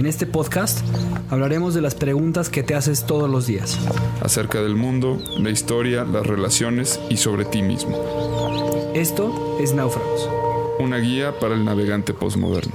En 0.00 0.06
este 0.06 0.26
podcast 0.26 0.78
hablaremos 1.28 1.74
de 1.74 1.82
las 1.82 1.94
preguntas 1.94 2.48
que 2.48 2.62
te 2.62 2.74
haces 2.74 3.04
todos 3.04 3.28
los 3.28 3.46
días. 3.46 3.78
Acerca 4.22 4.62
del 4.62 4.74
mundo, 4.74 5.18
la 5.38 5.50
historia, 5.50 6.04
las 6.04 6.26
relaciones 6.26 6.98
y 7.10 7.18
sobre 7.18 7.44
ti 7.44 7.60
mismo. 7.60 8.02
Esto 8.94 9.58
es 9.60 9.74
Náufragos. 9.74 10.26
Una 10.78 10.96
guía 10.96 11.38
para 11.38 11.54
el 11.54 11.66
navegante 11.66 12.14
postmoderno. 12.14 12.72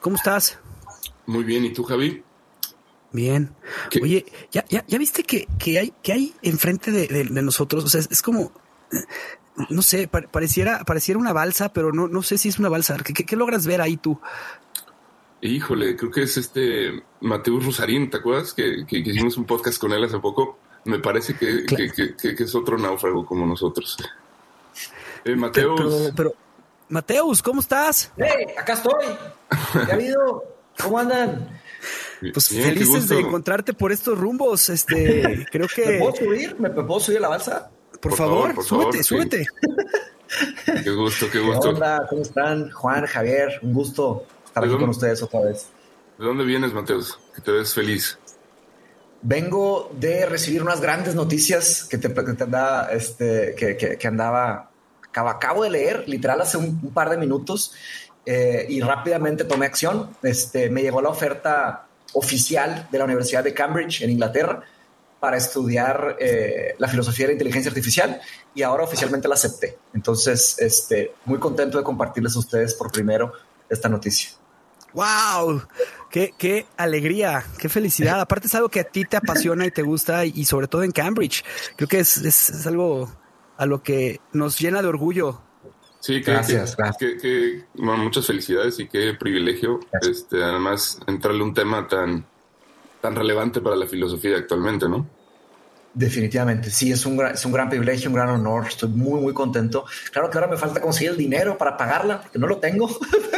¿Cómo 0.00 0.16
estás? 0.16 0.58
Muy 1.26 1.44
bien, 1.44 1.64
¿y 1.64 1.72
tú, 1.72 1.82
Javi? 1.82 2.22
Bien. 3.12 3.54
Oye, 4.00 4.24
¿ya, 4.50 4.64
ya, 4.68 4.84
ya 4.86 4.98
viste 4.98 5.22
que, 5.22 5.46
que, 5.58 5.78
hay, 5.78 5.92
que 6.02 6.12
hay 6.12 6.34
enfrente 6.42 6.90
de, 6.90 7.06
de, 7.06 7.42
nosotros? 7.42 7.84
O 7.84 7.88
sea, 7.88 8.00
es, 8.00 8.22
como, 8.22 8.52
no 9.68 9.82
sé, 9.82 10.08
pareciera, 10.08 10.84
pareciera 10.84 11.18
una 11.18 11.32
balsa, 11.32 11.72
pero 11.72 11.92
no, 11.92 12.08
no 12.08 12.22
sé 12.22 12.38
si 12.38 12.48
es 12.48 12.58
una 12.58 12.68
balsa. 12.68 12.96
¿Qué, 13.04 13.12
qué, 13.12 13.36
logras 13.36 13.66
ver 13.66 13.82
ahí 13.82 13.96
tú? 13.96 14.18
Híjole, 15.42 15.96
creo 15.96 16.10
que 16.10 16.22
es 16.22 16.36
este 16.36 17.02
Mateus 17.20 17.66
Rosarín, 17.66 18.08
¿te 18.08 18.18
acuerdas? 18.18 18.54
Que, 18.54 18.86
que, 18.86 18.98
hicimos 18.98 19.36
un 19.36 19.44
podcast 19.44 19.78
con 19.78 19.92
él 19.92 20.04
hace 20.04 20.18
poco. 20.20 20.58
Me 20.86 21.00
parece 21.00 21.34
que, 21.34 21.66
que 21.66 22.44
es 22.44 22.54
otro 22.54 22.78
náufrago 22.78 23.26
como 23.26 23.46
nosotros. 23.46 23.98
Eh, 25.24 25.36
Mateus. 25.36 26.12
pero 26.16 26.34
Mateus, 26.90 27.40
¿cómo 27.40 27.60
estás? 27.60 28.12
Hey, 28.16 28.46
acá 28.58 28.72
estoy. 28.72 29.06
¿Qué 29.86 29.92
ha 29.92 29.94
habido? 29.94 30.44
¿Cómo 30.82 30.98
andan? 30.98 31.60
Pues 32.32 32.48
felices 32.48 33.08
de 33.08 33.20
encontrarte 33.20 33.72
por 33.72 33.92
estos 33.92 34.18
rumbos. 34.18 34.68
Este, 34.68 35.46
creo 35.52 35.68
que. 35.68 35.86
¿Me 35.86 35.98
puedo 36.00 36.16
subir? 36.16 36.56
¿Me, 36.58 36.70
puedo 36.70 36.98
subir 36.98 37.18
a 37.18 37.20
la 37.22 37.28
balsa? 37.28 37.70
Por, 38.00 38.16
favor, 38.16 38.64
súbete, 38.64 39.04
súbete. 39.04 39.46
Qué 40.84 40.90
gusto, 40.90 41.26
qué 41.30 41.40
gusto. 41.40 41.60
¿Qué 41.60 41.68
onda? 41.70 42.06
¿Cómo 42.08 42.22
están? 42.22 42.70
Juan, 42.70 43.04
Javier, 43.04 43.58
un 43.62 43.72
gusto 43.72 44.26
estar 44.46 44.64
aquí 44.64 44.76
con 44.76 44.88
ustedes 44.88 45.20
otra 45.24 45.40
vez. 45.40 45.66
¿De 46.18 46.24
dónde 46.24 46.44
vienes, 46.44 46.72
Mateus? 46.72 47.18
Que 47.34 47.42
te 47.42 47.50
ves 47.50 47.74
feliz. 47.74 48.16
Vengo 49.22 49.90
de 49.98 50.26
recibir 50.26 50.62
unas 50.62 50.80
grandes 50.80 51.16
noticias 51.16 51.84
que 51.84 51.98
te, 51.98 52.14
que 52.14 52.32
te 52.32 52.46
este, 52.92 53.54
que, 53.56 53.76
que, 53.76 53.98
que 53.98 54.08
andaba 54.08 54.69
acabo, 55.12 55.64
de 55.64 55.70
leer, 55.70 56.04
literal 56.08 56.40
hace 56.40 56.56
un, 56.56 56.90
par 56.92 57.10
de 57.10 57.16
minutos, 57.16 57.72
eh, 58.26 58.66
y 58.68 58.80
rápidamente 58.80 59.44
tomé 59.44 59.66
acción. 59.66 60.10
Este, 60.22 60.70
me 60.70 60.82
llegó 60.82 61.00
la 61.00 61.08
oferta 61.08 61.86
oficial 62.12 62.88
de 62.90 62.98
la 62.98 63.04
Universidad 63.04 63.44
de 63.44 63.54
Cambridge 63.54 64.02
en 64.02 64.10
Inglaterra 64.10 64.62
para 65.20 65.36
estudiar 65.36 66.16
eh, 66.18 66.74
la 66.78 66.88
filosofía 66.88 67.26
de 67.26 67.28
la 67.28 67.32
inteligencia 67.34 67.70
artificial 67.70 68.20
y 68.54 68.62
ahora 68.62 68.84
oficialmente 68.84 69.28
la 69.28 69.34
acepté. 69.34 69.78
Entonces, 69.92 70.56
este, 70.58 71.12
muy 71.26 71.38
contento 71.38 71.78
de 71.78 71.84
compartirles 71.84 72.34
a 72.36 72.38
ustedes 72.38 72.74
por 72.74 72.90
primero 72.90 73.32
esta 73.68 73.88
noticia. 73.88 74.30
¡Wow! 74.94 75.62
Qué, 76.10 76.34
qué, 76.36 76.66
alegría, 76.76 77.44
qué 77.58 77.68
felicidad. 77.68 78.20
Aparte 78.20 78.48
es 78.48 78.54
algo 78.54 78.70
que 78.70 78.80
a 78.80 78.84
ti 78.84 79.04
te 79.04 79.16
apasiona 79.16 79.66
y 79.66 79.70
te 79.70 79.82
gusta 79.82 80.24
y, 80.24 80.44
sobre 80.46 80.66
todo 80.66 80.82
en 80.82 80.90
Cambridge. 80.90 81.44
Creo 81.76 81.88
que 81.88 82.00
es, 82.00 82.16
es 82.16 82.66
algo 82.66 83.12
a 83.60 83.66
lo 83.66 83.82
que 83.82 84.20
nos 84.32 84.58
llena 84.58 84.80
de 84.80 84.88
orgullo. 84.88 85.42
Sí, 86.00 86.22
que, 86.22 86.32
gracias, 86.32 86.74
que, 86.98 87.66
muchas 87.74 88.26
felicidades 88.26 88.80
y 88.80 88.88
qué 88.88 89.12
privilegio, 89.12 89.80
este, 90.00 90.42
además, 90.42 90.98
entrarle 91.06 91.42
un 91.42 91.52
tema 91.52 91.86
tan, 91.86 92.24
tan 93.02 93.14
relevante 93.14 93.60
para 93.60 93.76
la 93.76 93.86
filosofía 93.86 94.38
actualmente, 94.38 94.88
¿no? 94.88 95.06
Definitivamente, 95.92 96.70
sí, 96.70 96.90
es 96.90 97.04
un, 97.04 97.20
es 97.26 97.44
un 97.44 97.52
gran 97.52 97.68
privilegio, 97.68 98.08
un 98.08 98.16
gran 98.16 98.30
honor. 98.30 98.68
Estoy 98.68 98.88
muy, 98.88 99.20
muy 99.20 99.34
contento. 99.34 99.84
Claro 100.10 100.30
que 100.30 100.38
ahora 100.38 100.50
me 100.50 100.56
falta 100.56 100.80
conseguir 100.80 101.10
el 101.10 101.18
dinero 101.18 101.58
para 101.58 101.76
pagarla, 101.76 102.22
porque 102.22 102.38
no 102.38 102.46
lo 102.46 102.56
tengo, 102.56 102.88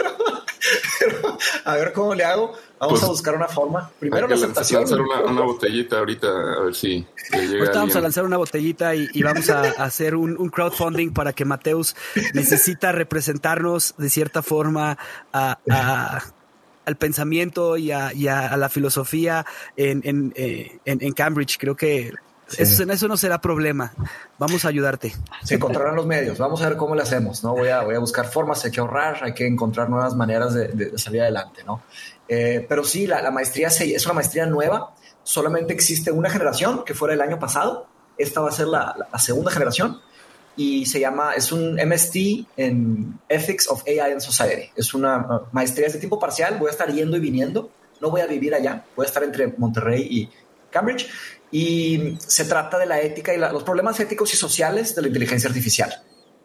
a 1.64 1.76
ver 1.76 1.92
cómo 1.92 2.14
le 2.14 2.25
hago. 2.25 2.53
Vamos 2.78 2.98
pues, 2.98 3.03
a 3.04 3.12
buscar 3.12 3.34
una 3.36 3.48
forma. 3.48 3.91
Primero 3.98 4.26
la 4.26 4.34
aceptación. 4.34 4.80
lanzar 4.80 5.00
una, 5.00 5.42
botellita 5.42 5.98
ahorita, 5.98 6.28
a 6.28 6.60
ver 6.64 6.75
si 6.75 7.06
llega 7.30 7.72
vamos 7.72 7.94
a 7.94 8.00
lanzar 8.00 8.25
una 8.25 8.36
botellita 8.36 8.94
y, 8.94 9.22
vamos 9.22 9.48
a, 9.50 9.60
hacer 9.84 10.16
un, 10.16 10.48
crowdfunding 10.50 11.12
para 11.12 11.32
que 11.32 11.44
Mateus 11.44 11.94
necesita 12.34 12.91
representarnos 12.91 13.94
de 13.98 14.10
cierta 14.10 14.42
forma 14.42 14.98
al 15.32 16.97
pensamiento 16.98 17.76
y 17.76 17.92
a, 17.92 18.12
la 18.56 18.69
filosofía 18.69 19.47
en, 19.76 20.32
eh, 20.34 20.81
en, 20.84 21.02
en 21.02 21.12
Cambridge. 21.12 21.58
Creo 21.58 21.76
que 21.76 22.12
eso, 22.58 22.82
eso, 22.90 23.08
no 23.08 23.16
será 23.16 23.40
problema. 23.40 23.92
Vamos 24.38 24.64
a 24.64 24.68
ayudarte. 24.68 25.14
Se 25.44 25.54
encontrarán 25.54 25.96
los 25.96 26.06
medios. 26.06 26.38
Vamos 26.38 26.62
a 26.62 26.68
ver 26.68 26.76
cómo 26.76 26.94
le 26.94 27.02
hacemos. 27.02 27.42
No 27.42 27.52
voy 27.54 27.68
a, 27.68 27.82
voy 27.82 27.94
a 27.94 27.98
buscar 27.98 28.26
formas. 28.26 28.64
Hay 28.64 28.70
que 28.70 28.80
ahorrar. 28.80 29.22
Hay 29.22 29.34
que 29.34 29.46
encontrar 29.46 29.88
nuevas 29.88 30.14
maneras 30.14 30.54
de, 30.54 30.98
salir 30.98 31.22
adelante. 31.22 31.64
No, 31.64 31.82
eh, 32.28 32.64
pero 32.68 32.84
sí, 32.84 33.06
la, 33.06 33.30
maestría 33.30 33.68
es 33.68 34.04
una 34.04 34.14
maestría 34.14 34.46
nueva. 34.46 34.94
Solamente 35.22 35.72
existe 35.72 36.10
una 36.10 36.30
generación 36.30 36.84
que 36.84 36.94
fuera 36.94 37.14
el 37.14 37.20
año 37.20 37.38
pasado. 37.38 37.86
Esta 38.18 38.40
va 38.40 38.48
a 38.48 38.52
ser 38.52 38.66
la, 38.69 39.08
segunda 39.19 39.50
generación 39.50 40.00
y 40.56 40.84
se 40.86 41.00
llama, 41.00 41.34
es 41.34 41.50
un 41.50 41.76
MST 41.76 42.16
en 42.56 43.19
Ethics 43.28 43.69
of 43.69 43.82
AI 43.86 44.12
and 44.12 44.20
Society. 44.20 44.70
Es 44.76 44.94
una 44.94 45.42
maestría 45.52 45.88
de 45.88 45.98
tiempo 45.98 46.19
parcial. 46.19 46.56
Voy 46.58 46.69
a 46.69 46.70
estar 46.70 46.92
yendo 46.92 47.16
y 47.16 47.20
viniendo. 47.20 47.70
No 48.00 48.10
voy 48.10 48.20
a 48.20 48.26
vivir 48.26 48.54
allá. 48.54 48.84
Voy 48.96 49.04
a 49.04 49.08
estar 49.08 49.22
entre 49.22 49.46
Monterrey 49.56 50.06
y 50.10 50.31
Cambridge 50.70 51.08
y 51.52 52.16
se 52.19 52.46
trata 52.46 52.78
de 52.78 52.87
la 52.87 53.00
ética 53.00 53.32
y 53.32 53.38
los 53.38 53.62
problemas 53.62 54.00
éticos 54.00 54.32
y 54.32 54.37
sociales 54.37 54.94
de 54.96 55.02
la 55.02 55.08
inteligencia 55.08 55.49
artificial. 55.49 55.93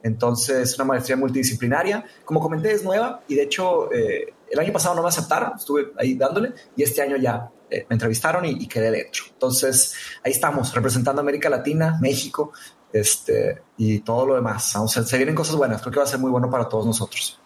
Entonces, 0.04 0.76
una 0.76 0.86
maestría 0.86 1.16
multidisciplinaria. 1.16 2.06
Como 2.26 2.40
comenté, 2.40 2.74
es 2.74 2.84
nueva 2.84 3.24
y 3.28 3.36
de 3.36 3.44
hecho 3.44 3.92
eh, 3.92 4.34
el 4.52 4.60
año 4.60 4.72
pasado 4.74 4.94
no 4.96 5.02
me 5.02 5.08
aceptaron, 5.08 5.54
estuve 5.58 5.94
ahí 5.98 6.14
dándole 6.16 6.54
y 6.76 6.84
este 6.84 7.02
año 7.02 7.16
ya 7.16 7.50
eh, 7.70 7.86
me 7.90 7.96
entrevistaron 7.96 8.46
y, 8.46 8.68
quedé 8.68 8.92
dentro. 8.92 9.24
Entonces, 9.32 9.96
ahí 10.24 10.34
estamos, 10.34 10.74
representando 10.76 11.22
América 11.22 11.50
Latina, 11.50 11.98
México 12.02 12.52
este, 12.92 13.62
y 13.78 14.00
todo 14.00 14.26
lo 14.26 14.36
demás. 14.36 14.72
Vamos, 14.76 14.92
se 14.92 15.18
vienen 15.18 15.36
cosas 15.36 15.56
buenas, 15.56 15.82
creo 15.82 15.94
que 15.94 16.00
va 16.00 16.06
a 16.06 16.10
ser 16.10 16.20
muy 16.20 16.30
bueno 16.30 16.50
para 16.50 16.68
todos 16.68 16.86
nosotros 16.86 17.40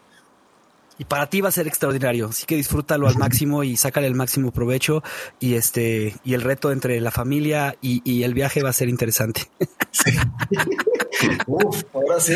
y 1.01 1.05
para 1.05 1.27
ti 1.27 1.41
va 1.41 1.49
a 1.49 1.51
ser 1.51 1.65
extraordinario. 1.65 2.27
Así 2.27 2.45
que 2.45 2.55
disfrútalo 2.55 3.07
al 3.07 3.17
máximo 3.17 3.63
y 3.63 3.75
sácale 3.75 4.05
el 4.05 4.13
máximo 4.13 4.51
provecho. 4.51 5.01
Y 5.39 5.55
este, 5.55 6.15
y 6.23 6.35
el 6.35 6.41
reto 6.41 6.71
entre 6.71 7.01
la 7.01 7.09
familia 7.09 7.75
y, 7.81 8.21
el 8.21 8.35
viaje 8.35 8.61
va 8.61 8.69
a 8.69 8.73
ser 8.73 8.87
interesante. 8.87 9.49
Uf, 11.47 11.83
ahora 11.91 12.19
sí. 12.19 12.35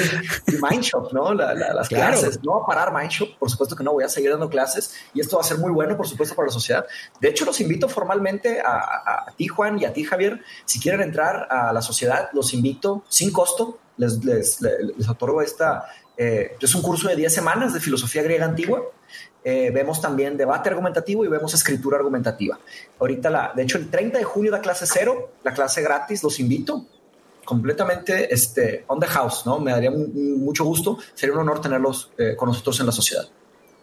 Mindshop, 0.67 1.13
¿no? 1.13 1.35
las 1.35 1.89
clases. 1.89 2.39
No 2.43 2.53
va 2.53 2.63
a 2.63 2.65
parar 2.65 2.91
Mindshop. 2.91 3.37
Por 3.37 3.51
supuesto 3.51 3.75
que 3.75 3.83
no 3.83 3.93
voy 3.93 4.03
a 4.03 4.09
seguir 4.09 4.31
dando 4.31 4.49
clases 4.49 4.95
y 5.13 5.21
esto 5.21 5.35
va 5.35 5.43
a 5.43 5.45
ser 5.45 5.59
muy 5.59 5.71
bueno, 5.71 5.95
por 5.95 6.07
supuesto, 6.07 6.33
para 6.35 6.47
la 6.47 6.51
sociedad. 6.51 6.87
De 7.21 7.29
hecho, 7.29 7.45
los 7.45 7.61
invito 7.61 7.87
formalmente 7.87 8.61
a, 8.61 9.31
ti, 9.37 9.47
Juan, 9.47 9.77
y 9.79 9.85
a 9.85 9.93
ti, 9.93 10.03
Javier. 10.05 10.41
Si 10.65 10.79
quieren 10.79 11.01
entrar 11.03 11.47
a 11.51 11.71
la 11.71 11.83
sociedad, 11.83 12.29
los 12.33 12.51
invito 12.55 13.03
sin 13.09 13.31
costo. 13.31 13.77
Les, 13.97 14.25
les, 14.25 14.59
les, 14.59 15.07
otorgo 15.07 15.41
esta. 15.41 15.85
Eh, 16.17 16.55
es 16.59 16.75
un 16.75 16.81
curso 16.81 17.07
de 17.07 17.15
10 17.15 17.33
semanas 17.33 17.73
de 17.73 17.79
filosofía 17.79 18.23
griega 18.23 18.45
antigua. 18.45 18.83
Eh, 19.43 19.71
vemos 19.73 20.01
también 20.01 20.37
debate 20.37 20.69
argumentativo 20.69 21.23
y 21.23 21.27
vemos 21.27 21.53
escritura 21.53 21.97
argumentativa. 21.97 22.59
Ahorita, 22.99 23.29
la, 23.29 23.53
de 23.55 23.63
hecho, 23.63 23.77
el 23.77 23.89
30 23.89 24.17
de 24.17 24.23
junio 24.23 24.51
da 24.51 24.59
clase 24.59 24.85
cero, 24.87 25.33
la 25.43 25.53
clase 25.53 25.81
gratis, 25.81 26.23
los 26.23 26.39
invito 26.39 26.85
completamente 27.45 28.33
este, 28.33 28.83
on 28.87 28.99
the 28.99 29.05
house, 29.05 29.43
¿no? 29.45 29.59
Me 29.59 29.71
daría 29.71 29.91
mucho 29.91 30.65
gusto, 30.65 30.97
sería 31.13 31.33
un 31.35 31.41
honor 31.41 31.61
tenerlos 31.61 32.11
eh, 32.17 32.35
con 32.35 32.49
nosotros 32.49 32.79
en 32.79 32.87
la 32.87 32.91
sociedad. 32.91 33.27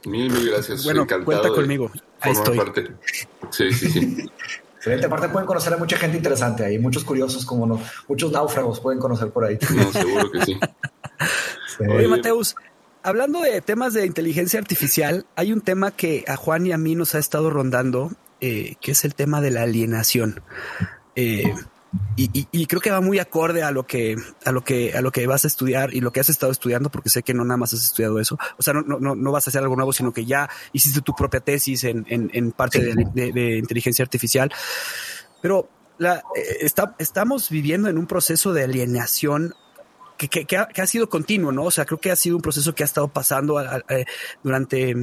Mil, 0.04 0.30
mil 0.32 0.50
gracias. 0.50 0.84
Bueno, 0.84 1.06
cuenta 1.24 1.48
conmigo. 1.48 1.90
Ahí 2.20 2.32
estoy. 2.32 2.60
Sí, 3.50 3.72
sí, 3.72 3.88
sí. 3.88 4.30
Excelente. 4.76 5.06
Aparte 5.06 5.28
pueden 5.28 5.46
conocer 5.46 5.72
a 5.72 5.76
mucha 5.76 5.96
gente 5.96 6.16
interesante 6.16 6.64
ahí, 6.64 6.76
muchos 6.76 7.04
curiosos 7.04 7.46
como 7.46 7.66
no, 7.66 7.80
muchos 8.08 8.32
náufragos 8.32 8.80
pueden 8.80 8.98
conocer 8.98 9.30
por 9.30 9.44
ahí. 9.44 9.56
No, 9.76 9.92
seguro 9.92 10.30
que 10.32 10.44
sí. 10.44 10.58
Oye, 11.80 12.08
Mateus, 12.08 12.56
hablando 13.02 13.40
de 13.40 13.60
temas 13.60 13.94
de 13.94 14.06
inteligencia 14.06 14.58
artificial, 14.58 15.26
hay 15.36 15.52
un 15.52 15.60
tema 15.60 15.90
que 15.90 16.24
a 16.26 16.36
Juan 16.36 16.66
y 16.66 16.72
a 16.72 16.78
mí 16.78 16.94
nos 16.94 17.14
ha 17.14 17.18
estado 17.18 17.50
rondando, 17.50 18.12
eh, 18.40 18.76
que 18.80 18.92
es 18.92 19.04
el 19.04 19.14
tema 19.14 19.40
de 19.40 19.50
la 19.50 19.62
alienación. 19.62 20.42
Eh, 21.14 21.52
y, 22.16 22.66
creo 22.66 22.80
que 22.80 22.90
va 22.90 23.02
muy 23.02 23.18
acorde 23.18 23.62
a 23.62 23.70
lo 23.70 23.86
que 23.86 24.16
a 24.44 24.52
lo 24.52 24.64
que 24.64 24.94
a 24.94 25.02
lo 25.02 25.12
que 25.12 25.26
vas 25.26 25.44
a 25.44 25.48
estudiar 25.48 25.92
y 25.92 26.00
lo 26.00 26.10
que 26.10 26.20
has 26.20 26.30
estado 26.30 26.50
estudiando 26.50 26.90
porque 26.90 27.10
sé 27.10 27.22
que 27.22 27.34
no 27.34 27.44
nada 27.44 27.58
más 27.58 27.74
has 27.74 27.84
estudiado 27.84 28.18
eso. 28.18 28.38
O 28.56 28.62
sea 28.62 28.72
no, 28.72 28.82
no, 28.82 29.14
no 29.14 29.32
vas 29.32 29.46
a 29.46 29.50
hacer 29.50 29.62
algo 29.62 29.76
nuevo 29.76 29.92
sino 29.92 30.12
que 30.12 30.24
ya 30.24 30.48
hiciste 30.72 31.02
tu 31.02 31.14
propia 31.14 31.40
tesis 31.40 31.84
en, 31.84 32.06
en, 32.08 32.52
parte 32.52 32.94
de, 32.94 33.58
inteligencia 33.58 34.02
artificial. 34.02 34.50
Pero 35.42 35.68
la, 35.98 36.22
eh, 36.34 36.66
estamos 36.98 37.50
viviendo 37.50 37.88
en 37.88 37.98
un 37.98 38.06
proceso 38.06 38.54
de 38.54 38.64
alienación 38.64 39.54
que, 40.28 40.44
que, 40.44 40.56
ha, 40.56 40.86
sido 40.86 41.08
continuo, 41.08 41.52
¿no? 41.52 41.64
O 41.64 41.70
sea, 41.70 41.84
creo 41.84 41.98
que 41.98 42.10
ha 42.10 42.16
sido 42.16 42.36
un 42.36 42.42
proceso 42.42 42.74
que 42.74 42.82
ha 42.82 42.86
estado 42.86 43.08
pasando 43.08 43.60
eh, 43.60 44.04
durante 44.42 44.94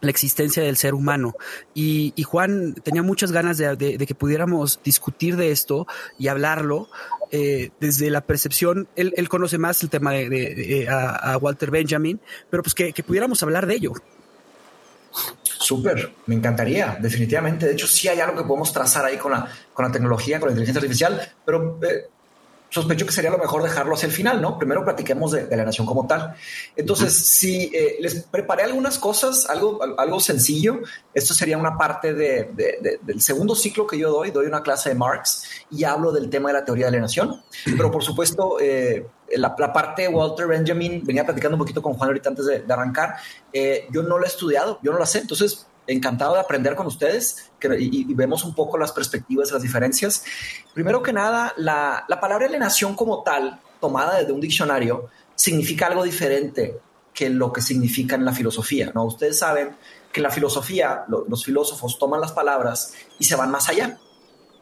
la 0.00 0.10
existencia 0.10 0.62
del 0.62 0.76
ser 0.76 0.94
humano. 0.94 1.34
Y, 1.74 2.12
Juan 2.22 2.74
tenía 2.74 3.02
muchas 3.02 3.32
ganas 3.32 3.58
de, 3.58 3.76
que 3.76 4.14
pudiéramos 4.14 4.80
discutir 4.84 5.36
de 5.36 5.50
esto 5.50 5.86
y 6.18 6.28
hablarlo 6.28 6.88
eh, 7.30 7.70
desde 7.80 8.10
la 8.10 8.20
percepción. 8.20 8.88
Él, 8.96 9.28
conoce 9.28 9.58
más 9.58 9.82
el 9.82 9.90
tema 9.90 10.12
de, 10.12 10.86
a, 10.88 11.36
Walter 11.38 11.70
Benjamin, 11.70 12.20
pero 12.50 12.62
pues 12.62 12.74
que, 12.74 12.92
pudiéramos 13.02 13.42
hablar 13.42 13.66
de 13.66 13.74
ello. 13.74 13.92
Súper, 15.42 16.12
me 16.26 16.36
encantaría, 16.36 16.96
definitivamente. 17.00 17.66
De 17.66 17.72
hecho, 17.72 17.88
sí 17.88 18.06
hay 18.06 18.20
algo 18.20 18.36
que 18.36 18.44
podemos 18.44 18.72
trazar 18.72 19.04
ahí 19.04 19.16
con 19.16 19.32
la, 19.32 19.48
con 19.72 19.84
la 19.84 19.90
tecnología, 19.90 20.38
con 20.38 20.48
la 20.48 20.52
inteligencia 20.52 20.80
artificial, 20.80 21.32
pero 21.44 21.80
eh, 21.82 22.08
sospecho 22.70 23.06
que 23.06 23.12
sería 23.12 23.30
lo 23.30 23.38
mejor 23.38 23.62
dejarlo 23.62 23.94
hacia 23.94 24.06
el 24.06 24.12
final, 24.12 24.40
¿no? 24.40 24.58
Primero 24.58 24.84
platiquemos 24.84 25.32
de, 25.32 25.56
la 25.56 25.64
nación 25.64 25.86
como 25.86 26.06
tal. 26.06 26.34
Entonces, 26.76 27.16
si 27.16 27.70
eh, 27.74 27.96
les 28.00 28.22
preparé 28.24 28.64
algunas 28.64 28.98
cosas, 28.98 29.48
algo, 29.48 29.80
algo 29.96 30.20
sencillo, 30.20 30.80
esto 31.14 31.34
sería 31.34 31.56
una 31.56 31.76
parte 31.78 32.14
de, 32.14 32.98
del 33.02 33.20
segundo 33.20 33.54
ciclo 33.54 33.86
que 33.86 33.98
yo 33.98 34.10
doy, 34.10 34.30
doy 34.30 34.46
una 34.46 34.62
clase 34.62 34.90
de 34.90 34.94
Marx 34.94 35.44
y 35.70 35.84
hablo 35.84 36.12
del 36.12 36.28
tema 36.28 36.50
de 36.50 36.54
la 36.54 36.64
teoría 36.64 36.86
de 36.86 36.92
la 36.92 37.00
nación, 37.00 37.42
pero 37.76 37.90
por 37.90 38.04
supuesto, 38.04 38.58
eh, 38.60 39.06
la, 39.36 39.54
parte 39.56 40.02
de 40.02 40.08
Walter 40.08 40.46
Benjamin, 40.46 41.02
venía 41.04 41.24
platicando 41.24 41.56
un 41.56 41.60
poquito 41.60 41.82
con 41.82 41.94
Juan 41.94 42.08
ahorita 42.08 42.28
antes 42.30 42.46
de, 42.46 42.64
arrancar, 42.68 43.16
eh, 43.52 43.86
yo 43.90 44.02
no 44.02 44.18
lo 44.18 44.24
he 44.24 44.28
estudiado, 44.28 44.78
yo 44.82 44.92
no 44.92 44.98
lo 44.98 45.06
sé, 45.06 45.20
entonces 45.20 45.66
encantado 45.88 46.34
de 46.34 46.40
aprender 46.40 46.76
con 46.76 46.86
ustedes 46.86 47.50
y, 47.78 48.14
vemos 48.14 48.44
un 48.44 48.54
poco 48.54 48.78
las 48.78 48.92
perspectivas, 48.92 49.50
las 49.50 49.62
diferencias. 49.62 50.22
Primero 50.74 51.02
que 51.02 51.12
nada, 51.12 51.54
la, 51.56 52.06
palabra 52.20 52.46
alienación 52.46 52.94
como 52.94 53.22
tal, 53.22 53.60
tomada 53.80 54.18
desde 54.18 54.32
un 54.32 54.40
diccionario, 54.40 55.08
significa 55.34 55.86
algo 55.86 56.04
diferente 56.04 56.78
que 57.12 57.30
lo 57.30 57.52
que 57.52 57.62
significa 57.62 58.14
en 58.14 58.24
la 58.24 58.32
filosofía. 58.32 58.92
¿no? 58.94 59.04
Ustedes 59.04 59.38
saben 59.38 59.76
que 60.12 60.20
la 60.20 60.30
filosofía 60.30 61.04
los 61.08 61.44
filósofos 61.44 61.98
toman 61.98 62.20
las 62.20 62.32
palabras 62.32 62.94
y 63.18 63.24
se 63.24 63.34
van 63.34 63.50
más 63.50 63.68
allá. 63.68 63.98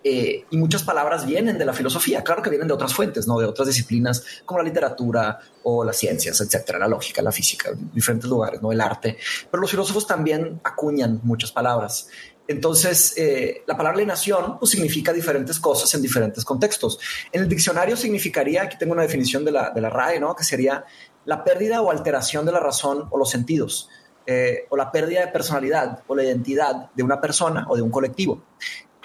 Eh, 0.09 0.45
y 0.51 0.57
muchas 0.57 0.85
palabras 0.85 1.27
vienen 1.27 1.59
de 1.59 1.65
la 1.65 1.73
filosofía, 1.73 2.23
claro 2.23 2.41
que 2.41 2.49
vienen 2.49 2.69
de 2.69 2.75
otras 2.75 2.95
fuentes, 2.95 3.27
¿no? 3.27 3.41
de 3.41 3.45
otras 3.45 3.67
disciplinas 3.67 4.25
como 4.45 4.59
la 4.59 4.65
literatura 4.65 5.41
o 5.65 5.83
las 5.83 5.97
ciencias, 5.97 6.41
etcétera, 6.41 6.79
la 6.79 6.87
lógica, 6.87 7.21
la 7.23 7.33
física, 7.33 7.73
diferentes 7.93 8.31
lugares, 8.31 8.63
¿no? 8.63 8.71
el 8.71 8.81
arte. 8.81 9.17
Pero 9.51 9.61
los 9.61 9.69
filósofos 9.69 10.07
también 10.07 10.61
acuñan 10.63 11.19
muchas 11.25 11.51
palabras. 11.51 12.07
Entonces, 12.47 13.15
eh, 13.17 13.65
la 13.67 13.77
palabra 13.77 13.97
alienación 13.97 14.61
pues, 14.61 14.71
significa 14.71 15.13
diferentes 15.13 15.59
cosas 15.59 15.93
en 15.95 16.03
diferentes 16.03 16.45
contextos. 16.45 17.01
En 17.33 17.43
el 17.43 17.49
diccionario 17.49 17.97
significaría, 17.97 18.63
aquí 18.63 18.79
tengo 18.79 18.93
una 18.93 19.03
definición 19.03 19.45
de 19.45 19.51
la, 19.51 19.71
de 19.71 19.81
la 19.81 19.91
RAE, 19.91 20.21
¿no? 20.21 20.37
que 20.37 20.45
sería 20.45 20.85
la 21.25 21.43
pérdida 21.43 21.83
o 21.83 21.91
alteración 21.91 22.47
de 22.47 22.53
la 22.53 22.61
razón 22.61 23.09
o 23.11 23.19
los 23.19 23.29
sentidos. 23.29 23.89
Eh, 24.29 24.67
o 24.71 24.77
la 24.77 24.91
pérdida 24.91 25.21
de 25.21 25.29
personalidad 25.29 26.03
o 26.09 26.17
la 26.17 26.25
identidad 26.25 26.91
de 26.93 27.05
una 27.05 27.21
persona 27.21 27.65
o 27.69 27.77
de 27.77 27.83
un 27.83 27.93
colectivo. 27.93 28.43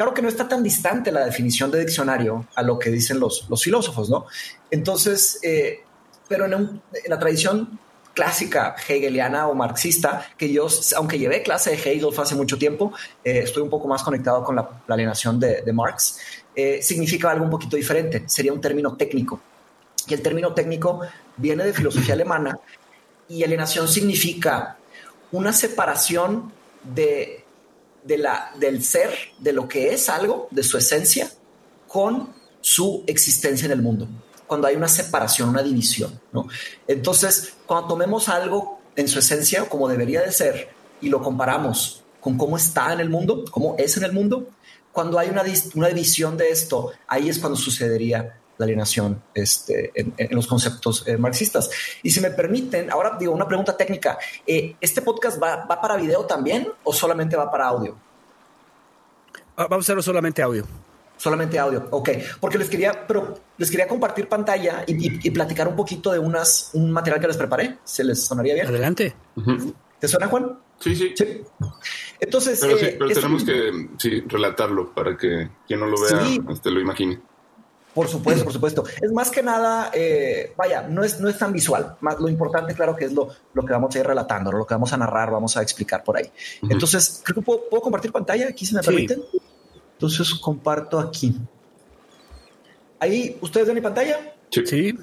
Claro 0.01 0.15
que 0.15 0.23
no 0.23 0.29
está 0.29 0.47
tan 0.47 0.63
distante 0.63 1.11
la 1.11 1.23
definición 1.23 1.69
de 1.69 1.81
diccionario 1.81 2.47
a 2.55 2.63
lo 2.63 2.79
que 2.79 2.89
dicen 2.89 3.19
los, 3.19 3.47
los 3.47 3.61
filósofos, 3.61 4.09
¿no? 4.09 4.25
Entonces, 4.71 5.37
eh, 5.43 5.83
pero 6.27 6.47
en, 6.47 6.81
la 7.07 7.19
tradición 7.19 7.77
clásica 8.11 8.75
hegeliana 8.89 9.47
o 9.47 9.53
marxista, 9.53 10.25
que 10.35 10.51
yo, 10.51 10.65
aunque 10.95 11.19
llevé 11.19 11.43
clase 11.43 11.69
de 11.69 11.75
Hegel 11.75 12.09
hace 12.17 12.33
mucho 12.33 12.57
tiempo, 12.57 12.91
eh, 13.23 13.41
estoy 13.43 13.61
un 13.61 13.69
poco 13.69 13.87
más 13.87 14.01
conectado 14.01 14.43
con 14.43 14.55
la, 14.55 14.67
alienación 14.87 15.39
de, 15.39 15.71
Marx, 15.71 16.17
eh, 16.55 16.79
significa 16.81 17.29
algo 17.29 17.45
un 17.45 17.51
poquito 17.51 17.77
diferente, 17.77 18.23
sería 18.25 18.53
un 18.53 18.59
término 18.59 18.97
técnico. 18.97 19.39
Y 20.07 20.15
el 20.15 20.23
término 20.23 20.51
técnico 20.55 21.01
viene 21.37 21.63
de 21.63 21.73
filosofía 21.73 22.15
alemana 22.15 22.57
y 23.29 23.43
alienación 23.43 23.87
significa 23.87 24.77
una 25.31 25.53
separación 25.53 26.51
de 26.83 27.40
de 28.03 28.17
la, 28.17 28.51
del 28.59 28.83
ser, 28.83 29.11
de 29.39 29.53
lo 29.53 29.67
que 29.67 29.93
es 29.93 30.09
algo, 30.09 30.47
de 30.51 30.63
su 30.63 30.77
esencia, 30.77 31.31
con 31.87 32.33
su 32.61 33.03
existencia 33.07 33.65
en 33.65 33.71
el 33.71 33.81
mundo. 33.81 34.07
Cuando 34.47 34.67
hay 34.67 34.75
una 34.75 34.87
separación, 34.87 35.49
una 35.49 35.63
división, 35.63 36.19
¿no? 36.31 36.47
Entonces, 36.87 37.53
cuando 37.65 37.87
tomemos 37.87 38.29
algo 38.29 38.79
en 38.95 39.07
su 39.07 39.19
esencia, 39.19 39.67
como 39.69 39.87
debería 39.87 40.21
de 40.21 40.31
ser, 40.31 40.69
y 40.99 41.09
lo 41.09 41.21
comparamos 41.21 42.03
con 42.19 42.37
cómo 42.37 42.57
está 42.57 42.93
en 42.93 42.99
el 42.99 43.09
mundo, 43.09 43.45
cómo 43.49 43.75
es 43.77 43.97
en 43.97 44.03
el 44.03 44.13
mundo, 44.13 44.49
cuando 44.91 45.17
hay 45.17 45.29
una, 45.29 45.43
una 45.75 45.87
división 45.87 46.37
de 46.37 46.49
esto, 46.49 46.91
ahí 47.07 47.29
es 47.29 47.39
cuando 47.39 47.57
sucedería 47.57 48.40
la 48.61 48.65
alienación 48.65 49.21
este, 49.33 49.91
en, 49.95 50.13
los 50.31 50.45
conceptos 50.45 51.03
eh, 51.07 51.17
marxistas. 51.17 51.69
Y 52.03 52.11
si 52.11 52.21
me 52.21 52.29
permiten, 52.29 52.91
ahora 52.91 53.17
digo 53.19 53.33
una 53.33 53.47
pregunta 53.47 53.75
técnica, 53.75 54.19
eh, 54.45 54.75
¿este 54.79 55.01
podcast 55.01 55.41
va, 55.41 55.67
para 55.67 55.97
video 55.97 56.25
también 56.25 56.67
o 56.83 56.93
solamente 56.93 57.35
va 57.35 57.49
para 57.51 57.67
audio? 57.67 57.97
Ah, 59.57 59.67
vamos 59.67 59.83
a 59.83 59.85
hacerlo 59.85 60.03
solamente 60.03 60.43
audio. 60.43 60.63
Solamente 61.17 61.57
audio, 61.57 61.87
ok. 61.89 62.09
Porque 62.39 62.59
les 62.59 62.69
quería, 62.69 63.07
pero 63.07 63.39
les 63.57 63.69
quería 63.69 63.87
compartir 63.87 64.27
pantalla 64.27 64.83
y, 64.87 65.29
platicar 65.31 65.67
un 65.67 65.75
poquito 65.75 66.11
de 66.11 66.19
unas, 66.19 66.69
un 66.73 66.91
material 66.91 67.19
que 67.19 67.27
les 67.27 67.37
preparé. 67.37 67.77
¿Se 67.83 68.03
les 68.03 68.23
sonaría 68.23 68.53
bien? 68.53 68.67
Adelante. 68.67 69.15
¿Te 69.99 70.07
suena, 70.07 70.27
Juan? 70.27 70.57
Sí, 70.79 70.95
sí. 70.95 71.13
Entonces. 72.19 72.59
Pero, 72.59 72.77
eh, 72.77 73.13
tenemos 73.13 73.43
que 73.43 74.23
relatarlo 74.27 74.93
para 74.93 75.17
que 75.17 75.49
quien 75.67 75.79
no 75.79 75.87
lo 75.87 75.99
vea 75.99 76.21
este, 76.51 76.71
lo 76.71 76.79
imagine. 76.79 77.19
Por 77.93 78.07
supuesto, 78.07 78.43
por 78.45 78.53
supuesto. 78.53 78.83
Es 79.01 79.11
más 79.11 79.29
que 79.29 79.43
nada, 79.43 79.91
eh, 79.93 80.53
vaya, 80.55 80.83
no 80.83 81.03
es, 81.03 81.19
no 81.19 81.27
es 81.27 81.37
tan 81.37 81.51
visual. 81.51 81.97
Más 81.99 82.19
lo 82.19 82.29
importante, 82.29 82.73
claro, 82.73 82.95
que 82.95 83.05
es 83.05 83.13
lo, 83.13 83.29
lo 83.53 83.65
que 83.65 83.73
vamos 83.73 83.93
a 83.93 83.99
ir 83.99 84.05
relatando, 84.05 84.51
lo 84.51 84.65
que 84.65 84.73
vamos 84.73 84.93
a 84.93 84.97
narrar, 84.97 85.29
vamos 85.29 85.57
a 85.57 85.61
explicar 85.61 86.03
por 86.03 86.17
ahí. 86.17 86.31
Entonces, 86.69 87.21
creo 87.23 87.35
que 87.35 87.41
puedo, 87.41 87.81
compartir 87.81 88.11
pantalla 88.11 88.47
aquí, 88.47 88.65
si 88.65 88.75
me 88.75 88.81
permiten. 88.81 89.21
Entonces, 89.93 90.33
comparto 90.35 90.99
aquí. 90.99 91.35
Ahí, 92.99 93.37
¿ustedes 93.41 93.67
ven 93.67 93.75
mi 93.75 93.81
pantalla? 93.81 94.35
Sí. 94.49 94.97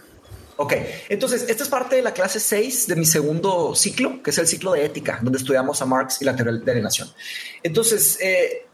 Ok, 0.60 0.72
entonces 1.08 1.48
esta 1.48 1.62
es 1.62 1.68
parte 1.68 1.94
de 1.94 2.02
la 2.02 2.12
clase 2.12 2.40
6 2.40 2.88
de 2.88 2.96
mi 2.96 3.06
segundo 3.06 3.76
ciclo, 3.76 4.20
que 4.24 4.30
es 4.30 4.38
el 4.38 4.46
ciclo 4.48 4.72
de 4.72 4.84
ética, 4.84 5.20
donde 5.22 5.38
estudiamos 5.38 5.80
a 5.80 5.86
Marx 5.86 6.20
y 6.20 6.24
la 6.24 6.34
teoría 6.34 6.58
de 6.58 6.70
alienación. 6.72 7.08
Entonces, 7.62 8.18
eh, 8.20 8.66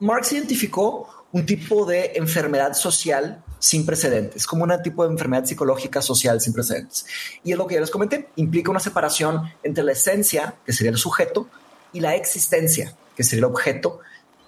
Marx 0.00 0.32
identificó 0.32 1.23
un 1.34 1.44
tipo 1.44 1.84
de 1.84 2.12
enfermedad 2.14 2.74
social 2.74 3.42
sin 3.58 3.84
precedentes, 3.84 4.46
como 4.46 4.62
un 4.62 4.82
tipo 4.84 5.04
de 5.04 5.10
enfermedad 5.10 5.44
psicológica 5.44 6.00
social 6.00 6.40
sin 6.40 6.52
precedentes. 6.52 7.06
Y 7.42 7.50
es 7.50 7.58
lo 7.58 7.66
que 7.66 7.74
ya 7.74 7.80
les 7.80 7.90
comenté, 7.90 8.28
implica 8.36 8.70
una 8.70 8.78
separación 8.78 9.42
entre 9.64 9.82
la 9.82 9.92
esencia, 9.92 10.54
que 10.64 10.72
sería 10.72 10.92
el 10.92 10.96
sujeto, 10.96 11.48
y 11.92 11.98
la 11.98 12.14
existencia, 12.14 12.94
que 13.16 13.24
sería 13.24 13.40
el 13.40 13.50
objeto, 13.50 13.98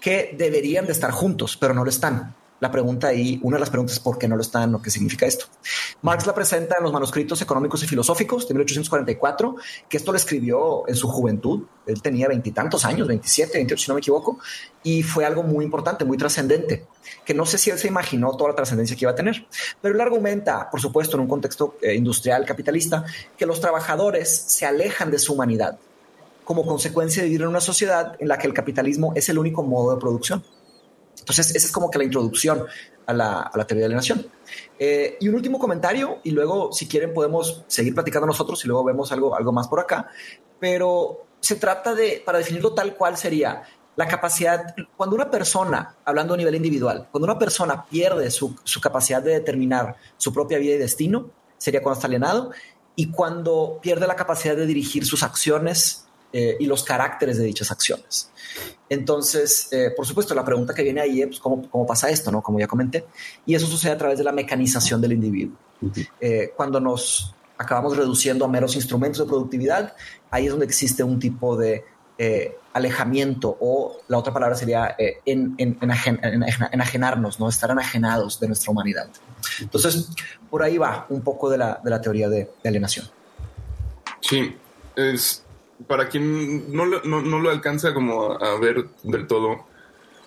que 0.01 0.37
deberían 0.39 0.87
de 0.87 0.93
estar 0.93 1.11
juntos, 1.11 1.57
pero 1.57 1.75
no 1.75 1.83
lo 1.83 1.91
están. 1.91 2.37
La 2.61 2.71
pregunta 2.71 3.09
ahí, 3.09 3.39
una 3.43 3.57
de 3.57 3.61
las 3.61 3.71
preguntas 3.71 3.97
es 3.97 4.01
por 4.01 4.19
qué 4.19 4.29
no 4.29 4.37
lo 4.37 4.43
están 4.43 4.75
o 4.75 4.83
qué 4.83 4.91
significa 4.91 5.27
esto. 5.27 5.47
Marx 6.03 6.27
la 6.27 6.35
presenta 6.35 6.77
en 6.79 6.85
los 6.85 6.93
manuscritos 6.93 7.41
económicos 7.43 7.83
y 7.83 7.87
filosóficos 7.87 8.49
de 8.49 8.55
1844, 8.55 9.57
que 9.89 9.97
esto 9.97 10.13
lo 10.13 10.17
escribió 10.17 10.89
en 10.89 10.95
su 10.95 11.09
juventud. 11.09 11.65
Él 11.87 12.01
tenía 12.01 12.29
veintitantos 12.29 12.85
años, 12.85 13.07
27, 13.09 13.59
28, 13.59 13.83
si 13.83 13.91
no 13.91 13.95
me 13.95 14.01
equivoco, 14.01 14.39
y 14.83 15.03
fue 15.03 15.25
algo 15.25 15.43
muy 15.43 15.65
importante, 15.65 16.05
muy 16.05 16.17
trascendente, 16.17 16.87
que 17.25 17.35
no 17.35 17.45
sé 17.45 17.59
si 17.59 17.71
él 17.71 17.79
se 17.79 17.89
imaginó 17.89 18.37
toda 18.37 18.51
la 18.51 18.57
trascendencia 18.57 18.97
que 18.97 19.05
iba 19.05 19.13
a 19.13 19.17
tener. 19.17 19.47
Pero 19.83 19.95
él 19.95 20.01
argumenta, 20.01 20.71
por 20.71 20.81
supuesto, 20.81 21.17
en 21.17 21.23
un 21.23 21.29
contexto 21.29 21.77
eh, 21.83 21.95
industrial 21.95 22.45
capitalista, 22.45 23.05
que 23.37 23.47
los 23.47 23.61
trabajadores 23.61 24.29
se 24.47 24.65
alejan 24.65 25.11
de 25.11 25.19
su 25.19 25.35
humanidad 25.35 25.79
como 26.45 26.65
consecuencia 26.65 27.23
de 27.23 27.29
vivir 27.29 27.43
en 27.43 27.49
una 27.49 27.61
sociedad 27.61 28.15
en 28.21 28.29
la 28.29 28.39
que 28.39 28.47
el 28.47 28.55
capitalismo 28.55 29.13
es 29.17 29.29
el 29.29 29.37
único 29.37 29.65
modo 29.65 29.93
de 29.93 30.01
producción. 30.01 30.45
Entonces, 31.27 31.57
esa 31.57 31.67
es 31.67 31.73
como 31.73 31.91
que 31.91 31.99
la 31.99 32.05
introducción 32.05 32.67
a 33.05 33.13
la, 33.13 33.51
teoría 33.67 33.81
de 33.81 33.85
alienación. 33.87 34.27
Eh, 34.79 35.17
y 35.19 35.29
un 35.29 35.35
último 35.35 35.59
comentario, 35.59 36.21
y 36.23 36.31
luego, 36.31 36.73
si 36.73 36.87
quieren, 36.87 37.13
podemos 37.13 37.65
seguir 37.67 37.95
platicando 37.95 38.29
nosotros 38.29 38.65
y 38.65 38.69
luego 38.69 38.85
vemos 38.85 39.11
algo, 39.11 39.35
algo 39.35 39.51
más 39.51 39.67
por 39.67 39.81
acá. 39.81 40.09
Pero 40.61 41.27
se 41.41 41.57
trata 41.57 41.97
de, 41.97 42.23
para 42.25 42.39
definirlo 42.39 42.75
tal 42.75 42.95
cual 42.95 43.17
sería 43.17 43.65
la 43.97 44.07
capacidad, 44.07 44.73
cuando 44.97 45.17
una 45.17 45.29
persona, 45.29 45.97
hablando 46.05 46.35
a 46.35 46.37
nivel 46.37 46.55
individual, 46.55 47.09
cuando 47.11 47.25
una 47.25 47.39
persona 47.41 47.85
pierde 47.87 48.31
su, 48.31 48.55
su 48.63 48.81
capacidad 48.81 49.21
de 49.21 49.33
determinar 49.33 49.97
su 50.17 50.33
propia 50.33 50.59
vida 50.59 50.75
y 50.75 50.79
destino, 50.79 51.31
sería 51.59 51.83
cuando 51.83 51.99
está 51.99 52.07
alienado, 52.07 52.53
y 52.95 53.11
cuando 53.11 53.81
pierde 53.83 54.07
la 54.07 54.15
capacidad 54.15 54.55
de 54.55 54.65
dirigir 54.65 55.05
sus 55.05 55.25
acciones 55.25 56.06
eh, 56.39 56.55
y 56.61 56.67
los 56.67 56.85
caracteres 56.85 57.39
de 57.39 57.45
dichas 57.45 57.71
acciones. 57.71 58.31
Entonces, 58.91 59.69
eh, 59.73 59.91
por 59.97 60.05
supuesto, 60.05 60.35
la 60.35 60.45
pregunta 60.45 60.75
que 60.75 60.83
viene 60.83 61.01
ahí 61.01 61.23
es 61.23 61.29
pues, 61.29 61.41
¿cómo, 61.41 61.67
¿cómo, 61.71 61.87
pasa 61.87 62.11
esto? 62.11 62.31
¿no? 62.31 62.43
Como 62.43 62.61
ya 62.61 62.67
comenté. 62.67 63.07
Y 63.47 63.55
eso 63.55 63.67
sucede 63.67 63.93
a 63.93 63.97
través 63.97 64.19
de 64.19 64.25
la 64.25 64.33
mecanización 64.33 65.01
del 65.01 65.15
individuo. 65.15 65.57
Eh, 66.21 66.53
cuando 66.55 66.79
nos 66.79 67.35
acabamos 67.57 67.97
reduciendo 67.97 68.45
a 68.45 68.49
meros 68.49 68.77
instrumentos 68.77 69.21
de 69.21 69.25
productividad, 69.25 69.95
ahí 70.31 70.45
es 70.45 70.51
donde 70.51 70.67
existe 70.67 71.03
un 71.03 71.19
tipo 71.19 71.57
de 71.57 71.87
alejamiento 72.75 73.57
o 73.59 73.97
la 74.09 74.19
otra 74.19 74.35
palabra 74.35 74.57
sería 74.57 74.95
en, 74.99 75.55
en, 75.57 75.79
enajenarnos, 75.81 77.41
¿no? 77.41 77.49
estar 77.49 77.71
enajenados 77.71 78.39
de 78.41 78.49
nuestra 78.49 78.71
humanidad. 78.73 79.09
Entonces, 79.59 80.11
por 80.51 80.63
ahí 80.63 80.77
va 80.77 81.07
un 81.09 81.23
poco 81.23 81.49
de 81.49 81.57
la, 81.57 81.81
de 81.83 81.91
la 81.91 82.01
teoría 82.03 82.29
de, 82.29 82.51
de 82.63 82.69
alienación. 82.69 83.07
Sí, 84.21 84.55
es, 84.97 85.46
para 85.87 86.09
quien 86.09 86.73
no 86.73 86.85
lo, 86.87 87.03
no, 87.05 87.21
lo 87.21 87.51
alcanza 87.51 87.93
como 87.93 88.33
a 88.33 88.59
ver 88.59 88.87
del 89.03 89.27
todo, 89.27 89.67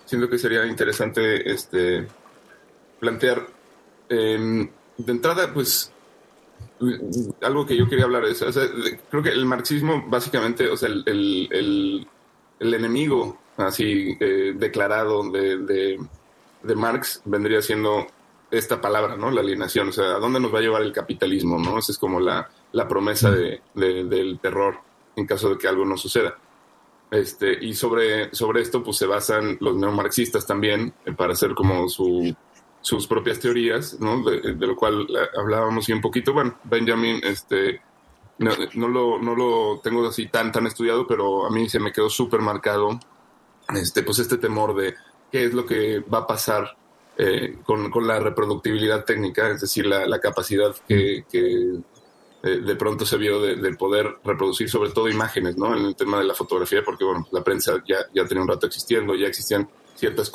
siento 0.05 0.29
que 0.29 0.37
sería 0.37 0.65
interesante 0.65 1.51
este 1.51 2.07
plantear 2.99 3.47
em, 4.09 4.69
de 4.97 5.11
entrada, 5.11 5.53
pues 5.53 5.91
algo 7.41 7.65
que 7.65 7.77
yo 7.77 7.87
quería 7.87 8.05
hablar 8.05 8.25
es, 8.25 8.43
creo 9.09 9.23
que 9.23 9.29
el 9.29 9.45
marxismo 9.45 10.05
básicamente, 10.07 10.69
o 10.69 10.77
sea, 10.77 10.89
el, 10.89 11.03
el, 11.05 12.07
enemigo 12.59 13.37
así 13.57 14.17
eh, 14.19 14.53
declarado 14.55 15.29
de, 15.31 15.57
de, 15.57 16.75
Marx 16.75 17.21
vendría 17.25 17.61
siendo 17.61 18.07
esta 18.51 18.81
palabra, 18.81 19.15
¿no? 19.15 19.31
La 19.31 19.41
alienación, 19.41 19.89
o 19.89 19.91
sea, 19.91 20.15
¿a 20.15 20.19
dónde 20.19 20.39
nos 20.39 20.53
va 20.53 20.59
a 20.59 20.61
llevar 20.61 20.81
el 20.81 20.91
capitalismo, 20.91 21.59
¿no? 21.59 21.77
Esa 21.77 21.91
es 21.91 21.97
como 21.97 22.19
la, 22.19 22.49
la 22.71 22.87
promesa 22.87 23.31
de, 23.31 23.61
del 23.73 24.39
terror 24.39 24.79
en 25.19 25.27
caso 25.27 25.49
de 25.49 25.57
que 25.57 25.67
algo 25.67 25.85
no 25.85 25.97
suceda. 25.97 26.37
Este, 27.11 27.57
y 27.65 27.73
sobre, 27.73 28.33
sobre 28.35 28.61
esto 28.61 28.83
pues 28.83 28.97
se 28.97 29.07
basan 29.07 29.57
los 29.61 29.75
neomarxistas 29.75 30.45
también 30.45 30.93
eh, 31.05 31.11
para 31.11 31.33
hacer 31.33 31.55
como 31.55 31.89
su, 31.89 32.35
sus 32.81 33.07
propias 33.07 33.39
teorías, 33.39 33.99
¿no? 33.99 34.23
de, 34.23 34.53
lo 34.55 34.75
cual 34.75 35.07
eh, 35.09 35.27
hablábamos 35.37 35.89
y 35.89 35.93
un 35.93 36.01
poquito. 36.01 36.33
Bueno, 36.33 36.55
Benjamin, 36.63 37.19
este, 37.23 37.81
no, 38.37 38.87
lo, 38.87 39.19
no 39.19 39.35
lo 39.35 39.79
tengo 39.83 40.07
así 40.07 40.27
tan, 40.27 40.51
tan 40.51 40.67
estudiado, 40.67 41.07
pero 41.07 41.45
a 41.45 41.49
mí 41.49 41.67
se 41.67 41.79
me 41.79 41.91
quedó 41.91 42.09
súper 42.09 42.41
marcado 42.41 42.99
este, 43.75 44.03
pues 44.03 44.19
este 44.19 44.37
temor 44.37 44.75
de 44.75 44.95
qué 45.31 45.45
es 45.45 45.53
lo 45.53 45.65
que 45.65 45.99
va 45.99 46.19
a 46.19 46.27
pasar 46.27 46.77
eh, 47.17 47.57
con, 47.65 47.89
con, 47.91 48.07
la 48.07 48.19
reproductibilidad 48.19 49.03
técnica, 49.03 49.49
es 49.49 49.61
decir, 49.61 49.85
la, 49.85 50.07
la 50.07 50.19
capacidad 50.19 50.73
que 50.87 51.25
eh, 52.41 52.61
de 52.61 52.75
pronto 52.75 53.05
se 53.05 53.17
vio 53.17 53.41
de, 53.41 53.73
poder 53.75 54.17
reproducir 54.23 54.69
sobre 54.69 54.91
todo 54.91 55.09
imágenes, 55.09 55.57
¿no? 55.57 55.75
En 55.75 55.85
el 55.85 55.95
tema 55.95 56.19
de 56.19 56.25
la 56.25 56.33
fotografía, 56.33 56.83
porque 56.83 57.03
bueno, 57.03 57.27
la 57.31 57.43
prensa 57.43 57.83
ya, 57.85 57.97
ya 58.13 58.25
tenía 58.25 58.43
un 58.43 58.49
rato 58.49 58.65
existiendo, 58.65 59.13
ya 59.15 59.27
existían 59.27 59.69
ciertas 59.95 60.31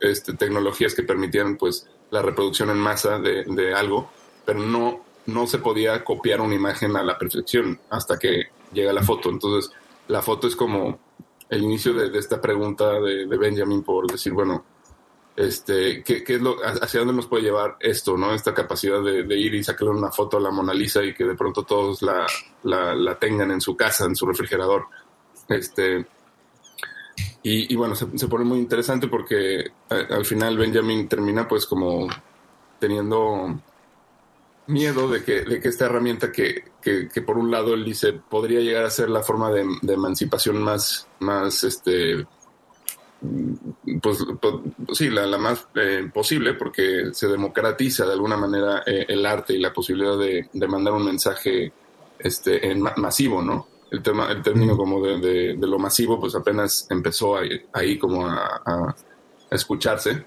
este, 0.00 0.34
tecnologías 0.34 0.94
que 0.94 1.02
permitían 1.02 1.56
pues 1.56 1.88
la 2.10 2.22
reproducción 2.22 2.70
en 2.70 2.78
masa 2.78 3.18
de, 3.18 3.44
de, 3.44 3.74
algo, 3.74 4.08
pero 4.44 4.60
no, 4.60 5.04
no 5.26 5.46
se 5.48 5.58
podía 5.58 6.04
copiar 6.04 6.40
una 6.40 6.54
imagen 6.54 6.96
a 6.96 7.02
la 7.02 7.18
perfección 7.18 7.80
hasta 7.90 8.18
que 8.18 8.44
llega 8.72 8.92
la 8.92 9.02
foto. 9.02 9.28
Entonces, 9.28 9.72
la 10.06 10.22
foto 10.22 10.46
es 10.46 10.54
como 10.54 11.00
el 11.48 11.62
inicio 11.64 11.92
de, 11.92 12.16
esta 12.16 12.40
pregunta 12.40 13.00
de, 13.00 13.26
de 13.26 13.36
Benjamin 13.36 13.82
por 13.82 14.10
decir, 14.10 14.32
bueno, 14.32 14.64
este, 15.38 16.02
¿qué, 16.02 16.24
es 16.26 16.42
lo, 16.42 16.56
hacia 16.64 16.98
dónde 16.98 17.14
nos 17.14 17.28
puede 17.28 17.44
llevar 17.44 17.76
esto, 17.78 18.16
¿no? 18.16 18.34
Esta 18.34 18.52
capacidad 18.52 19.00
de, 19.00 19.38
ir 19.38 19.54
y 19.54 19.62
sacarle 19.62 19.94
una 19.94 20.10
foto 20.10 20.36
a 20.36 20.40
la 20.40 20.50
Mona 20.50 20.74
Lisa 20.74 21.04
y 21.04 21.14
que 21.14 21.22
de 21.22 21.36
pronto 21.36 21.62
todos 21.62 22.02
la, 22.02 22.26
la, 22.64 23.18
tengan 23.20 23.52
en 23.52 23.60
su 23.60 23.76
casa, 23.76 24.04
en 24.04 24.16
su 24.16 24.26
refrigerador. 24.26 24.86
Este, 25.48 26.04
y, 27.44 27.74
bueno, 27.76 27.94
se, 27.94 28.06
pone 28.26 28.44
muy 28.44 28.58
interesante 28.58 29.06
porque 29.06 29.70
al 29.88 30.26
final 30.26 30.58
Benjamin 30.58 31.08
termina 31.08 31.46
pues 31.46 31.66
como 31.66 32.08
teniendo 32.80 33.60
miedo 34.66 35.08
de 35.08 35.22
que, 35.22 35.42
de 35.42 35.60
que 35.60 35.68
esta 35.68 35.86
herramienta 35.86 36.32
que, 36.32 36.64
que, 36.82 37.08
que, 37.08 37.22
por 37.22 37.38
un 37.38 37.50
lado 37.50 37.74
él 37.74 37.84
dice 37.84 38.12
podría 38.12 38.60
llegar 38.60 38.84
a 38.84 38.90
ser 38.90 39.08
la 39.08 39.22
forma 39.22 39.50
de, 39.50 39.64
de 39.82 39.94
emancipación 39.94 40.60
más, 40.62 41.08
más 41.20 41.64
este, 41.64 42.26
pues, 44.00 44.24
pues, 44.40 44.54
sí, 44.92 45.10
la, 45.10 45.26
más 45.38 45.66
eh, 45.74 46.08
posible, 46.12 46.54
porque 46.54 47.08
se 47.12 47.26
democratiza 47.26 48.06
de 48.06 48.12
alguna 48.12 48.36
manera 48.36 48.82
eh, 48.86 49.06
el 49.08 49.26
arte 49.26 49.54
y 49.54 49.58
la 49.58 49.72
posibilidad 49.72 50.16
de, 50.16 50.68
mandar 50.68 50.94
un 50.94 51.04
mensaje 51.04 51.72
este, 52.18 52.70
en 52.70 52.80
masivo, 52.80 53.42
¿no? 53.42 53.66
El, 53.90 54.02
tema, 54.02 54.30
el 54.30 54.42
término 54.42 54.76
como 54.76 55.04
de, 55.04 55.56
lo 55.58 55.78
masivo, 55.78 56.20
pues 56.20 56.34
apenas 56.34 56.86
empezó 56.90 57.36
ahí, 57.72 57.98
como 57.98 58.26
a, 58.26 58.94
escucharse. 59.50 60.24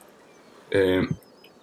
Eh, 0.69 1.07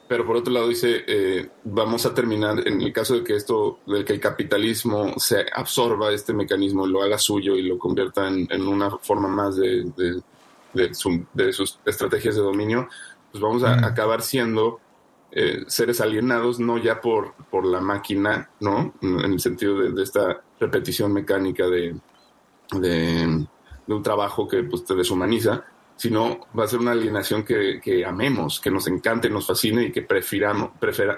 pero 0.07 0.25
por 0.25 0.37
otro 0.37 0.53
lado 0.53 0.69
dice, 0.69 1.51
vamos 1.65 2.07
a 2.07 2.15
terminar 2.15 2.67
en 2.67 2.81
el 2.81 2.93
caso 2.95 3.17
de 3.17 3.25
que 3.25 3.35
esto, 3.35 3.81
de 3.87 4.07
que 4.07 4.15
el 4.15 4.21
capitalismo 4.21 5.13
se 5.19 5.45
absorba 5.53 6.13
este 6.13 6.33
mecanismo 6.33 6.87
y 6.87 6.91
lo 6.91 7.03
haga 7.03 7.19
suyo 7.19 7.57
y 7.57 7.63
lo 7.63 7.77
convierta 7.77 8.27
en, 8.27 8.67
una 8.67 8.91
forma 8.97 9.29
más 9.29 9.57
de 9.57 9.85
de, 10.75 10.95
sus 10.95 11.79
estrategias 11.85 12.37
de 12.37 12.43
dominio, 12.43 12.89
pues 13.31 13.43
vamos 13.43 13.63
a 13.65 13.87
acabar 13.87 14.23
siendo 14.23 14.81
eh, 15.31 15.65
seres 15.67 16.01
alienados, 16.01 16.59
no 16.59 16.79
ya 16.79 17.01
por, 17.01 17.35
por 17.51 17.67
la 17.67 17.81
máquina, 17.81 18.51
¿no? 18.61 18.95
En 19.03 19.33
el 19.33 19.41
sentido 19.41 19.79
de, 19.79 20.03
esta 20.03 20.43
repetición 20.59 21.13
mecánica 21.13 21.67
de, 21.67 21.97
de, 22.73 23.47
un 23.87 24.03
trabajo 24.03 24.49
que 24.49 24.63
pues, 24.63 24.85
te 24.85 24.95
deshumaniza, 24.95 25.65
sino 25.97 26.47
va 26.59 26.65
a 26.65 26.69
ser 26.69 26.79
una 26.79 26.93
alienación 26.93 27.45
que, 27.45 27.81
que 27.83 28.07
amemos, 28.07 28.61
que 28.61 28.71
nos 28.71 28.87
encante, 28.87 29.29
nos 29.29 29.47
fascine 29.47 29.85
y 29.85 29.93
que 29.93 30.03
prefiramos, 30.03 30.71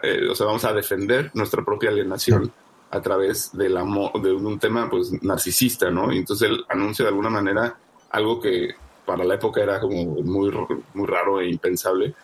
eh, 0.03 0.27
o 0.29 0.35
sea, 0.35 0.47
vamos 0.47 0.65
a 0.65 0.73
defender 0.73 1.31
nuestra 1.35 1.65
propia 1.65 1.91
alienación 1.91 2.53
a 2.91 3.01
través 3.01 3.57
del 3.57 3.77
amor, 3.77 4.21
de 4.21 4.33
un 4.33 4.59
tema 4.59 4.91
pues 4.91 5.23
narcisista, 5.23 5.91
¿no? 5.91 6.13
Y 6.13 6.19
entonces 6.19 6.51
él 6.51 6.65
anuncia 6.69 7.05
de 7.05 7.11
alguna 7.11 7.31
manera 7.31 7.77
algo 8.11 8.41
que 8.41 8.75
para 9.11 9.25
la 9.25 9.35
época 9.35 9.61
era 9.61 9.81
como 9.81 10.05
muy, 10.23 10.53
muy 10.95 11.07
raro 11.09 11.41
e 11.41 11.51
impensable. 11.51 12.15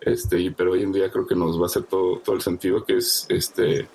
Este, 0.00 0.54
pero 0.56 0.72
hoy 0.72 0.84
en 0.84 0.92
día 0.92 1.10
creo 1.10 1.26
que 1.26 1.34
nos 1.34 1.58
va 1.58 1.64
a 1.64 1.66
hacer 1.66 1.82
todo, 1.82 2.18
todo 2.20 2.36
el 2.36 2.40
sentido, 2.40 2.84
que 2.84 2.98
es 2.98 3.26
este, 3.28 3.88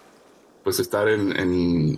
pues 0.61 0.77
estar 0.81 1.07
en, 1.07 1.97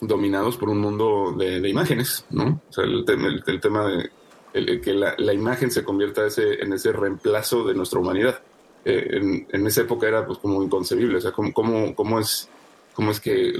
dominados 0.00 0.56
por 0.56 0.70
un 0.70 0.78
mundo 0.78 1.36
de, 1.38 1.68
imágenes, 1.68 2.26
¿no? 2.30 2.60
O 2.68 2.72
sea, 2.72 2.82
el, 2.82 3.04
el, 3.46 3.60
tema 3.60 3.86
de 3.86 4.80
que 4.80 4.92
la, 4.92 5.32
imagen 5.32 5.70
se 5.70 5.84
convierta 5.84 6.26
ese, 6.26 6.60
en 6.60 6.72
ese 6.72 6.90
reemplazo 6.90 7.62
de 7.62 7.74
nuestra 7.74 8.00
humanidad. 8.00 8.40
Eh, 8.84 9.46
en, 9.52 9.66
esa 9.68 9.82
época 9.82 10.08
era 10.08 10.26
pues 10.26 10.38
como 10.38 10.64
inconcebible, 10.64 11.18
o 11.18 11.20
sea, 11.20 11.30
¿cómo, 11.30 11.52
cómo, 11.52 11.94
cómo 11.94 12.18
es, 12.18 12.48
cómo 12.92 13.12
es 13.12 13.20
que 13.20 13.52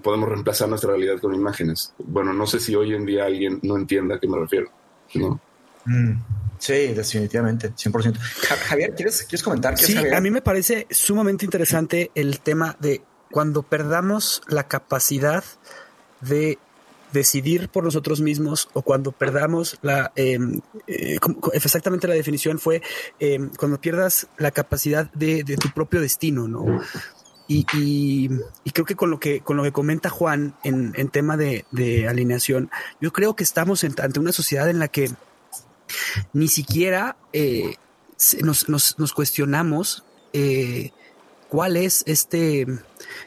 podemos 0.00 0.28
reemplazar 0.28 0.68
nuestra 0.68 0.90
realidad 0.90 1.18
con 1.18 1.34
imágenes? 1.34 1.92
Bueno, 1.98 2.32
no 2.32 2.46
sé 2.46 2.60
si 2.60 2.76
hoy 2.76 2.94
en 2.94 3.04
día 3.04 3.24
alguien 3.24 3.58
no 3.64 3.76
entienda 3.76 4.14
a 4.14 4.20
qué 4.20 4.28
me 4.28 4.38
refiero. 4.38 4.70
Mm, 5.84 6.12
sí, 6.58 6.88
definitivamente, 6.94 7.72
100%. 7.72 8.18
Javier, 8.68 8.94
¿quieres, 8.94 9.22
¿quieres 9.24 9.42
comentar? 9.42 9.78
sí, 9.78 9.96
a 9.96 10.20
mí 10.20 10.30
me 10.30 10.42
parece 10.42 10.86
sumamente 10.90 11.44
interesante 11.44 12.10
el 12.14 12.40
tema 12.40 12.76
de 12.80 13.02
cuando 13.30 13.62
perdamos 13.62 14.42
la 14.48 14.68
capacidad 14.68 15.44
de 16.20 16.58
decidir 17.12 17.68
por 17.68 17.84
nosotros 17.84 18.20
mismos 18.20 18.68
o 18.74 18.82
cuando 18.82 19.12
perdamos 19.12 19.78
la, 19.82 20.12
em, 20.16 20.60
eh, 20.86 21.18
exactamente 21.52 22.08
la 22.08 22.14
definición 22.14 22.58
fue 22.58 22.82
em, 23.18 23.50
cuando 23.56 23.80
pierdas 23.80 24.26
la 24.36 24.50
capacidad 24.50 25.10
de, 25.12 25.44
tu 25.44 25.70
propio 25.70 26.00
destino, 26.00 26.48
¿no? 26.48 26.80
Y, 27.46 28.30
creo 28.72 28.86
que 28.86 28.96
con 28.96 29.10
lo 29.10 29.20
que 29.20 29.40
con 29.40 29.58
lo 29.58 29.62
que 29.62 29.72
comenta 29.72 30.08
Juan 30.08 30.54
en, 30.64 30.92
tema 31.10 31.36
de, 31.36 31.64
alineación, 32.08 32.70
yo 33.00 33.12
creo 33.12 33.36
que 33.36 33.44
estamos 33.44 33.84
ante 33.84 34.18
una 34.18 34.32
sociedad 34.32 34.68
en 34.70 34.78
la 34.78 34.88
que 34.88 35.10
ni 36.32 36.48
siquiera 36.48 37.16
eh, 37.32 37.76
nos, 38.42 38.68
nos, 38.68 39.12
cuestionamos 39.12 40.04
eh, 40.32 40.92
cuál 41.48 41.76
es 41.76 42.02
este, 42.06 42.66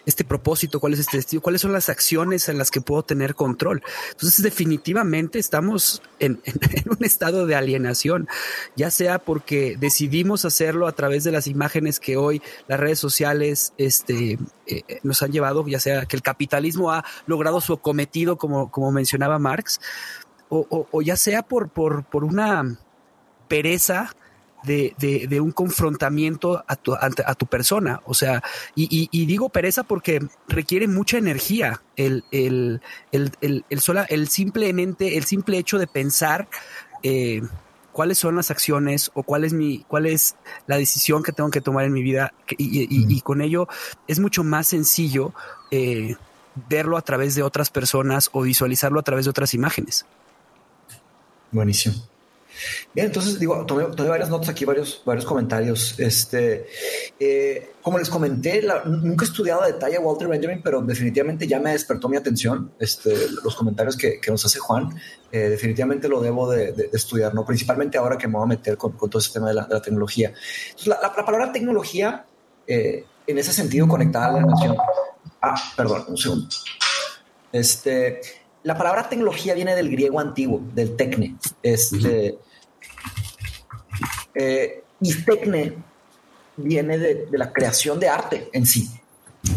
este 0.05 0.23
propósito, 0.23 0.79
cuál 0.79 0.93
es 0.93 0.99
este 0.99 1.17
destino, 1.17 1.41
cuáles 1.41 1.61
son 1.61 1.73
las 1.73 1.89
acciones 1.89 2.49
en 2.49 2.57
las 2.57 2.71
que 2.71 2.81
puedo 2.81 3.03
tener 3.03 3.35
control. 3.35 3.83
Entonces, 4.11 4.43
definitivamente 4.43 5.39
estamos 5.39 6.01
en, 6.19 6.41
un 6.89 7.03
estado 7.03 7.45
de 7.45 7.55
alienación, 7.55 8.27
ya 8.75 8.91
sea 8.91 9.19
porque 9.19 9.75
decidimos 9.79 10.45
hacerlo 10.45 10.87
a 10.87 10.91
través 10.93 11.23
de 11.23 11.31
las 11.31 11.47
imágenes 11.47 11.99
que 11.99 12.17
hoy 12.17 12.41
las 12.67 12.79
redes 12.79 12.99
sociales 12.99 13.73
este, 13.77 14.37
eh, 14.65 14.83
nos 15.03 15.21
han 15.21 15.31
llevado, 15.31 15.67
ya 15.67 15.79
sea 15.79 16.05
que 16.05 16.15
el 16.15 16.21
capitalismo 16.21 16.91
ha 16.91 17.03
logrado 17.25 17.61
su 17.61 17.77
cometido, 17.77 18.37
como, 18.37 18.71
como 18.71 18.91
mencionaba 18.91 19.39
Marx, 19.39 19.79
o, 20.49 21.01
ya 21.01 21.17
sea 21.17 21.43
por, 21.43 21.67
por, 21.67 22.05
por 22.05 22.23
una 22.23 22.77
pereza 23.49 24.15
de, 24.67 25.27
de, 25.27 25.41
un 25.41 25.51
confrontamiento 25.51 26.63
a 26.67 26.75
tu, 26.75 26.93
a, 26.93 27.35
tu 27.35 27.45
persona. 27.47 28.01
O 28.05 28.13
sea, 28.13 28.43
y, 28.75 29.09
y, 29.11 29.25
digo 29.25 29.49
pereza 29.49 29.83
porque 29.83 30.21
requiere 30.47 30.87
mucha 30.87 31.17
energía 31.17 31.81
el, 31.95 32.23
el, 32.31 32.81
el, 33.11 33.65
el, 33.69 33.79
sola, 33.79 34.03
el 34.03 34.27
simplemente, 34.27 35.17
el 35.17 35.23
simple 35.23 35.57
hecho 35.57 35.79
de 35.79 35.87
pensar 35.87 36.47
eh, 37.03 37.41
cuáles 37.91 38.17
son 38.17 38.35
las 38.35 38.51
acciones 38.51 39.09
o 39.13 39.23
cuál 39.23 39.43
es 39.43 39.53
mi, 39.53 39.79
cuál 39.87 40.05
es 40.05 40.35
la 40.67 40.77
decisión 40.77 41.23
que 41.23 41.31
tengo 41.31 41.49
que 41.49 41.61
tomar 41.61 41.85
en 41.85 41.93
mi 41.93 42.03
vida. 42.03 42.33
Y, 42.49 42.87
y, 42.89 43.21
con 43.21 43.41
ello 43.41 43.67
es 44.07 44.19
mucho 44.19 44.43
más 44.43 44.67
sencillo 44.67 45.33
eh, 45.71 46.15
verlo 46.69 46.97
a 46.97 47.01
través 47.01 47.35
de 47.35 47.43
otras 47.43 47.69
personas 47.69 48.29
o 48.33 48.41
visualizarlo 48.41 48.99
a 48.99 49.03
través 49.03 49.25
de 49.25 49.31
otras 49.31 49.53
imágenes. 49.53 50.05
Buenísimo. 51.51 51.95
Bien, 52.93 53.07
entonces 53.07 53.39
digo, 53.39 53.65
tomé, 53.65 53.85
varias 53.85 54.29
notas 54.29 54.49
aquí, 54.49 54.65
varios, 54.65 55.01
varios 55.05 55.25
comentarios. 55.25 55.99
Este, 55.99 56.67
eh, 57.19 57.71
como 57.81 57.99
les 57.99 58.09
comenté, 58.09 58.65
nunca 58.85 59.25
he 59.25 59.27
estudiado 59.27 59.63
a 59.63 59.67
detalle 59.67 59.97
a 59.97 59.99
Walter 59.99 60.27
Benjamin, 60.27 60.61
pero 60.63 60.81
definitivamente 60.81 61.47
ya 61.47 61.59
me 61.59 61.71
despertó 61.71 62.09
mi 62.09 62.17
atención 62.17 62.71
este, 62.79 63.15
los 63.43 63.55
comentarios 63.55 63.95
que, 63.95 64.19
que 64.19 64.31
nos 64.31 64.45
hace 64.45 64.59
Juan. 64.59 64.89
Eh, 65.31 65.49
definitivamente 65.49 66.07
lo 66.07 66.21
debo 66.21 66.49
de, 66.49 66.89
estudiar, 66.93 67.33
¿no? 67.33 67.45
principalmente 67.45 67.97
ahora 67.97 68.17
que 68.17 68.27
me 68.27 68.35
voy 68.35 68.43
a 68.43 68.47
meter 68.47 68.77
con, 68.77 68.95
todo 68.97 69.19
ese 69.19 69.33
tema 69.33 69.49
de 69.49 69.55
la, 69.55 69.81
tecnología. 69.81 70.33
la, 70.85 71.13
palabra 71.13 71.51
tecnología, 71.51 72.25
eh, 72.65 73.03
en 73.25 73.37
ese 73.37 73.51
sentido, 73.51 73.87
conectada 73.87 74.27
a 74.27 74.31
la 74.31 74.41
nación. 74.41 74.77
Ah, 75.41 75.55
perdón, 75.75 76.05
un 76.07 76.17
segundo. 76.17 76.47
Este, 77.51 78.21
la 78.63 78.77
palabra 78.77 79.09
tecnología 79.09 79.53
viene 79.53 79.75
del 79.75 79.89
griego 79.89 80.19
antiguo, 80.19 80.61
del 80.73 80.95
tecne. 80.95 81.35
Este, 81.61 82.37
eh, 84.35 84.83
y 85.01 85.13
tecne 85.23 85.77
viene 86.57 86.97
de, 86.97 87.27
la 87.31 87.51
creación 87.51 87.99
de 87.99 88.09
arte 88.09 88.49
en 88.53 88.65
sí. 88.65 88.89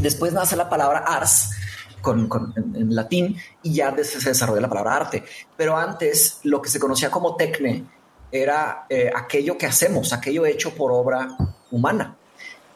Después 0.01 0.33
nace 0.33 0.57
la 0.57 0.69
palabra 0.69 1.01
ars 1.01 1.51
con, 2.01 2.29
en, 2.57 2.95
latín 2.95 3.37
y 3.63 3.75
ya 3.75 3.95
se 4.03 4.29
desarrolla 4.29 4.61
la 4.61 4.69
palabra 4.69 4.97
arte. 4.97 5.25
Pero 5.57 5.77
antes 5.77 6.41
lo 6.45 6.63
que 6.63 6.71
se 6.71 6.79
conocía 6.79 7.11
como 7.11 7.37
tecne 7.37 7.85
era 8.33 8.87
eh, 8.89 9.11
aquello 9.15 9.59
que 9.59 9.67
hacemos, 9.67 10.13
aquello 10.13 10.47
hecho 10.47 10.75
por 10.75 10.93
obra 10.93 11.37
humana. 11.71 12.17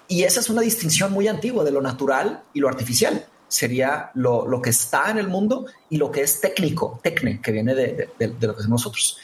Y 0.08 0.24
esa 0.24 0.40
es 0.40 0.50
una 0.50 0.60
distinción 0.60 1.12
muy 1.12 1.28
antigua 1.28 1.64
de 1.64 1.70
lo 1.70 1.80
natural 1.80 2.42
y 2.52 2.60
lo 2.60 2.68
artificial. 2.68 3.26
Sería 3.48 4.10
lo, 4.14 4.46
lo 4.46 4.60
que 4.60 4.70
está 4.70 5.10
en 5.10 5.18
el 5.18 5.28
mundo 5.28 5.66
y 5.88 5.96
lo 5.96 6.10
que 6.10 6.22
es 6.22 6.40
técnico, 6.40 7.00
tecne, 7.02 7.40
que 7.40 7.52
viene 7.52 7.74
de, 7.74 8.10
de 8.18 8.46
lo 8.46 8.54
que 8.54 8.60
hacemos 8.60 8.82
nosotros. 8.82 9.18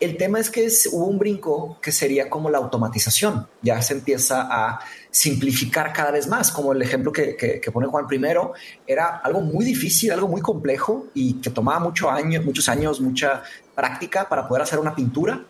El 0.00 0.16
tema 0.16 0.38
es 0.38 0.50
que 0.50 0.68
hubo 0.92 1.06
un 1.06 1.18
brinco 1.18 1.78
que 1.82 1.90
sería 1.90 2.30
como 2.30 2.50
la 2.50 2.58
automatización. 2.58 3.48
Ya 3.62 3.82
se 3.82 3.94
empieza 3.94 4.48
a 4.50 4.80
simplificar 5.10 5.92
cada 5.92 6.12
vez 6.12 6.28
más, 6.28 6.52
como 6.52 6.72
el 6.72 6.80
ejemplo 6.82 7.12
que, 7.12 7.60
pone 7.72 7.88
Juan 7.88 8.06
primero, 8.06 8.52
era 8.86 9.16
algo 9.16 9.40
muy 9.40 9.64
difícil, 9.64 10.12
algo 10.12 10.28
muy 10.28 10.40
complejo 10.40 11.06
y 11.14 11.34
que 11.34 11.50
tomaba 11.50 11.80
mucho 11.80 12.10
año, 12.10 12.40
muchos 12.42 12.68
años, 12.68 13.00
mucha 13.00 13.42
práctica 13.74 14.28
para 14.28 14.46
poder 14.46 14.62
hacer 14.62 14.78
una 14.78 14.94
pintura 14.94 15.44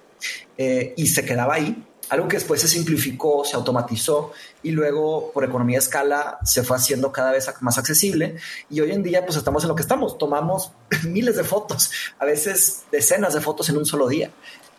eh, 0.56 0.94
y 0.96 1.06
se 1.06 1.24
quedaba 1.24 1.54
ahí 1.54 1.84
algo 2.10 2.28
que 2.28 2.36
después 2.36 2.60
se 2.60 2.68
simplificó, 2.68 3.44
se 3.44 3.56
automatizó 3.56 4.32
y 4.62 4.70
luego 4.70 5.30
por 5.32 5.44
economía 5.44 5.78
de 5.78 5.84
escala 5.84 6.38
se 6.44 6.62
fue 6.62 6.76
haciendo 6.76 7.12
cada 7.12 7.32
vez 7.32 7.48
más 7.60 7.78
accesible 7.78 8.36
y 8.70 8.80
hoy 8.80 8.92
en 8.92 9.02
día 9.02 9.24
pues 9.24 9.36
estamos 9.36 9.62
en 9.64 9.68
lo 9.68 9.74
que 9.74 9.82
estamos, 9.82 10.18
tomamos 10.18 10.72
miles 11.04 11.36
de 11.36 11.44
fotos, 11.44 11.90
a 12.18 12.24
veces 12.24 12.84
decenas 12.90 13.34
de 13.34 13.40
fotos 13.40 13.68
en 13.68 13.76
un 13.76 13.86
solo 13.86 14.08
día. 14.08 14.30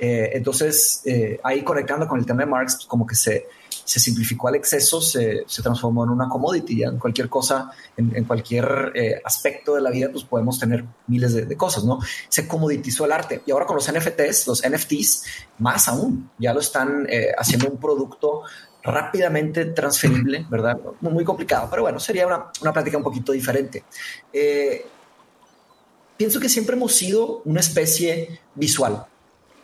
Eh, 0.01 0.31
entonces 0.33 1.01
eh, 1.03 1.41
ahí 1.43 1.61
conectando 1.61 2.07
con 2.07 2.19
el 2.19 2.25
tema 2.25 2.43
de 2.43 2.45
Marx, 2.45 2.75
pues, 2.75 2.85
como 2.85 3.05
que 3.05 3.15
se, 3.15 3.47
se 3.89 3.99
simplificó 3.99 4.47
al 4.47 4.55
exceso, 4.55 5.01
se, 5.01 5.43
se, 5.47 5.63
transformó 5.63 6.03
en 6.03 6.11
una 6.11 6.29
commodity. 6.29 6.77
Ya 6.77 6.87
en 6.89 6.99
cualquier 6.99 7.27
cosa, 7.27 7.71
en, 7.97 8.23
cualquier 8.25 8.91
eh, 8.93 9.19
aspecto 9.25 9.73
de 9.73 9.81
la 9.81 9.89
vida, 9.89 10.09
pues 10.11 10.23
podemos 10.25 10.59
tener 10.59 10.85
miles 11.07 11.33
de, 11.33 11.57
cosas, 11.57 11.83
¿no? 11.85 11.99
Se 12.29 12.47
comoditizó 12.47 13.05
el 13.05 13.11
arte. 13.11 13.41
Y 13.47 13.51
ahora 13.51 13.65
con 13.65 13.77
los 13.77 13.91
NFTs, 13.91 14.45
los 14.45 14.61
NFTs, 14.61 15.23
más 15.57 15.87
aún, 15.87 16.29
ya 16.37 16.53
lo 16.53 16.59
están 16.59 17.07
eh, 17.09 17.31
haciendo 17.35 17.67
un 17.67 17.79
producto 17.79 18.43
rápidamente 18.83 19.65
transferible, 19.65 20.45
¿verdad? 20.49 20.79
Muy, 21.01 21.23
complicado, 21.23 21.67
pero 21.69 21.83
bueno, 21.83 21.99
sería 21.99 22.25
una, 22.25 22.45
una 22.61 22.73
plática 22.73 22.97
un 22.97 23.03
poquito 23.03 23.31
diferente. 23.31 23.83
Eh, 24.31 24.85
pienso 26.17 26.39
que 26.39 26.49
siempre 26.49 26.75
hemos 26.75 26.93
sido 26.93 27.41
una 27.45 27.59
especie 27.59 28.39
visual. 28.55 29.05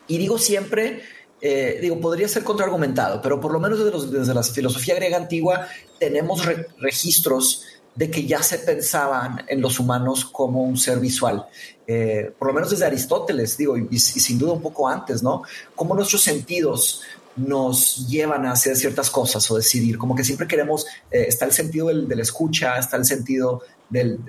Y 0.08 0.18
digo 0.18 0.38
siempre 0.38 1.02
eh, 1.42 1.78
digo, 1.82 2.00
podría 2.00 2.28
ser 2.28 2.44
contraargumentado, 2.44 3.22
pero 3.22 3.40
por 3.40 3.52
lo 3.52 3.60
menos 3.60 3.78
desde, 4.12 4.34
la 4.34 4.42
filosofía 4.42 4.96
griega 4.96 5.18
antigua 5.18 5.68
tenemos 6.00 6.44
registros 6.80 7.66
de 7.94 8.10
que 8.10 8.26
ya 8.26 8.42
se 8.42 8.60
pensaban 8.60 9.46
en 9.48 9.62
los 9.62 9.80
humanos 9.80 10.26
como 10.26 10.64
un 10.64 10.78
ser 10.78 11.00
visual. 11.00 11.46
Eh, 11.86 12.34
por 12.40 12.48
lo 12.48 12.54
menos 12.56 12.72
desde 12.72 12.86
Aristóteles, 12.86 13.58
digo, 13.58 13.78
y, 13.78 14.00
sin 14.00 14.40
duda 14.40 14.54
un 14.54 14.62
poco 14.62 14.88
antes, 14.88 15.22
¿no? 15.22 15.44
Cómo 15.76 15.94
nuestros 15.94 16.24
sentidos 16.24 17.02
nos 17.36 18.08
llevan 18.08 18.46
a 18.46 18.52
hacer 18.52 18.76
ciertas 18.76 19.10
cosas 19.10 19.50
o 19.52 19.58
decidir, 19.58 19.98
como 19.98 20.16
que 20.16 20.24
siempre 20.24 20.48
queremos, 20.48 20.86
eh, 21.12 21.26
está 21.28 21.46
el 21.46 21.52
sentido 21.52 21.88
del, 21.88 22.08
la 22.08 22.22
escucha, 22.22 22.78
está 22.78 22.98
el 22.98 23.06
sentido 23.06 23.62
del, 23.90 24.20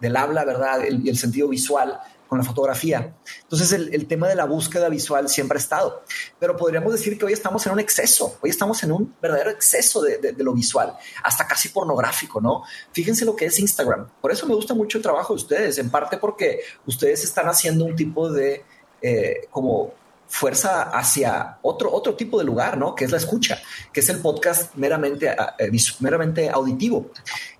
del 0.00 0.16
habla, 0.16 0.44
¿verdad? 0.44 0.80
y 0.88 1.08
el 1.08 1.18
sentido 1.18 1.48
visual 1.48 2.00
con 2.28 2.38
la 2.38 2.44
fotografía. 2.44 3.14
Entonces 3.42 3.72
el, 3.72 4.06
tema 4.06 4.28
de 4.28 4.34
la 4.34 4.44
búsqueda 4.44 4.88
visual 4.88 5.28
siempre 5.28 5.56
ha 5.56 5.60
estado, 5.60 6.02
pero 6.38 6.56
podríamos 6.56 6.92
decir 6.92 7.18
que 7.18 7.24
hoy 7.24 7.32
estamos 7.32 7.64
en 7.66 7.72
un 7.72 7.80
exceso, 7.80 8.38
hoy 8.40 8.50
estamos 8.50 8.82
en 8.82 8.92
un 8.92 9.14
verdadero 9.20 9.50
exceso 9.50 10.02
de, 10.02 10.34
lo 10.38 10.52
visual, 10.52 10.96
hasta 11.22 11.46
casi 11.46 11.68
pornográfico, 11.68 12.40
¿no? 12.40 12.62
Fíjense 12.92 13.24
lo 13.24 13.36
que 13.36 13.46
es 13.46 13.58
Instagram. 13.58 14.08
Por 14.20 14.32
eso 14.32 14.46
me 14.46 14.54
gusta 14.54 14.74
mucho 14.74 14.98
el 14.98 15.02
trabajo 15.02 15.34
de 15.34 15.36
ustedes, 15.36 15.78
en 15.78 15.90
parte 15.90 16.18
porque 16.18 16.60
ustedes 16.86 17.24
están 17.24 17.46
haciendo 17.46 17.84
un 17.84 17.94
tipo 17.94 18.30
de 18.30 18.64
eh, 19.00 19.46
como 19.50 19.94
fuerza 20.34 20.90
hacia 20.90 21.58
otro, 21.62 21.92
otro 21.92 22.16
tipo 22.16 22.40
de 22.40 22.44
lugar, 22.44 22.76
¿no? 22.76 22.96
Que 22.96 23.04
es 23.04 23.12
la 23.12 23.18
escucha, 23.18 23.62
que 23.92 24.00
es 24.00 24.08
el 24.08 24.18
podcast 24.18 24.74
meramente, 24.74 25.28
eh, 25.28 25.70
meramente 26.00 26.50
auditivo 26.50 27.12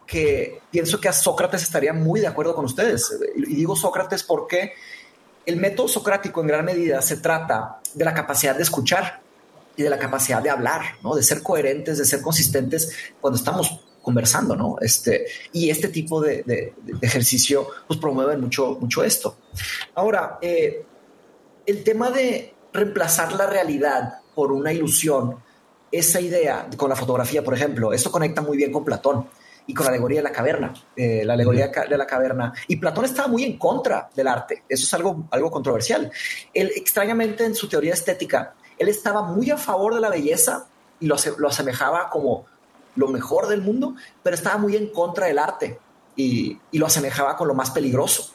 que 0.04 0.60
pienso 0.72 1.00
que 1.00 1.08
a 1.08 1.12
Sócrates 1.12 1.62
estaría 1.62 1.92
muy 1.92 2.20
de 2.20 2.26
acuerdo 2.26 2.52
con 2.52 2.64
ustedes. 2.64 3.16
Y 3.36 3.54
digo 3.54 3.76
Sócrates 3.76 4.24
porque 4.24 4.72
el 5.46 5.56
método 5.56 5.86
socrático 5.86 6.40
en 6.40 6.48
gran 6.48 6.64
medida 6.64 7.00
se 7.00 7.18
trata 7.18 7.78
de 7.94 8.04
la 8.04 8.12
capacidad 8.12 8.56
de 8.56 8.64
escuchar 8.64 9.20
y 9.76 9.84
de 9.84 9.90
la 9.90 9.98
capacidad 9.98 10.42
de 10.42 10.50
hablar, 10.50 10.96
¿no? 11.04 11.14
De 11.14 11.22
ser 11.22 11.44
coherentes, 11.44 11.98
de 11.98 12.04
ser 12.04 12.22
consistentes 12.22 12.92
cuando 13.20 13.38
estamos 13.38 13.84
conversando, 14.02 14.56
¿no? 14.56 14.78
Este, 14.80 15.26
y 15.52 15.70
este 15.70 15.88
tipo 15.88 16.20
de, 16.20 16.74
ejercicio 17.00 17.68
pues 17.86 18.00
promueve 18.00 18.36
mucho, 18.36 18.76
mucho 18.80 19.04
esto. 19.04 19.36
Ahora, 19.94 20.38
eh, 20.42 20.84
el 21.66 21.82
tema 21.82 22.10
de 22.10 22.53
reemplazar 22.74 23.32
la 23.32 23.46
realidad 23.46 24.18
por 24.34 24.52
una 24.52 24.72
ilusión, 24.72 25.36
esa 25.92 26.20
idea 26.20 26.68
con 26.76 26.90
la 26.90 26.96
fotografía, 26.96 27.42
por 27.44 27.54
ejemplo, 27.54 27.92
esto 27.92 28.10
conecta 28.10 28.42
muy 28.42 28.56
bien 28.56 28.72
con 28.72 28.84
Platón 28.84 29.28
y 29.66 29.72
con 29.72 29.84
la 29.84 29.90
alegoría 29.90 30.18
de 30.18 30.24
la 30.24 30.32
caverna, 30.32 30.74
eh, 30.96 31.22
la 31.24 31.34
alegoría 31.34 31.68
de 31.68 31.96
la 31.96 32.06
caverna. 32.06 32.52
Y 32.66 32.76
Platón 32.76 33.04
estaba 33.04 33.28
muy 33.28 33.44
en 33.44 33.56
contra 33.56 34.10
del 34.14 34.26
arte. 34.26 34.64
Eso 34.68 34.84
es 34.84 34.92
algo, 34.92 35.28
algo 35.30 35.50
controversial. 35.52 36.10
Él, 36.52 36.72
extrañamente, 36.74 37.44
en 37.44 37.54
su 37.54 37.68
teoría 37.68 37.94
estética, 37.94 38.54
él 38.76 38.88
estaba 38.88 39.22
muy 39.22 39.50
a 39.50 39.56
favor 39.56 39.94
de 39.94 40.00
la 40.00 40.10
belleza 40.10 40.66
y 40.98 41.06
lo, 41.06 41.16
lo 41.38 41.48
asemejaba 41.48 42.10
como 42.10 42.44
lo 42.96 43.08
mejor 43.08 43.46
del 43.46 43.62
mundo, 43.62 43.94
pero 44.22 44.34
estaba 44.34 44.58
muy 44.58 44.76
en 44.76 44.88
contra 44.88 45.26
del 45.26 45.38
arte 45.38 45.78
y, 46.16 46.58
y 46.72 46.78
lo 46.78 46.86
asemejaba 46.86 47.36
con 47.36 47.46
lo 47.46 47.54
más 47.54 47.70
peligroso. 47.70 48.34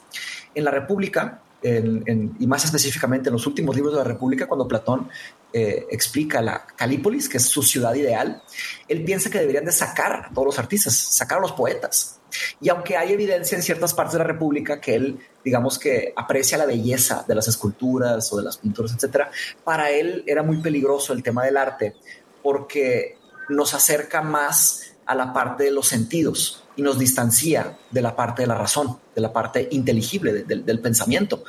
En 0.54 0.64
la 0.64 0.70
República, 0.70 1.42
y 1.62 2.46
más 2.46 2.64
específicamente 2.64 3.28
en 3.28 3.34
los 3.34 3.46
últimos 3.46 3.76
libros 3.76 3.92
de 3.94 3.98
la 3.98 4.04
República, 4.04 4.46
cuando 4.46 4.66
Platón 4.66 5.08
eh, 5.52 5.86
explica 5.90 6.40
la 6.40 6.66
Calípolis, 6.66 7.28
que 7.28 7.36
es 7.36 7.44
su 7.44 7.62
ciudad 7.62 7.94
ideal, 7.94 8.42
él 8.88 9.04
piensa 9.04 9.30
que 9.30 9.38
deberían 9.38 9.64
de 9.64 9.72
sacar 9.72 10.26
a 10.26 10.30
todos 10.32 10.46
los 10.46 10.58
artistas, 10.58 10.96
sacar 10.96 11.38
a 11.38 11.40
los 11.42 11.52
poetas. 11.52 12.20
Y 12.60 12.68
aunque 12.68 12.96
hay 12.96 13.12
evidencia 13.12 13.56
en 13.56 13.62
ciertas 13.62 13.92
partes 13.92 14.14
de 14.14 14.20
la 14.20 14.24
República 14.24 14.80
que 14.80 14.94
él, 14.94 15.18
digamos 15.44 15.78
que 15.78 16.12
aprecia 16.16 16.56
la 16.56 16.66
belleza 16.66 17.24
de 17.26 17.34
las 17.34 17.48
esculturas 17.48 18.32
o 18.32 18.38
de 18.38 18.44
las 18.44 18.56
pinturas, 18.56 18.94
etcétera, 18.94 19.30
para 19.64 19.90
él 19.90 20.24
era 20.26 20.42
muy 20.42 20.58
peligroso 20.58 21.12
el 21.12 21.22
tema 21.22 21.44
del 21.44 21.56
arte 21.56 21.96
porque 22.42 23.18
nos 23.48 23.74
acerca 23.74 24.22
más 24.22 24.92
a 25.06 25.14
la 25.14 25.32
parte 25.32 25.64
de 25.64 25.72
los 25.72 25.88
sentidos 25.88 26.64
y 26.80 26.82
nos 26.82 26.98
distancia 26.98 27.76
de 27.90 28.00
la 28.00 28.16
parte 28.16 28.40
de 28.40 28.48
la 28.48 28.54
razón, 28.54 28.96
de 29.14 29.20
la 29.20 29.34
parte 29.34 29.68
inteligible 29.70 30.44
del 30.44 30.80
pensamiento. 30.80 31.44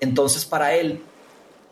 Entonces, 0.00 0.44
para 0.44 0.74
él, 0.74 1.00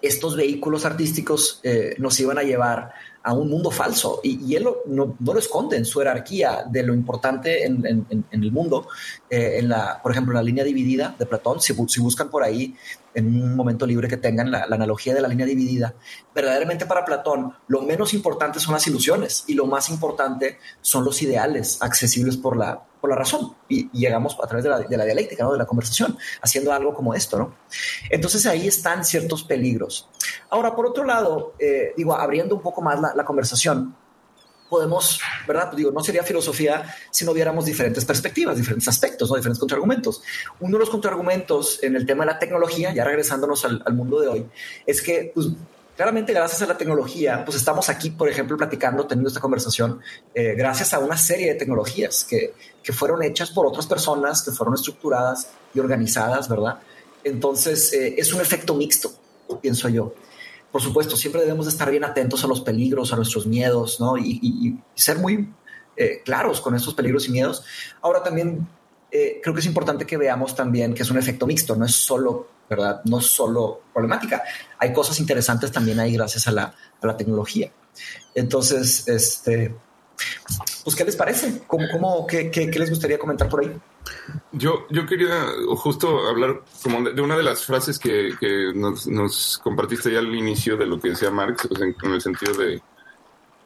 estos 0.01 0.37
vehículos 0.37 0.85
artísticos 0.85 1.59
eh, 1.64 1.96
nos 1.99 2.18
iban 2.20 2.38
a 2.38 2.44
llevar 2.44 2.92
a 3.23 3.35
un 3.35 3.51
mundo 3.51 3.70
falso 3.70 4.20
y, 4.23 4.55
él 4.55 4.66
no, 4.87 5.16
lo 5.23 5.38
esconde 5.38 5.77
en 5.77 5.85
su 5.85 5.99
jerarquía 5.99 6.64
de 6.70 6.83
lo 6.85 6.94
importante 6.94 7.66
en, 7.66 8.07
el 8.31 8.53
mundo. 8.53 8.87
Eh, 9.29 9.59
en 9.59 9.68
la, 9.68 10.01
por 10.01 10.12
ejemplo, 10.12 10.33
la 10.33 10.42
línea 10.42 10.64
dividida 10.64 11.14
de 11.18 11.27
Platón, 11.27 11.61
si, 11.61 11.75
si 11.88 12.01
buscan 12.01 12.31
por 12.31 12.44
ahí 12.44 12.75
en 13.12 13.27
un 13.27 13.57
momento 13.57 13.87
libre 13.87 14.09
que 14.09 14.16
tengan 14.16 14.51
la, 14.51 14.62
analogía 14.70 15.14
de 15.14 15.20
la 15.20 15.29
línea 15.29 15.44
dividida, 15.44 15.94
verdaderamente 16.35 16.87
para 16.87 17.05
Platón 17.05 17.55
lo 17.66 17.83
menos 17.83 18.14
importante 18.14 18.61
son 18.61 18.73
las 18.73 18.87
ilusiones 18.87 19.44
y 19.49 19.55
lo 19.55 19.66
más 19.66 19.90
importante 19.90 20.59
son 20.81 21.05
los 21.05 21.20
ideales 21.20 21.83
accesibles 21.83 22.37
por 22.37 22.57
la, 22.57 22.85
por 23.00 23.10
la 23.10 23.16
razón. 23.16 23.54
Y, 23.68 23.90
llegamos 23.90 24.36
a 24.42 24.46
través 24.46 24.64
de 24.64 24.70
la, 24.70 24.80
de 24.80 24.96
la 24.96 25.04
dialéctica, 25.04 25.44
¿no? 25.44 25.52
de 25.52 25.58
la 25.58 25.66
conversación, 25.66 26.18
haciendo 26.42 26.72
algo 26.72 26.94
como 26.94 27.14
esto. 27.14 27.38
¿no? 27.38 27.54
Entonces 28.10 28.46
ahí 28.46 28.68
están 28.68 29.04
ciertos 29.04 29.42
peligros. 29.42 30.08
Ahora, 30.50 30.74
por 30.74 30.86
otro 30.86 31.04
lado, 31.04 31.54
eh, 31.58 31.92
digo, 31.96 32.14
abriendo 32.14 32.54
un 32.54 32.62
poco 32.62 32.82
más 32.82 33.00
la, 33.00 33.24
conversación, 33.24 33.96
podemos, 34.68 35.20
¿verdad? 35.46 35.72
Digo, 35.72 35.90
no 35.90 36.00
sería 36.00 36.22
filosofía 36.22 36.94
si 37.10 37.24
no 37.24 37.32
viéramos 37.32 37.64
diferentes 37.64 38.04
perspectivas, 38.04 38.56
diferentes 38.56 38.86
aspectos, 38.88 39.30
¿no? 39.30 39.36
diferentes 39.36 39.58
contraargumentos. 39.58 40.22
Uno 40.60 40.76
de 40.76 40.80
los 40.80 40.90
contraargumentos 40.90 41.82
en 41.82 41.96
el 41.96 42.06
tema 42.06 42.24
de 42.24 42.32
la 42.32 42.38
tecnología, 42.38 42.94
ya 42.94 43.04
regresándonos 43.04 43.64
al, 43.64 43.94
mundo 43.94 44.20
de 44.20 44.28
hoy, 44.28 44.46
es 44.86 45.02
que, 45.02 45.32
pues, 45.34 45.48
claramente 46.00 46.32
gracias 46.32 46.62
a 46.62 46.66
la 46.66 46.78
tecnología, 46.78 47.44
pues 47.44 47.58
estamos 47.58 47.90
aquí, 47.90 48.08
por 48.08 48.26
ejemplo, 48.26 48.56
platicando, 48.56 49.06
teniendo 49.06 49.28
esta 49.28 49.38
conversación, 49.38 50.00
eh, 50.34 50.54
gracias 50.56 50.94
a 50.94 50.98
una 50.98 51.18
serie 51.18 51.48
de 51.48 51.56
tecnologías 51.56 52.24
que, 52.24 52.54
que 52.82 52.94
fueron 52.94 53.22
hechas 53.22 53.50
por 53.50 53.66
otras 53.66 53.86
personas, 53.86 54.42
que 54.42 54.50
fueron 54.50 54.72
estructuradas 54.72 55.50
y 55.74 55.78
organizadas, 55.78 56.48
¿verdad? 56.48 56.78
Entonces, 57.22 57.92
eh, 57.92 58.14
es 58.16 58.32
un 58.32 58.40
efecto 58.40 58.74
mixto, 58.74 59.12
pienso 59.60 59.90
yo 59.90 60.14
por 60.72 60.80
supuesto, 60.80 61.18
siempre 61.18 61.42
debemos 61.42 61.66
de 61.66 61.72
estar 61.72 61.90
bien 61.90 62.04
atentos 62.04 62.44
a 62.44 62.46
los 62.46 62.62
peligros, 62.62 63.12
a 63.12 63.16
nuestros 63.16 63.44
miedos, 63.46 64.00
¿no? 64.00 64.16
Y, 64.16 64.78
ser 64.94 65.18
muy 65.18 65.52
eh, 65.98 66.22
claros 66.24 66.62
con 66.62 66.74
estos 66.76 66.94
peligros 66.94 67.28
y 67.28 67.32
miedos. 67.32 67.62
Ahora 68.00 68.22
también 68.22 68.66
eh, 69.11 69.40
creo 69.42 69.55
que 69.55 69.61
es 69.61 69.66
importante 69.66 70.07
que 70.07 70.16
veamos 70.16 70.55
también 70.55 70.94
que 70.94 71.03
es 71.03 71.11
un 71.11 71.18
efecto 71.18 71.46
mixto, 71.46 71.77
no 71.77 71.85
es 71.85 71.94
solo, 71.94 72.49
¿verdad? 72.68 73.03
No 73.05 73.18
es 73.18 73.27
solo 73.27 73.83
problemática. 73.92 74.42
Hay 74.79 74.92
cosas 74.92 75.18
interesantes 75.20 75.73
también 75.73 75.99
ahí 76.01 76.14
gracias 76.14 76.46
a 76.49 76.53
la, 76.53 76.75
a 77.01 77.07
la 77.07 77.16
tecnología. 77.16 77.73
Entonces, 78.35 79.09
este, 79.09 79.75
pues, 80.85 80.96
¿qué 80.96 81.05
les 81.05 81.16
parece? 81.16 81.62
¿Cómo, 81.66 81.87
cómo 81.90 82.27
qué, 82.27 82.51
qué, 82.51 82.66
les 82.66 82.90
gustaría 82.90 83.18
comentar 83.18 83.49
por 83.49 83.61
ahí? 83.61 83.73
Yo, 84.53 84.87
yo 84.90 85.07
quería 85.07 85.46
justo 85.77 86.27
hablar 86.27 86.62
como 86.83 87.03
de, 87.11 87.20
una 87.20 87.37
de 87.37 87.42
las 87.42 87.64
frases 87.64 87.99
que, 87.99 88.31
que 88.40 88.73
nos, 88.75 89.59
compartiste 89.59 90.12
ya 90.12 90.20
al 90.20 90.35
inicio 90.35 90.77
de 90.77 90.87
lo 90.87 91.01
que 91.01 91.11
decía 91.11 91.31
Marx, 91.31 91.68
en, 91.79 92.12
el 92.12 92.20
sentido 92.20 92.55
de, 92.55 92.81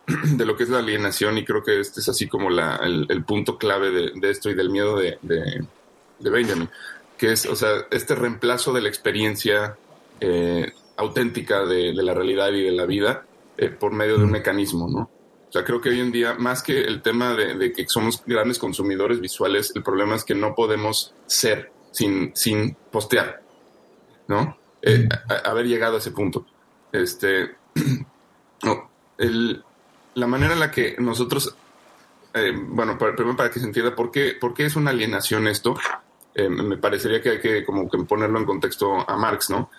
de 0.36 0.44
lo 0.44 0.56
que 0.56 0.64
es 0.64 0.68
la 0.68 0.78
alienación, 0.78 1.38
y 1.38 1.44
creo 1.44 1.62
que 1.62 1.80
este 1.80 2.00
es 2.00 2.08
así 2.08 2.28
como 2.28 2.50
la, 2.50 2.76
el, 2.76 3.24
punto 3.24 3.56
clave 3.56 3.90
de, 3.90 4.12
de, 4.14 4.30
esto 4.30 4.50
y 4.50 4.54
del 4.54 4.70
miedo 4.70 4.98
de, 4.98 5.18
de, 5.22 6.30
Benjamin, 6.30 6.68
que 7.16 7.32
es, 7.32 7.46
o 7.46 7.56
sea, 7.56 7.86
este 7.90 8.14
reemplazo 8.14 8.72
de 8.72 8.82
la 8.82 8.88
experiencia 8.88 9.76
eh, 10.20 10.72
auténtica 10.96 11.64
de, 11.64 11.92
la 11.94 12.14
realidad 12.14 12.52
y 12.52 12.62
de 12.62 12.72
la 12.72 12.86
vida 12.86 13.24
eh, 13.56 13.68
por 13.68 13.92
medio 13.92 14.18
de 14.18 14.24
un 14.24 14.30
mecanismo, 14.30 14.88
¿no? 14.88 15.10
O 15.48 15.52
sea, 15.52 15.64
creo 15.64 15.80
que 15.80 15.90
hoy 15.90 16.00
en 16.00 16.10
día, 16.10 16.34
más 16.34 16.62
que 16.62 16.80
el 16.80 17.00
tema 17.00 17.34
de, 17.34 17.72
que 17.72 17.86
somos 17.88 18.22
grandes 18.26 18.58
consumidores 18.58 19.20
visuales, 19.20 19.72
el 19.76 19.84
problema 19.84 20.16
es 20.16 20.24
que 20.24 20.34
no 20.34 20.54
podemos 20.54 21.14
ser 21.26 21.70
sin, 21.92 22.32
sin 22.34 22.76
postear, 22.90 23.40
¿no? 24.26 24.58
Eh, 24.82 25.08
haber 25.44 25.66
llegado 25.66 25.94
a 25.94 25.98
ese 25.98 26.10
punto. 26.10 26.44
Este, 26.92 27.54
no, 28.64 28.90
la 30.14 30.26
manera 30.26 30.54
en 30.54 30.60
la 30.60 30.70
que 30.70 30.96
nosotros, 30.98 31.54
eh, 32.34 32.52
bueno, 32.54 32.98
primero 32.98 33.36
para 33.36 33.50
que 33.50 33.60
se 33.60 33.66
entienda 33.66 33.94
por 33.94 34.10
qué, 34.10 34.36
por 34.40 34.54
qué 34.54 34.66
es 34.66 34.76
una 34.76 34.90
alienación 34.90 35.46
esto, 35.48 35.76
eh, 36.34 36.48
me 36.48 36.76
parecería 36.76 37.20
que 37.22 37.30
hay 37.30 37.40
que 37.40 37.64
como 37.64 37.88
que 37.88 37.98
ponerlo 37.98 38.38
en 38.38 38.44
contexto 38.44 39.08
a 39.08 39.16
Marx, 39.16 39.50
¿no? 39.50 39.70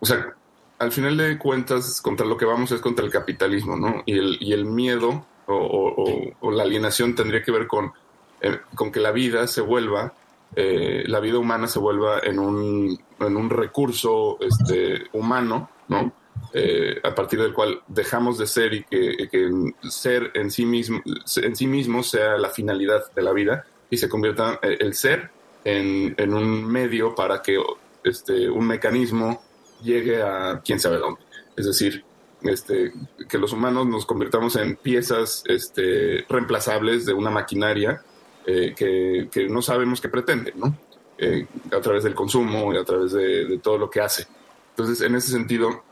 o 0.00 0.06
sea, 0.06 0.34
al 0.78 0.92
final 0.92 1.16
de 1.16 1.38
cuentas, 1.38 2.00
contra 2.00 2.26
lo 2.26 2.36
que 2.36 2.44
vamos 2.44 2.70
es 2.72 2.80
contra 2.80 3.04
el 3.04 3.10
capitalismo, 3.10 3.76
¿no? 3.76 4.02
Y 4.06 4.18
el, 4.18 4.36
y 4.40 4.52
el 4.52 4.64
miedo 4.64 5.26
o, 5.46 6.50
la 6.52 6.62
alienación 6.62 7.14
tendría 7.14 7.42
que 7.42 7.52
ver 7.52 7.66
con, 7.66 7.92
eh, 8.40 8.60
con 8.74 8.92
que 8.92 9.00
la 9.00 9.10
vida 9.10 9.46
se 9.46 9.60
vuelva, 9.60 10.14
eh, 10.54 11.04
la 11.06 11.20
vida 11.20 11.38
humana 11.38 11.66
se 11.66 11.78
vuelva 11.78 12.20
en 12.22 12.38
un, 12.38 12.98
en 13.18 13.36
un 13.36 13.50
recurso 13.50 14.38
este, 14.40 15.06
humano, 15.12 15.70
¿no? 15.88 16.12
Eh, 16.54 16.98
a 17.02 17.14
partir 17.14 17.40
del 17.40 17.52
cual 17.52 17.82
dejamos 17.88 18.38
de 18.38 18.46
ser 18.46 18.72
y 18.72 18.84
que, 18.84 19.50
ser 19.90 20.30
en 20.34 20.50
sí, 20.50 20.64
mismo, 20.64 21.02
en 21.36 21.56
sí 21.56 21.66
mismo 21.66 22.02
sea 22.02 22.38
la 22.38 22.48
finalidad 22.48 23.12
de 23.12 23.22
la 23.22 23.32
vida 23.32 23.66
y 23.90 23.98
se 23.98 24.08
convierta 24.08 24.58
el 24.62 24.94
ser 24.94 25.30
en, 25.64 26.14
en 26.16 26.32
un 26.32 26.66
medio 26.66 27.14
para 27.14 27.42
que 27.42 27.58
este, 28.02 28.48
un 28.48 28.66
mecanismo 28.66 29.42
llegue 29.82 30.22
a 30.22 30.62
quién 30.64 30.80
sabe 30.80 30.98
dónde. 30.98 31.20
Es 31.56 31.66
decir, 31.66 32.04
este, 32.42 32.92
que 33.28 33.38
los 33.38 33.52
humanos 33.52 33.86
nos 33.86 34.06
convirtamos 34.06 34.56
en 34.56 34.76
piezas 34.76 35.42
este, 35.46 36.24
reemplazables 36.28 37.04
de 37.04 37.12
una 37.12 37.30
maquinaria 37.30 38.02
eh, 38.46 38.74
que, 38.76 39.48
no 39.48 39.60
sabemos 39.60 40.00
qué 40.00 40.08
pretende, 40.08 40.52
¿no? 40.56 40.76
Eh, 41.18 41.46
a 41.72 41.80
través 41.80 42.04
del 42.04 42.14
consumo 42.14 42.72
y 42.72 42.76
a 42.76 42.84
través 42.84 43.12
de, 43.12 43.58
todo 43.62 43.76
lo 43.76 43.90
que 43.90 44.00
hace. 44.00 44.26
Entonces, 44.70 45.00
en 45.00 45.16
ese 45.16 45.32
sentido, 45.32 45.82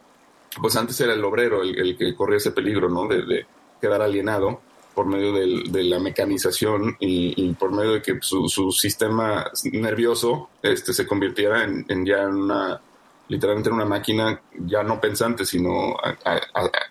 pues 0.60 0.76
antes 0.76 1.00
era 1.00 1.12
el 1.12 1.24
obrero 1.24 1.62
el, 1.62 1.96
que 1.96 2.14
corría 2.14 2.38
ese 2.38 2.52
peligro, 2.52 2.88
¿no? 2.88 3.06
De, 3.06 3.46
quedar 3.80 4.00
alienado 4.00 4.60
por 4.94 5.04
medio 5.04 5.34
de 5.34 5.84
la 5.84 5.98
mecanización 5.98 6.96
y, 6.98 7.52
por 7.52 7.72
medio 7.72 7.92
de 7.92 8.02
que 8.02 8.18
su, 8.22 8.48
sistema 8.72 9.44
nervioso 9.64 10.48
este, 10.62 10.94
se 10.94 11.06
convirtiera 11.06 11.64
en, 11.64 11.84
en 11.88 12.06
ya 12.06 12.26
una 12.26 12.80
literalmente 13.28 13.68
era 13.68 13.76
una 13.76 13.84
máquina 13.84 14.40
ya 14.58 14.82
no 14.82 15.00
pensante, 15.00 15.44
sino 15.44 15.96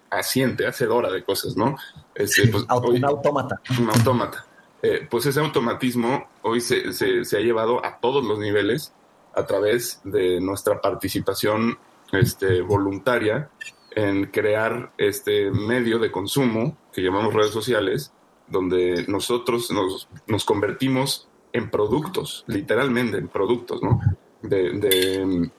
asiente, 0.10 0.68
hacedora 0.68 1.12
de 1.12 1.24
cosas, 1.24 1.56
¿no? 1.56 1.78
Este, 2.14 2.48
pues, 2.48 2.64
un 2.70 3.06
autómata. 3.06 3.62
Un 3.80 3.90
autómata. 3.90 4.46
Eh, 4.82 5.08
pues 5.10 5.26
ese 5.26 5.40
automatismo 5.40 6.28
hoy 6.44 6.62
se, 6.62 6.94
se, 6.94 7.38
ha 7.38 7.40
llevado 7.40 7.84
a 7.84 8.00
todos 8.00 8.24
los 8.24 8.40
niveles 8.40 8.94
a 9.34 9.46
través 9.46 10.00
de 10.04 10.40
nuestra 10.40 10.80
participación 10.80 11.78
este, 12.12 12.62
voluntaria 12.62 13.50
en 13.92 14.26
crear 14.26 14.94
este 14.98 15.52
medio 15.52 16.00
de 16.00 16.12
consumo 16.12 16.78
que 16.92 17.02
llamamos 17.02 17.34
redes 17.34 17.52
sociales, 17.52 18.12
donde 18.48 19.06
nosotros 19.08 19.72
nos, 19.72 20.08
nos 20.28 20.46
convertimos 20.46 21.28
en 21.54 21.70
productos, 21.70 22.44
literalmente 22.48 23.18
en 23.18 23.28
productos, 23.30 23.82
¿no? 23.82 24.02
de 24.42 25.50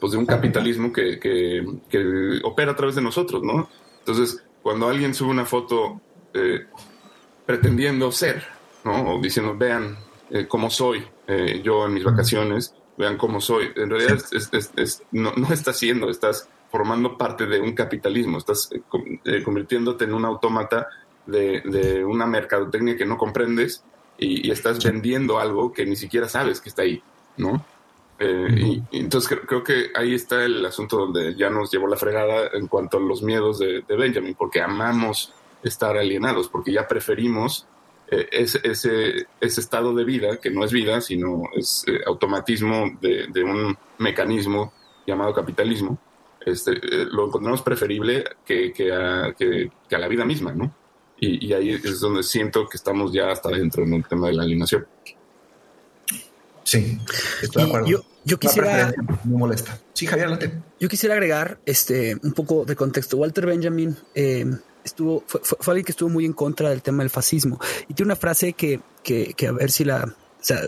pues 0.00 0.12
de 0.12 0.18
un 0.18 0.26
capitalismo 0.26 0.92
que, 0.92 1.18
que, 1.18 2.40
opera 2.44 2.72
a 2.72 2.76
través 2.76 2.94
de 2.94 3.02
nosotros, 3.02 3.42
¿no? 3.42 3.68
Entonces, 4.00 4.42
cuando 4.62 4.88
alguien 4.88 5.14
sube 5.14 5.30
una 5.30 5.44
foto 5.44 6.00
eh, 6.34 6.66
pretendiendo 7.46 8.10
ser, 8.12 8.42
¿no? 8.84 9.14
O 9.14 9.20
diciendo, 9.20 9.56
vean 9.56 9.96
eh, 10.30 10.46
cómo 10.48 10.70
soy 10.70 11.04
eh, 11.26 11.60
yo 11.62 11.86
en 11.86 11.94
mis 11.94 12.04
vacaciones, 12.04 12.74
vean 12.96 13.16
cómo 13.16 13.40
soy, 13.40 13.70
en 13.74 13.90
realidad 13.90 14.18
no, 15.12 15.32
no 15.36 15.52
estás 15.52 15.78
siendo, 15.78 16.10
estás 16.10 16.48
formando 16.70 17.16
parte 17.18 17.46
de 17.46 17.60
un 17.60 17.74
capitalismo, 17.74 18.38
estás 18.38 18.70
convirtiéndote 19.44 20.04
en 20.04 20.14
un 20.14 20.24
autómata 20.24 20.88
de, 21.26 21.60
de, 21.64 22.04
una 22.04 22.26
mercadotecnia 22.26 22.96
que 22.96 23.06
no 23.06 23.16
comprendes 23.16 23.84
y, 24.18 24.48
y 24.48 24.50
estás 24.50 24.82
vendiendo 24.82 25.38
algo 25.38 25.72
que 25.72 25.86
ni 25.86 25.96
siquiera 25.96 26.28
sabes 26.28 26.60
que 26.60 26.68
está 26.68 26.82
ahí, 26.82 27.02
¿no? 27.36 27.64
Eh, 28.24 28.82
y, 28.92 28.98
entonces 28.98 29.38
creo, 29.46 29.64
que 29.64 29.90
ahí 29.96 30.14
está 30.14 30.44
el 30.44 30.64
asunto 30.64 30.96
donde 30.96 31.34
ya 31.34 31.50
nos 31.50 31.72
llevó 31.72 31.88
la 31.88 31.96
fregada 31.96 32.50
en 32.52 32.68
cuanto 32.68 32.98
a 32.98 33.00
los 33.00 33.20
miedos 33.22 33.58
de, 33.58 33.82
Benjamin, 33.88 34.34
porque 34.34 34.60
amamos 34.60 35.32
estar 35.64 35.96
alienados, 35.96 36.48
porque 36.48 36.72
ya 36.72 36.86
preferimos 36.86 37.66
eh, 38.12 38.28
ese, 38.30 38.60
ese, 38.62 39.26
estado 39.40 39.94
de 39.94 40.04
vida, 40.04 40.36
que 40.36 40.50
no 40.50 40.64
es 40.64 40.72
vida, 40.72 41.00
sino 41.00 41.44
es 41.56 41.82
eh, 41.86 42.00
automatismo 42.06 42.98
de, 43.00 43.42
un 43.42 43.76
mecanismo 43.98 44.74
llamado 45.06 45.32
capitalismo, 45.32 45.98
este, 46.44 46.72
eh, 46.72 47.06
lo 47.10 47.26
encontramos 47.26 47.62
preferible 47.62 48.24
que, 48.44 48.70
que, 48.72 48.92
a, 48.92 49.34
que, 49.36 49.70
a, 49.90 49.98
la 49.98 50.08
vida 50.08 50.26
misma, 50.26 50.52
¿no? 50.52 50.74
Y, 51.18 51.52
ahí 51.52 51.70
es 51.70 52.00
donde 52.00 52.24
siento 52.24 52.68
que 52.68 52.76
estamos 52.76 53.12
ya 53.12 53.30
hasta 53.30 53.48
dentro 53.48 53.84
en 53.84 53.94
el 53.94 54.04
tema 54.04 54.26
de 54.26 54.32
la 54.32 54.42
alienación. 54.42 54.86
Sí, 56.64 56.98
estoy 57.40 57.62
de 57.62 57.68
acuerdo. 57.68 58.02
Yo, 58.24 58.38
quisiera. 58.38 58.92
Me 59.24 59.36
molesta. 59.36 59.78
Sí, 59.92 60.06
Javier, 60.06 60.26
adelante. 60.26 60.60
Yo 60.80 60.88
quisiera 60.88 61.14
agregar 61.14 61.60
este, 61.64 62.16
un 62.22 62.32
poco 62.32 62.64
de 62.64 62.74
contexto. 62.74 63.16
Walter 63.18 63.46
Benjamin 63.46 63.96
estuvo, 64.84 65.24
fue, 65.26 65.40
alguien 65.68 65.84
que 65.84 65.92
estuvo 65.92 66.08
muy 66.08 66.24
en 66.24 66.32
contra 66.32 66.70
del 66.70 66.82
tema 66.82 67.02
del 67.02 67.10
fascismo. 67.10 67.60
Y 67.88 67.94
tiene 67.94 68.08
una 68.08 68.16
frase 68.16 68.52
que, 68.52 68.80
que, 69.02 69.34
que 69.34 69.48
a 69.48 69.52
ver 69.52 69.70
si 69.70 69.84
la, 69.84 70.14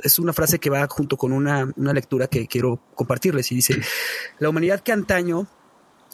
es 0.02 0.18
una 0.18 0.32
frase 0.32 0.58
que 0.58 0.70
va 0.70 0.86
junto 0.88 1.16
con 1.16 1.32
una, 1.32 1.72
una, 1.76 1.92
lectura 1.92 2.26
que 2.26 2.46
quiero 2.46 2.80
compartirles 2.94 3.50
y 3.52 3.56
dice, 3.56 3.80
la 4.38 4.48
humanidad 4.48 4.80
que 4.80 4.92
antaño 4.92 5.46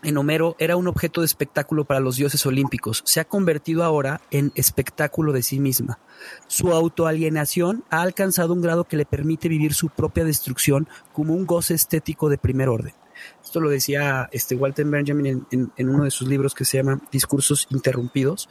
en 0.03 0.17
Homero 0.17 0.57
era 0.59 0.77
un 0.77 0.89
objeto 0.89 1.21
de 1.21 1.27
espectáculo 1.27 1.85
para 1.85 2.01
los 2.01 2.17
dioses 2.17 2.45
olímpicos, 2.47 3.03
se 3.05 3.21
ha 3.21 3.27
convertido 3.27 3.85
ahora 3.85 4.21
en 4.31 4.53
espectáculo 4.55 5.33
de 5.33 5.43
sí 5.43 5.61
misma. 5.61 5.99
Su 6.47 6.73
autoalienación 6.73 7.85
ha 7.91 8.01
alcanzado 8.03 8.55
un 8.55 8.63
grado 8.63 8.85
que 8.85 8.97
le 8.97 9.05
permite 9.05 9.49
vivir 9.49 9.75
su 9.75 9.89
propia 9.91 10.25
destrucción 10.25 10.89
como 11.13 11.35
un 11.35 11.47
goce 11.47 11.75
estético 11.75 12.29
de 12.29 12.39
primer 12.39 12.69
orden. 12.69 12.95
Esto 13.43 13.61
lo 13.61 13.71
decía 13.71 14.29
este 14.33 14.55
Walter 14.55 14.87
Benjamin 14.87 15.47
en, 15.51 15.89
uno 15.89 16.05
de 16.05 16.11
sus 16.11 16.29
libros 16.29 16.55
que 16.55 16.65
se 16.65 16.79
llama 16.79 17.01
Discursos 17.11 17.67
Interrumpidos. 17.71 18.49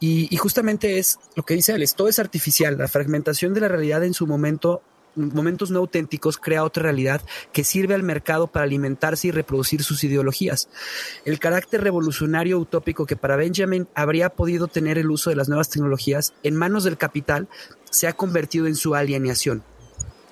Y, 0.00 0.36
justamente 0.36 0.98
es 0.98 1.18
lo 1.34 1.44
que 1.44 1.54
dice 1.54 1.72
él, 1.72 1.82
es, 1.82 1.94
todo 1.94 2.08
es 2.08 2.18
artificial. 2.18 2.76
La 2.78 2.88
fragmentación 2.88 3.54
de 3.54 3.60
la 3.60 3.68
realidad 3.68 4.04
en 4.04 4.14
su 4.14 4.26
momento 4.26 4.82
momentos 5.14 5.72
no 5.72 5.80
auténticos 5.80 6.38
crea 6.38 6.62
otra 6.62 6.84
realidad 6.84 7.20
que 7.52 7.64
sirve 7.64 7.94
al 7.94 8.04
mercado 8.04 8.46
para 8.46 8.64
alimentarse 8.64 9.28
y 9.28 9.30
reproducir 9.32 9.82
sus 9.82 10.04
ideologías. 10.04 10.68
El 11.24 11.40
carácter 11.40 11.82
revolucionario 11.82 12.58
utópico 12.58 13.04
que 13.04 13.16
para 13.16 13.34
Benjamin 13.34 13.88
habría 13.94 14.30
podido 14.30 14.68
tener 14.68 14.96
el 14.96 15.10
uso 15.10 15.30
de 15.30 15.36
las 15.36 15.48
nuevas 15.48 15.70
tecnologías 15.70 16.34
en 16.44 16.54
manos 16.54 16.84
del 16.84 16.98
capital 16.98 17.48
se 17.90 18.06
ha 18.06 18.12
convertido 18.12 18.66
en 18.66 18.76
su 18.76 18.94
alienación 18.94 19.64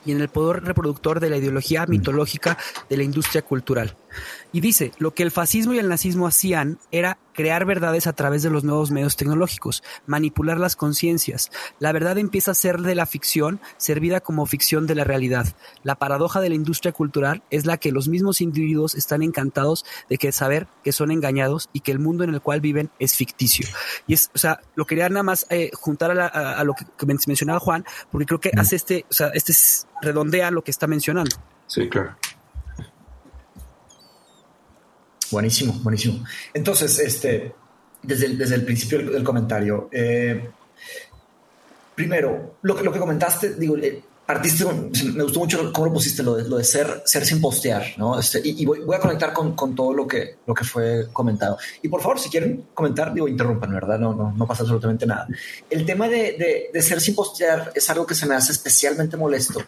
y 0.06 0.12
en 0.12 0.20
el 0.20 0.28
poder 0.28 0.64
reproductor 0.64 1.20
de 1.20 1.28
la 1.28 1.36
ideología 1.36 1.84
mitológica 1.86 2.56
de 2.88 2.96
la 2.96 3.02
industria 3.02 3.42
cultural. 3.42 3.94
Y 4.52 4.60
dice, 4.60 4.92
lo 4.98 5.12
que 5.12 5.22
el 5.22 5.30
fascismo 5.30 5.74
y 5.74 5.78
el 5.78 5.88
nazismo 5.88 6.26
hacían 6.26 6.78
era 6.90 7.18
crear 7.36 7.66
verdades 7.66 8.06
a 8.06 8.14
través 8.14 8.42
de 8.42 8.50
los 8.50 8.64
nuevos 8.64 8.90
medios 8.90 9.16
tecnológicos, 9.16 9.82
manipular 10.06 10.58
las 10.58 10.74
conciencias. 10.74 11.50
La 11.78 11.92
verdad 11.92 12.16
empieza 12.16 12.52
a 12.52 12.54
ser 12.54 12.80
de 12.80 12.94
la 12.94 13.04
ficción, 13.04 13.60
servida 13.76 14.20
como 14.20 14.46
ficción 14.46 14.86
de 14.86 14.94
la 14.94 15.04
realidad. 15.04 15.54
La 15.82 15.96
paradoja 15.96 16.40
de 16.40 16.48
la 16.48 16.54
industria 16.54 16.92
cultural 16.92 17.42
es 17.50 17.66
la 17.66 17.76
que 17.76 17.92
los 17.92 18.08
mismos 18.08 18.40
individuos 18.40 18.94
están 18.94 19.22
encantados 19.22 19.84
de 20.08 20.16
que 20.16 20.32
saber 20.32 20.66
que 20.82 20.92
son 20.92 21.10
engañados 21.10 21.68
y 21.74 21.80
que 21.80 21.92
el 21.92 21.98
mundo 21.98 22.24
en 22.24 22.32
el 22.32 22.40
cual 22.40 22.60
viven 22.60 22.90
es 22.98 23.14
ficticio. 23.14 23.66
Y 24.06 24.14
es, 24.14 24.30
o 24.34 24.38
sea, 24.38 24.60
lo 24.74 24.86
quería 24.86 25.08
nada 25.10 25.22
más 25.22 25.46
eh, 25.50 25.70
juntar 25.74 26.18
a, 26.18 26.64
lo 26.64 26.74
que, 26.74 27.06
mencionaba 27.06 27.60
Juan, 27.60 27.84
porque 28.10 28.26
creo 28.26 28.40
que 28.40 28.52
hace 28.56 28.76
este, 28.76 29.04
o 29.10 29.14
sea, 29.14 29.28
este 29.34 29.52
redondea 30.00 30.50
lo 30.50 30.62
que 30.62 30.70
está 30.70 30.86
mencionando. 30.86 31.36
Sí, 31.66 31.88
claro. 31.88 32.16
Buenísimo, 35.30 35.72
buenísimo. 35.82 36.24
Entonces, 36.52 36.98
este, 36.98 37.54
desde 38.02 38.26
el, 38.26 38.38
desde 38.38 38.54
el 38.56 38.64
principio 38.64 38.98
del, 38.98 39.24
comentario, 39.24 39.88
eh, 39.92 40.48
primero, 41.94 42.56
lo 42.62 42.76
que, 42.76 42.84
lo 42.84 42.92
que 42.92 42.98
comentaste, 42.98 43.54
digo, 43.54 43.76
eh, 43.76 44.02
partiste, 44.24 44.64
me 45.14 45.22
gustó 45.22 45.40
mucho 45.40 45.72
cómo 45.72 45.86
lo 45.86 45.92
pusiste, 45.92 46.22
lo 46.22 46.34
de, 46.34 46.48
lo 46.48 46.58
de 46.58 46.64
ser, 46.64 47.02
ser 47.04 47.24
sin 47.24 47.40
postear, 47.40 47.94
¿no? 47.96 48.18
Este, 48.18 48.40
y, 48.44 48.64
voy, 48.64 48.80
voy, 48.80 48.96
a 48.96 49.00
conectar 49.00 49.32
con, 49.32 49.54
con, 49.54 49.74
todo 49.74 49.92
lo 49.92 50.06
que, 50.06 50.36
lo 50.46 50.54
que 50.54 50.64
fue 50.64 51.08
comentado. 51.12 51.58
Y 51.82 51.88
por 51.88 52.00
favor, 52.00 52.18
si 52.18 52.28
quieren 52.28 52.66
comentar, 52.74 53.14
digo, 53.14 53.28
interrumpan, 53.28 53.72
¿verdad? 53.72 53.98
No, 53.98 54.14
no, 54.14 54.32
no 54.32 54.46
pasa 54.46 54.62
absolutamente 54.62 55.06
nada. 55.06 55.28
El 55.70 55.86
tema 55.86 56.08
de, 56.08 56.36
de, 56.38 56.70
de 56.72 56.82
ser 56.82 57.00
sin 57.00 57.14
postear 57.14 57.72
es 57.74 57.88
algo 57.90 58.06
que 58.06 58.14
se 58.14 58.26
me 58.26 58.34
hace 58.34 58.52
especialmente 58.52 59.16
molesto 59.16 59.60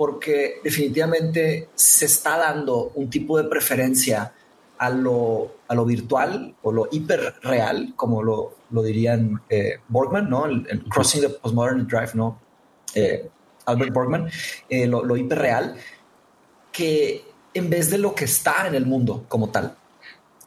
porque 0.00 0.62
definitivamente 0.64 1.68
se 1.74 2.06
está 2.06 2.38
dando 2.38 2.90
un 2.94 3.10
tipo 3.10 3.36
de 3.36 3.44
preferencia 3.50 4.32
a 4.80 4.88
lo, 4.88 5.56
a 5.68 5.74
lo 5.74 5.84
virtual 5.84 6.56
o 6.62 6.72
lo 6.72 6.88
hiperreal, 6.90 7.92
como 7.96 8.22
lo, 8.22 8.56
lo 8.70 8.82
dirían 8.82 9.42
eh, 9.50 9.74
Borgman, 9.88 10.30
¿no? 10.30 10.46
El, 10.46 10.84
Crossing 10.88 11.20
the 11.20 11.28
Postmodern 11.28 11.86
Drive, 11.86 12.12
¿no? 12.14 12.40
Eh, 12.94 13.28
Albert 13.66 13.92
Borgman, 13.92 14.30
eh, 14.70 14.86
lo, 14.86 15.04
lo 15.04 15.18
hiperreal, 15.18 15.76
que 16.72 17.22
en 17.52 17.68
vez 17.68 17.90
de 17.90 17.98
lo 17.98 18.14
que 18.14 18.24
está 18.24 18.66
en 18.66 18.74
el 18.74 18.86
mundo 18.86 19.26
como 19.28 19.50
tal. 19.50 19.76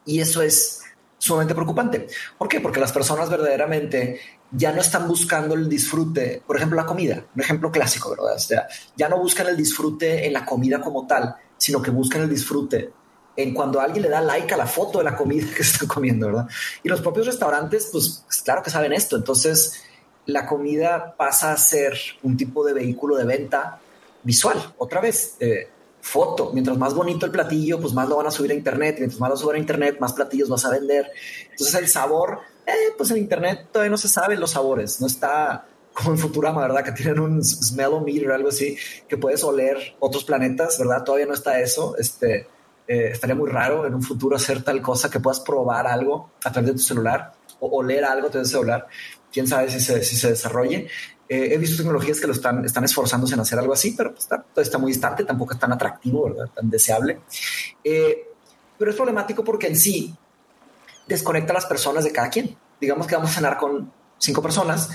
Y 0.03 0.19
eso 0.19 0.41
es 0.41 0.81
sumamente 1.19 1.53
preocupante. 1.53 2.07
¿Por 2.35 2.47
qué? 2.47 2.59
Porque 2.59 2.79
las 2.79 2.91
personas 2.91 3.29
verdaderamente 3.29 4.19
ya 4.49 4.71
no 4.71 4.81
están 4.81 5.07
buscando 5.07 5.53
el 5.53 5.69
disfrute, 5.69 6.41
por 6.47 6.57
ejemplo, 6.57 6.75
la 6.75 6.87
comida, 6.87 7.23
un 7.35 7.41
ejemplo 7.41 7.71
clásico, 7.71 8.09
¿verdad? 8.09 8.35
O 8.35 8.39
sea, 8.39 8.67
ya 8.97 9.09
no 9.09 9.19
buscan 9.19 9.45
el 9.45 9.57
disfrute 9.57 10.25
en 10.25 10.33
la 10.33 10.43
comida 10.43 10.81
como 10.81 11.05
tal, 11.05 11.35
sino 11.55 11.83
que 11.83 11.91
buscan 11.91 12.23
el 12.23 12.29
disfrute 12.31 12.91
en 13.35 13.53
cuando 13.53 13.79
alguien 13.79 14.03
le 14.03 14.09
da 14.09 14.21
like 14.21 14.53
a 14.53 14.57
la 14.57 14.67
foto 14.67 14.99
de 14.99 15.05
la 15.05 15.15
comida 15.15 15.47
que 15.55 15.61
están 15.61 15.87
comiendo, 15.87 16.27
¿verdad? 16.27 16.47
Y 16.83 16.89
los 16.89 17.01
propios 17.01 17.25
restaurantes, 17.25 17.89
pues, 17.91 18.23
pues 18.25 18.41
claro 18.41 18.61
que 18.63 18.69
saben 18.69 18.93
esto. 18.93 19.15
Entonces, 19.15 19.83
la 20.25 20.45
comida 20.45 21.15
pasa 21.17 21.51
a 21.51 21.57
ser 21.57 21.97
un 22.21 22.37
tipo 22.37 22.63
de 22.65 22.73
vehículo 22.73 23.15
de 23.15 23.25
venta 23.25 23.79
visual. 24.23 24.73
Otra 24.77 25.01
vez, 25.01 25.35
eh, 25.39 25.67
foto. 26.01 26.51
Mientras 26.53 26.77
más 26.77 26.93
bonito 26.93 27.25
el 27.25 27.31
platillo, 27.31 27.79
pues 27.79 27.93
más 27.93 28.07
lo 28.07 28.17
van 28.17 28.27
a 28.27 28.31
subir 28.31 28.51
a 28.51 28.53
internet. 28.53 28.95
Mientras 28.99 29.19
más 29.19 29.29
lo 29.29 29.37
suben 29.37 29.55
a 29.55 29.59
internet, 29.59 29.97
más 29.99 30.13
platillos 30.13 30.49
vas 30.49 30.65
a 30.65 30.69
vender. 30.69 31.11
Entonces, 31.51 31.75
el 31.75 31.87
sabor, 31.87 32.39
eh, 32.65 32.93
pues 32.97 33.11
en 33.11 33.17
internet 33.17 33.67
todavía 33.71 33.91
no 33.91 33.97
se 33.97 34.07
saben 34.07 34.39
los 34.39 34.51
sabores. 34.51 35.01
No 35.01 35.07
está 35.07 35.65
como 35.93 36.11
en 36.11 36.17
Futurama, 36.17 36.61
¿verdad? 36.61 36.83
Que 36.83 36.91
tienen 36.91 37.19
un 37.19 37.43
smellometer 37.43 38.31
o 38.31 38.33
algo 38.33 38.49
así, 38.49 38.77
que 39.07 39.17
puedes 39.17 39.43
oler 39.43 39.95
otros 39.99 40.23
planetas, 40.23 40.79
¿verdad? 40.79 41.03
Todavía 41.03 41.27
no 41.27 41.33
está 41.33 41.59
eso. 41.59 41.95
Este, 41.97 42.47
eh, 42.87 43.09
estaría 43.13 43.35
muy 43.35 43.49
raro 43.49 43.85
en 43.85 43.93
un 43.93 44.01
futuro 44.01 44.35
hacer 44.35 44.63
tal 44.63 44.81
cosa 44.81 45.09
que 45.09 45.19
puedas 45.19 45.39
probar 45.39 45.87
algo 45.87 46.31
a 46.43 46.51
través 46.51 46.71
de 46.71 46.73
tu 46.73 46.83
celular 46.83 47.33
o 47.59 47.67
oler 47.77 48.03
algo 48.03 48.27
a 48.27 48.31
través 48.31 48.49
de 48.49 48.57
celular. 48.57 48.87
Quién 49.31 49.47
sabe 49.47 49.69
si 49.69 49.79
se, 49.79 50.03
si 50.03 50.15
se 50.15 50.29
desarrolle. 50.29 50.87
Eh, 51.27 51.53
he 51.53 51.57
visto 51.57 51.77
tecnologías 51.77 52.19
que 52.19 52.27
lo 52.27 52.33
están, 52.33 52.65
están 52.65 52.83
esforzándose 52.83 53.33
en 53.33 53.39
hacer 53.39 53.57
algo 53.57 53.73
así, 53.73 53.91
pero 53.97 54.11
pues, 54.11 54.23
está, 54.23 54.45
está 54.57 54.77
muy 54.77 54.91
distante, 54.91 55.23
tampoco 55.23 55.53
es 55.53 55.59
tan 55.59 55.71
atractivo, 55.71 56.25
¿verdad? 56.25 56.49
tan 56.53 56.69
deseable. 56.69 57.21
Eh, 57.83 58.27
pero 58.77 58.91
es 58.91 58.97
problemático 58.97 59.43
porque 59.43 59.67
en 59.67 59.77
sí 59.77 60.13
desconecta 61.07 61.51
a 61.51 61.55
las 61.55 61.65
personas 61.65 62.03
de 62.03 62.11
cada 62.11 62.29
quien. 62.29 62.55
Digamos 62.79 63.07
que 63.07 63.15
vamos 63.15 63.31
a 63.31 63.35
cenar 63.35 63.57
con 63.57 63.91
cinco 64.17 64.41
personas 64.41 64.89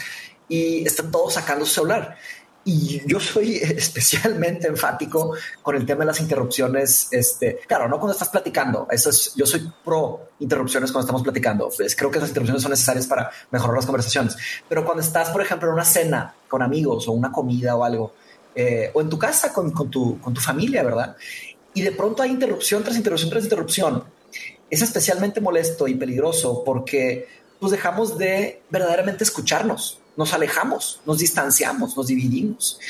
y 0.48 0.86
están 0.86 1.10
todos 1.10 1.34
sacando 1.34 1.64
su 1.64 1.74
celular. 1.74 2.16
Y 2.64 3.00
yo 3.06 3.18
soy 3.18 3.56
especialmente 3.62 4.66
enfático 4.66 5.34
con 5.62 5.76
el 5.76 5.86
tema 5.86 6.00
de 6.00 6.06
las 6.06 6.20
interrupciones. 6.20 7.08
Este, 7.10 7.60
claro, 7.66 7.88
no 7.88 7.98
cuando 7.98 8.12
estás 8.12 8.28
platicando. 8.28 8.86
Eso 8.90 9.10
es, 9.10 9.32
yo 9.34 9.46
soy 9.46 9.70
pro 9.84 10.30
interrupciones 10.40 10.92
cuando 10.92 11.06
estamos 11.06 11.22
platicando. 11.22 11.70
Pues 11.74 11.96
creo 11.96 12.10
que 12.10 12.20
las 12.20 12.28
interrupciones 12.28 12.62
son 12.62 12.70
necesarias 12.70 13.06
para 13.06 13.30
mejorar 13.50 13.76
las 13.76 13.86
conversaciones. 13.86 14.36
Pero 14.68 14.84
cuando 14.84 15.02
estás, 15.02 15.30
por 15.30 15.40
ejemplo, 15.40 15.68
en 15.68 15.74
una 15.74 15.84
cena 15.84 16.34
con 16.48 16.62
amigos 16.62 17.08
o 17.08 17.12
una 17.12 17.32
comida 17.32 17.76
o 17.76 17.84
algo, 17.84 18.12
eh, 18.54 18.90
o 18.92 19.00
en 19.00 19.08
tu 19.08 19.18
casa 19.18 19.52
con, 19.52 19.70
con, 19.70 19.90
tu, 19.90 20.20
con 20.20 20.34
tu 20.34 20.40
familia, 20.40 20.82
¿verdad? 20.82 21.16
Y 21.74 21.82
de 21.82 21.92
pronto 21.92 22.22
hay 22.22 22.30
interrupción 22.30 22.82
tras 22.82 22.96
interrupción 22.96 23.30
tras 23.30 23.44
interrupción. 23.44 24.04
Es 24.68 24.82
especialmente 24.82 25.40
molesto 25.40 25.88
y 25.88 25.94
peligroso 25.94 26.62
porque 26.64 27.26
pues 27.58 27.72
dejamos 27.72 28.18
de 28.18 28.62
verdaderamente 28.70 29.24
escucharnos 29.24 30.00
nos 30.18 30.34
alejamos, 30.34 31.00
nos 31.06 31.18
distanciamos, 31.18 31.96
nos 31.96 32.08
dividimos. 32.08 32.80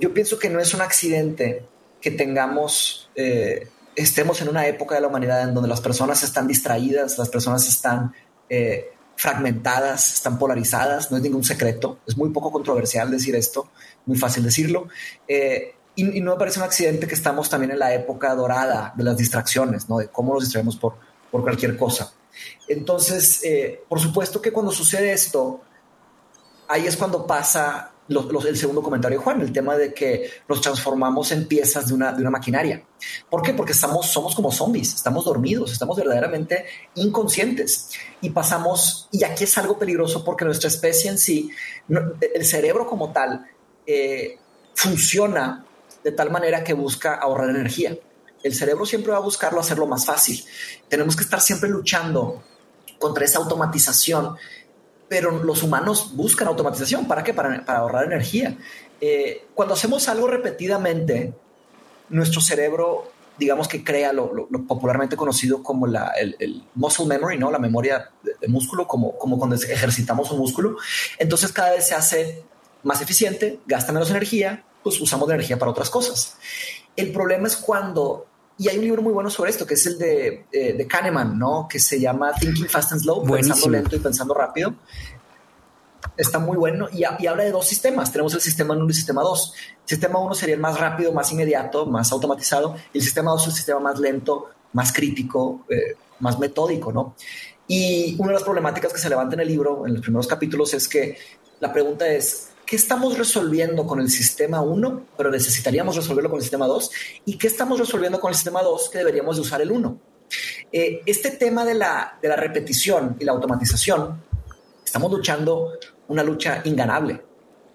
Yo 0.00 0.14
pienso 0.14 0.38
que 0.38 0.48
no 0.48 0.60
es 0.60 0.72
un 0.72 0.80
accidente 0.80 1.62
que 2.00 2.10
tengamos, 2.10 3.10
eh, 3.14 3.68
estemos 3.94 4.40
en 4.40 4.48
una 4.48 4.66
época 4.66 4.94
de 4.94 5.02
la 5.02 5.08
humanidad 5.08 5.42
en 5.42 5.52
donde 5.52 5.68
las 5.68 5.82
personas 5.82 6.22
están 6.22 6.46
distraídas, 6.46 7.18
las 7.18 7.28
personas 7.28 7.68
están 7.68 8.14
eh, 8.48 8.92
fragmentadas, 9.14 10.14
están 10.14 10.38
polarizadas, 10.38 11.10
no 11.10 11.18
es 11.18 11.22
ningún 11.22 11.44
secreto, 11.44 11.98
es 12.06 12.16
muy 12.16 12.30
poco 12.30 12.50
controversial 12.50 13.10
decir 13.10 13.36
esto, 13.36 13.68
muy 14.06 14.16
fácil 14.16 14.42
decirlo. 14.42 14.88
Eh, 15.28 15.74
y, 15.96 16.22
no 16.22 16.32
me 16.32 16.38
parece 16.38 16.60
un 16.60 16.64
accidente 16.64 17.06
que 17.06 17.14
estamos 17.14 17.50
también 17.50 17.72
en 17.72 17.78
la 17.78 17.92
época 17.92 18.34
dorada 18.34 18.94
de 18.96 19.04
las 19.04 19.18
distracciones, 19.18 19.86
¿no? 19.90 19.98
de 19.98 20.08
cómo 20.08 20.32
nos 20.32 20.44
distraemos 20.44 20.78
por, 20.78 20.94
por 21.30 21.42
cualquier 21.42 21.76
cosa. 21.76 22.14
Entonces, 22.68 23.42
por 23.86 24.00
supuesto 24.00 24.40
que 24.40 24.50
cuando 24.50 24.72
sucede 24.72 25.12
esto, 25.12 25.60
ahí 26.70 26.86
es 26.86 26.96
cuando 26.96 27.26
pasa 27.26 27.92
el 28.08 28.56
segundo 28.56 28.82
comentario 28.82 29.18
de 29.18 29.24
Juan, 29.24 29.40
el 29.40 29.52
tema 29.52 29.76
de 29.76 29.92
que 29.94 30.30
nos 30.48 30.60
transformamos 30.60 31.30
en 31.30 31.46
piezas 31.46 31.88
de 31.88 31.94
una, 31.94 32.12
maquinaria. 32.30 32.82
¿Por 33.28 33.42
qué? 33.42 33.54
Porque 33.54 33.72
estamos, 33.72 34.06
somos 34.06 34.34
como 34.34 34.50
zombies, 34.50 34.94
estamos 34.94 35.24
dormidos, 35.24 35.70
estamos 35.70 35.96
verdaderamente 35.96 36.64
inconscientes 36.96 37.90
y 38.20 38.30
pasamos, 38.30 39.08
y 39.12 39.22
aquí 39.24 39.44
es 39.44 39.58
algo 39.58 39.78
peligroso 39.78 40.24
porque 40.24 40.44
nuestra 40.44 40.68
especie 40.68 41.10
en 41.10 41.18
sí, 41.18 41.50
el 41.88 42.44
cerebro 42.44 42.86
como 42.86 43.12
tal, 43.12 43.46
eh, 43.86 44.38
funciona 44.74 45.64
de 46.02 46.12
tal 46.12 46.30
manera 46.30 46.64
que 46.64 46.72
busca 46.72 47.14
ahorrar 47.14 47.50
energía. 47.50 47.96
El 48.42 48.54
cerebro 48.54 48.86
siempre 48.86 49.12
va 49.12 49.18
a 49.18 49.22
buscarlo 49.22 49.60
hacerlo 49.60 49.86
más 49.86 50.06
fácil. 50.06 50.42
Tenemos 50.88 51.14
que 51.14 51.24
estar 51.24 51.40
siempre 51.40 51.68
luchando 51.68 52.42
contra 52.98 53.24
esa 53.24 53.38
automatización 53.38 54.36
pero 55.10 55.42
los 55.42 55.64
humanos 55.64 56.12
buscan 56.14 56.46
automatización. 56.46 57.08
¿Para 57.08 57.24
qué? 57.24 57.34
Para, 57.34 57.64
ahorrar 57.66 58.04
energía. 58.04 58.56
Eh, 59.00 59.48
cuando 59.56 59.74
hacemos 59.74 60.08
algo 60.08 60.28
repetidamente, 60.28 61.34
nuestro 62.10 62.40
cerebro, 62.40 63.10
digamos 63.36 63.66
que 63.66 63.82
crea 63.82 64.12
lo, 64.12 64.46
popularmente 64.68 65.16
conocido 65.16 65.64
como 65.64 65.88
la, 65.88 66.12
el, 66.16 66.62
muscle 66.76 67.06
memory, 67.06 67.38
¿no? 67.38 67.50
la 67.50 67.58
memoria 67.58 68.08
de, 68.22 68.46
músculo, 68.46 68.86
como, 68.86 69.18
como 69.18 69.36
cuando 69.36 69.56
ejercitamos 69.56 70.30
un 70.30 70.38
músculo. 70.38 70.76
Entonces 71.18 71.50
cada 71.50 71.72
vez 71.72 71.88
se 71.88 71.96
hace 71.96 72.44
más 72.84 73.02
eficiente, 73.02 73.58
gasta 73.66 73.92
menos 73.92 74.10
energía, 74.10 74.64
pues 74.84 75.00
usamos 75.00 75.28
la 75.28 75.34
energía 75.34 75.58
para 75.58 75.72
otras 75.72 75.90
cosas. 75.90 76.36
El 76.94 77.10
problema 77.10 77.48
es 77.48 77.56
cuando 77.56 78.28
y 78.60 78.68
hay 78.68 78.76
un 78.76 78.84
libro 78.84 79.00
muy 79.00 79.14
bueno 79.14 79.30
sobre 79.30 79.50
esto, 79.50 79.66
que 79.66 79.72
es 79.72 79.86
el 79.86 79.96
de, 79.96 80.44
eh, 80.52 80.74
de 80.74 80.86
Kahneman, 80.86 81.38
¿no? 81.38 81.66
Que 81.66 81.78
se 81.78 81.98
llama 81.98 82.30
Thinking 82.38 82.68
Fast 82.68 82.92
and 82.92 83.00
Slow, 83.00 83.24
pensando 83.24 83.70
lento 83.70 83.96
y 83.96 84.00
pensando 84.00 84.34
rápido. 84.34 84.74
Está 86.14 86.38
muy 86.38 86.58
bueno 86.58 86.86
y, 86.92 87.04
habla 87.04 87.42
de 87.42 87.52
dos 87.52 87.66
sistemas. 87.66 88.12
Tenemos 88.12 88.34
el 88.34 88.42
sistema 88.42 88.74
1 88.74 88.84
y 88.84 88.88
el 88.88 88.94
sistema 88.94 89.22
2. 89.22 89.54
El 89.84 89.88
sistema 89.88 90.18
1 90.18 90.34
sería 90.34 90.56
el 90.56 90.60
más 90.60 90.78
rápido, 90.78 91.10
más 91.14 91.32
inmediato, 91.32 91.86
más 91.86 92.12
automatizado. 92.12 92.76
Y 92.92 92.98
el 92.98 93.04
sistema 93.04 93.30
2 93.30 93.40
es 93.40 93.48
el 93.48 93.54
sistema 93.54 93.80
más 93.80 93.98
lento, 93.98 94.50
más 94.74 94.92
crítico, 94.92 95.64
eh, 95.70 95.96
más 96.18 96.38
metódico, 96.38 96.92
¿no? 96.92 97.14
Y 97.66 98.14
una 98.18 98.28
de 98.28 98.34
las 98.34 98.42
problemáticas 98.42 98.92
que 98.92 98.98
se 98.98 99.08
levanta 99.08 99.36
en 99.36 99.40
el 99.40 99.48
libro, 99.48 99.86
en 99.86 99.94
los 99.94 100.02
primeros 100.02 100.26
capítulos, 100.26 100.74
es 100.74 100.86
que 100.86 101.16
la 101.60 101.72
pregunta 101.72 102.06
es, 102.06 102.49
¿qué 102.70 102.76
estamos 102.76 103.18
resolviendo 103.18 103.84
con 103.84 103.98
el 103.98 104.08
sistema 104.08 104.60
1, 104.60 105.06
pero 105.16 105.28
necesitaríamos 105.28 105.96
resolverlo 105.96 106.30
con 106.30 106.36
el 106.36 106.42
sistema 106.42 106.68
2? 106.68 106.90
¿Y 107.24 107.36
qué 107.36 107.48
estamos 107.48 107.80
resolviendo 107.80 108.20
con 108.20 108.28
el 108.28 108.36
sistema 108.36 108.62
2 108.62 108.90
que 108.90 108.98
deberíamos 108.98 109.34
de 109.34 109.42
usar 109.42 109.60
el 109.60 109.72
1? 109.72 110.00
Eh, 110.70 111.00
este 111.04 111.32
tema 111.32 111.64
de 111.64 111.74
la, 111.74 112.16
de 112.22 112.28
la 112.28 112.36
repetición 112.36 113.16
y 113.18 113.24
la 113.24 113.32
automatización, 113.32 114.22
estamos 114.84 115.10
luchando 115.10 115.72
una 116.06 116.22
lucha 116.22 116.62
inganable. 116.64 117.20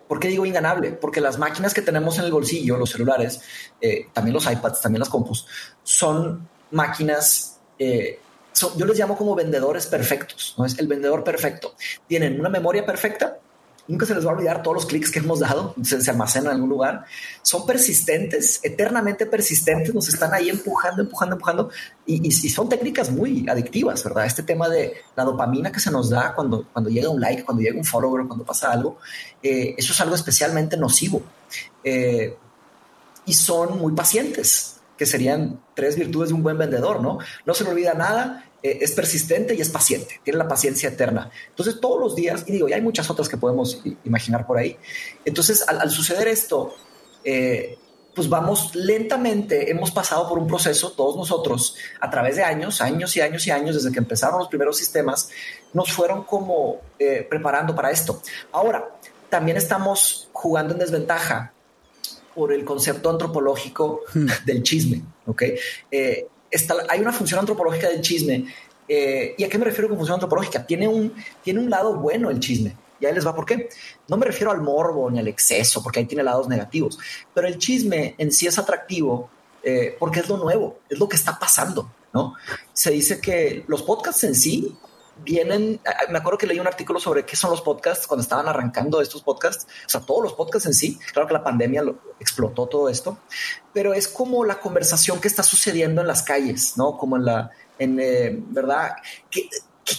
¿Por 0.08 0.18
qué 0.18 0.30
digo 0.30 0.46
inganable? 0.46 0.94
Porque 0.94 1.20
las 1.20 1.38
máquinas 1.38 1.74
que 1.74 1.82
tenemos 1.82 2.18
en 2.18 2.24
el 2.24 2.32
bolsillo, 2.32 2.78
los 2.78 2.92
celulares, 2.92 3.42
eh, 3.82 4.08
también 4.14 4.34
los 4.34 4.50
iPads, 4.50 4.80
también 4.80 5.02
las 5.02 5.10
compus, 5.10 5.46
son 5.84 6.48
máquinas, 6.72 7.60
eh, 7.78 8.22
yo 8.78 8.86
les 8.86 8.98
llamo 8.98 9.18
como 9.18 9.36
vendedores 9.36 9.88
perfectos, 9.88 10.56
¿no? 10.58 10.64
Es 10.64 10.80
el 10.80 10.88
vendedor 10.88 11.22
perfecto. 11.22 11.76
Tienen 12.08 12.40
una 12.40 12.48
memoria 12.48 12.86
perfecta, 12.86 13.40
Nunca 13.88 14.06
se 14.06 14.16
les 14.16 14.26
va 14.26 14.32
a 14.32 14.34
olvidar 14.34 14.64
todos 14.64 14.76
los 14.76 14.86
clics 14.86 15.12
que 15.12 15.20
hemos 15.20 15.40
dado, 15.40 15.76
se, 15.84 16.10
almacenan 16.10 16.48
en 16.48 16.56
algún 16.56 16.70
lugar. 16.70 17.06
Son 17.44 17.66
persistentes, 17.66 18.60
eternamente 18.64 19.28
persistentes, 19.28 19.94
nos 19.94 20.10
están 20.10 20.34
ahí 20.34 20.50
empujando, 20.50 21.04
empujando, 21.04 21.36
empujando. 21.36 21.70
Y, 22.06 22.32
son 22.32 22.68
técnicas 22.68 23.12
muy 23.12 23.46
adictivas, 23.48 24.04
¿verdad? 24.04 24.26
Este 24.26 24.44
tema 24.44 24.70
de 24.70 24.94
la 25.16 25.24
dopamina 25.24 25.72
que 25.72 25.80
se 25.80 25.92
nos 25.92 26.10
da 26.10 26.34
cuando, 26.34 26.66
cuando 26.74 26.90
llega 26.90 27.10
un 27.10 27.22
like, 27.22 27.44
cuando 27.44 27.62
llega 27.62 27.78
un 27.78 27.86
follower, 27.86 28.26
cuando 28.28 28.44
pasa 28.44 28.72
algo, 28.72 28.98
eh, 29.44 29.76
eso 29.78 29.94
es 29.94 30.02
algo 30.02 30.16
especialmente 30.16 30.78
nocivo. 30.78 31.22
Eh, 31.84 32.36
y 33.26 33.34
son 33.34 33.80
muy 33.80 33.94
pacientes, 33.94 34.80
que 34.98 35.06
serían 35.06 35.60
tres 35.76 35.96
virtudes 35.96 36.30
de 36.30 36.36
un 36.36 36.44
buen 36.44 36.58
vendedor, 36.58 37.02
¿no? 37.02 37.20
No 37.46 37.54
se 37.54 37.64
le 37.64 37.72
olvida 37.72 37.94
nada, 37.94 38.46
eh, 38.66 38.80
es 38.82 38.94
persistente 38.94 39.54
y 39.54 39.62
es 39.62 39.70
paciente, 39.70 40.20
tiene 40.24 40.40
la 40.40 40.48
paciencia 40.48 40.90
eterna. 40.90 41.30
Entonces, 41.50 41.80
todos 41.80 42.00
los 42.00 42.16
días, 42.16 42.46
y 42.48 42.54
digo, 42.54 42.68
y 42.68 42.74
hay 42.74 42.82
muchas 42.82 43.08
otras 43.12 43.30
que 43.30 43.38
podemos 43.38 43.84
imaginar 44.04 44.48
por 44.48 44.58
ahí. 44.58 44.76
Entonces, 45.24 45.64
al, 45.68 45.92
suceder 45.92 46.28
esto, 46.28 46.74
eh, 47.24 47.78
pues 48.16 48.28
vamos 48.28 48.74
lentamente, 48.74 49.70
hemos 49.70 49.92
pasado 49.92 50.28
por 50.28 50.40
un 50.40 50.48
proceso, 50.48 50.94
todos 50.94 51.16
nosotros, 51.16 51.76
a 52.02 52.10
través 52.10 52.38
de 52.38 52.44
años, 52.44 52.82
años 52.82 53.16
y 53.16 53.22
años 53.22 53.46
y 53.46 53.52
años, 53.52 53.76
desde 53.76 53.92
que 53.92 54.00
empezaron 54.00 54.40
los 54.40 54.48
primeros 54.48 54.78
sistemas, 54.78 55.30
nos 55.72 55.92
fueron 55.92 56.24
como 56.24 56.82
eh, 56.98 57.24
preparando 57.30 57.76
para 57.76 57.92
esto. 57.92 58.20
Ahora, 58.52 58.98
también 59.30 59.58
estamos 59.58 60.28
jugando 60.34 60.74
en 60.74 60.80
desventaja 60.80 61.54
por 62.34 62.52
el 62.52 62.66
concepto 62.66 63.12
antropológico 63.12 64.02
hmm. 64.12 64.26
del 64.44 64.64
chisme, 64.64 65.04
¿ok? 65.28 65.44
Hay 66.90 67.00
una 67.00 67.12
función 67.12 67.40
antropológica 67.40 67.90
del 67.90 68.02
chisme. 68.02 68.46
Eh, 68.88 69.36
¿Y 69.38 69.44
a 69.44 69.50
qué 69.50 69.58
me 69.58 69.66
refiero 69.66 69.88
con 69.88 69.98
función 69.98 70.16
antropológica? 70.16 70.66
Tiene 70.66 70.88
un, 70.88 71.14
tiene 71.44 71.60
un 71.60 71.70
lado 71.70 71.96
bueno 71.96 72.30
el 72.30 72.40
chisme. 72.40 72.76
Y 73.00 73.06
ahí 73.06 73.14
les 73.14 73.26
va 73.26 73.36
por 73.36 73.46
qué. 73.46 73.70
No 74.08 74.18
me 74.18 74.26
refiero 74.26 74.52
al 74.52 74.62
morbo 74.62 75.10
ni 75.10 75.20
al 75.20 75.28
exceso, 75.28 75.84
porque 75.84 76.00
ahí 76.00 76.06
tiene 76.06 76.24
lados 76.24 76.48
negativos. 76.48 76.98
Pero 77.34 77.48
el 77.48 77.58
chisme 77.58 78.16
en 78.18 78.32
sí 78.32 78.48
es 78.48 78.58
atractivo 78.58 79.30
eh, 79.64 79.96
porque 80.00 80.20
es 80.20 80.30
lo 80.30 80.38
nuevo, 80.38 80.80
es 80.88 81.00
lo 81.00 81.10
que 81.10 81.16
está 81.16 81.40
pasando, 81.40 81.92
¿no? 82.14 82.36
Se 82.72 82.92
dice 82.92 83.20
que 83.20 83.64
los 83.68 83.82
podcasts 83.82 84.24
en 84.24 84.36
sí 84.36 84.78
vienen, 85.24 85.80
me 86.10 86.18
acuerdo 86.18 86.38
que 86.38 86.48
leí 86.48 86.60
un 86.60 86.68
artículo 86.68 87.00
sobre 87.00 87.26
qué 87.26 87.36
son 87.36 87.52
los 87.52 87.62
podcasts 87.62 88.08
cuando 88.08 88.22
estaban 88.22 88.48
arrancando 88.48 89.02
estos 89.02 89.24
podcasts, 89.24 89.66
o 89.86 89.90
sea, 89.90 90.02
todos 90.02 90.24
los 90.24 90.34
podcasts 90.34 90.66
en 90.68 90.74
sí, 90.74 91.00
claro 91.14 91.28
que 91.28 91.34
la 91.34 91.44
pandemia 91.44 91.82
lo, 91.82 91.98
explotó 92.20 92.68
todo 92.68 92.90
esto, 92.90 93.18
pero 93.74 93.94
es 93.94 94.08
como 94.08 94.46
la 94.46 94.60
conversación 94.60 95.20
que 95.20 95.28
está 95.28 95.44
sucediendo 95.44 96.02
en 96.02 96.08
las 96.08 96.24
calles, 96.24 96.78
¿no? 96.78 96.98
Como 96.98 97.18
en 97.18 97.26
la, 97.26 97.52
en, 97.80 98.00
eh, 98.00 98.38
¿verdad? 98.48 98.96
¿Qué, 99.30 99.50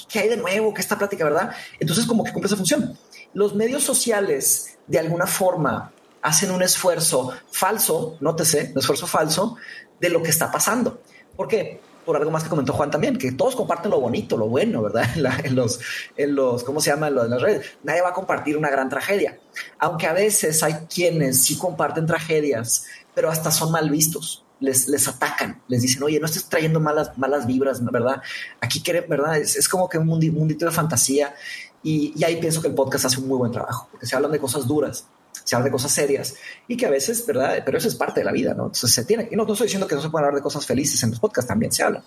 ¿Qué, 0.09 0.19
hay 0.19 0.29
de 0.29 0.37
nuevo? 0.37 0.75
¿Qué 0.75 0.81
esta 0.81 0.99
plática, 0.99 1.25
verdad? 1.25 1.53
Entonces 1.79 2.07
como 2.07 2.25
que 2.25 2.33
cumple 2.33 2.49
esa 2.49 2.57
función. 2.57 2.99
Los 3.35 3.55
medios 3.55 3.85
sociales, 3.85 4.79
de 4.87 4.99
alguna 4.99 5.27
forma, 5.27 5.93
hacen 6.23 6.51
un 6.51 6.63
esfuerzo 6.63 7.33
falso, 7.51 8.17
nótese, 8.21 8.73
un 8.73 8.79
esfuerzo 8.79 9.07
falso 9.07 9.57
de 10.01 10.11
lo 10.11 10.23
que 10.23 10.31
está 10.31 10.51
pasando. 10.51 11.01
¿Por 11.37 11.49
qué? 11.49 11.81
Por 12.07 12.17
algo 12.17 12.31
más 12.31 12.45
que 12.45 12.49
comentó 12.49 12.73
Juan 12.73 12.91
también, 12.91 13.19
que 13.19 13.33
todos 13.33 13.57
comparten 13.57 13.91
lo 13.91 14.01
bonito, 14.01 14.37
lo 14.39 14.49
bueno, 14.49 14.81
¿verdad? 14.81 15.05
En, 15.45 15.57
los, 15.57 15.81
en 16.17 16.35
los, 16.35 16.65
¿cómo 16.65 16.81
se 16.81 16.91
llama? 16.91 17.09
En 17.09 17.17
las 17.17 17.43
redes. 17.43 17.67
Nadie 17.83 18.01
va 18.01 18.11
a 18.11 18.13
compartir 18.15 18.57
una 18.57 18.71
gran 18.71 18.89
tragedia. 18.89 19.39
Aunque 19.79 20.07
a 20.07 20.13
veces 20.13 20.63
hay 20.63 20.75
quienes 20.93 21.43
sí 21.43 21.59
comparten 21.59 22.07
tragedias, 22.07 22.87
pero 23.15 23.29
hasta 23.29 23.51
son 23.51 23.73
mal 23.73 23.91
vistos. 23.91 24.45
Les, 24.59 24.89
les 24.89 25.07
atacan, 25.07 25.61
les 25.69 25.83
dicen, 25.83 26.03
oye, 26.03 26.19
no 26.19 26.25
estés 26.25 26.49
trayendo 26.49 26.81
malas, 26.81 27.19
malas 27.19 27.47
vibras, 27.47 27.85
¿verdad? 27.85 28.23
Aquí 28.61 28.81
quiere, 28.81 29.03
¿verdad? 29.03 29.37
Es, 29.37 29.69
como 29.69 29.87
que 29.87 29.99
un 29.99 30.07
mundito 30.07 30.65
de 30.65 30.71
fantasía. 30.71 31.35
Y, 31.83 32.15
y 32.17 32.25
ahí 32.25 32.37
pienso 32.37 32.63
que 32.63 32.69
el 32.69 32.75
podcast 32.75 33.05
hace 33.05 33.21
un 33.21 33.29
muy 33.29 33.37
buen 33.37 33.53
trabajo, 33.53 33.89
porque 33.91 34.07
se 34.07 34.17
hablan 34.17 34.33
de 34.33 34.39
cosas 34.39 34.67
duras 34.67 35.07
se 35.47 35.55
habla 35.55 35.67
de 35.67 35.71
cosas 35.71 35.93
serias 35.93 36.35
y 36.67 36.77
que 36.77 36.87
a 36.87 36.91
veces, 36.91 37.25
¿verdad? 37.25 37.63
Pero 37.65 37.79
eso 37.79 37.87
es 37.87 37.95
parte 37.95 38.21
de 38.21 38.25
la 38.25 38.33
vida, 38.33 38.53
¿no? 38.53 38.65
Entonces 38.65 38.93
se 38.93 39.05
tiene, 39.05 39.29
y 39.31 39.37
no, 39.37 39.45
estoy 39.45 39.67
diciendo 39.67 39.87
que 39.87 39.95
no 39.95 40.03
se 40.03 40.11
pueden 40.11 40.25
hablar 40.25 40.41
de 40.41 40.43
cosas 40.43 40.67
felices 40.67 41.01
en 41.05 41.11
los 41.11 41.21
podcasts, 41.21 41.47
también 41.47 41.71
se 41.71 41.85
habla, 41.85 42.03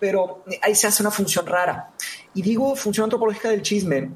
pero 0.00 0.42
ahí 0.62 0.74
se 0.74 0.86
hace 0.86 1.02
una 1.02 1.10
función 1.10 1.46
rara. 1.46 1.90
Y 2.32 2.40
digo 2.40 2.74
función 2.74 3.04
antropológica 3.04 3.50
del 3.50 3.60
chisme 3.60 4.10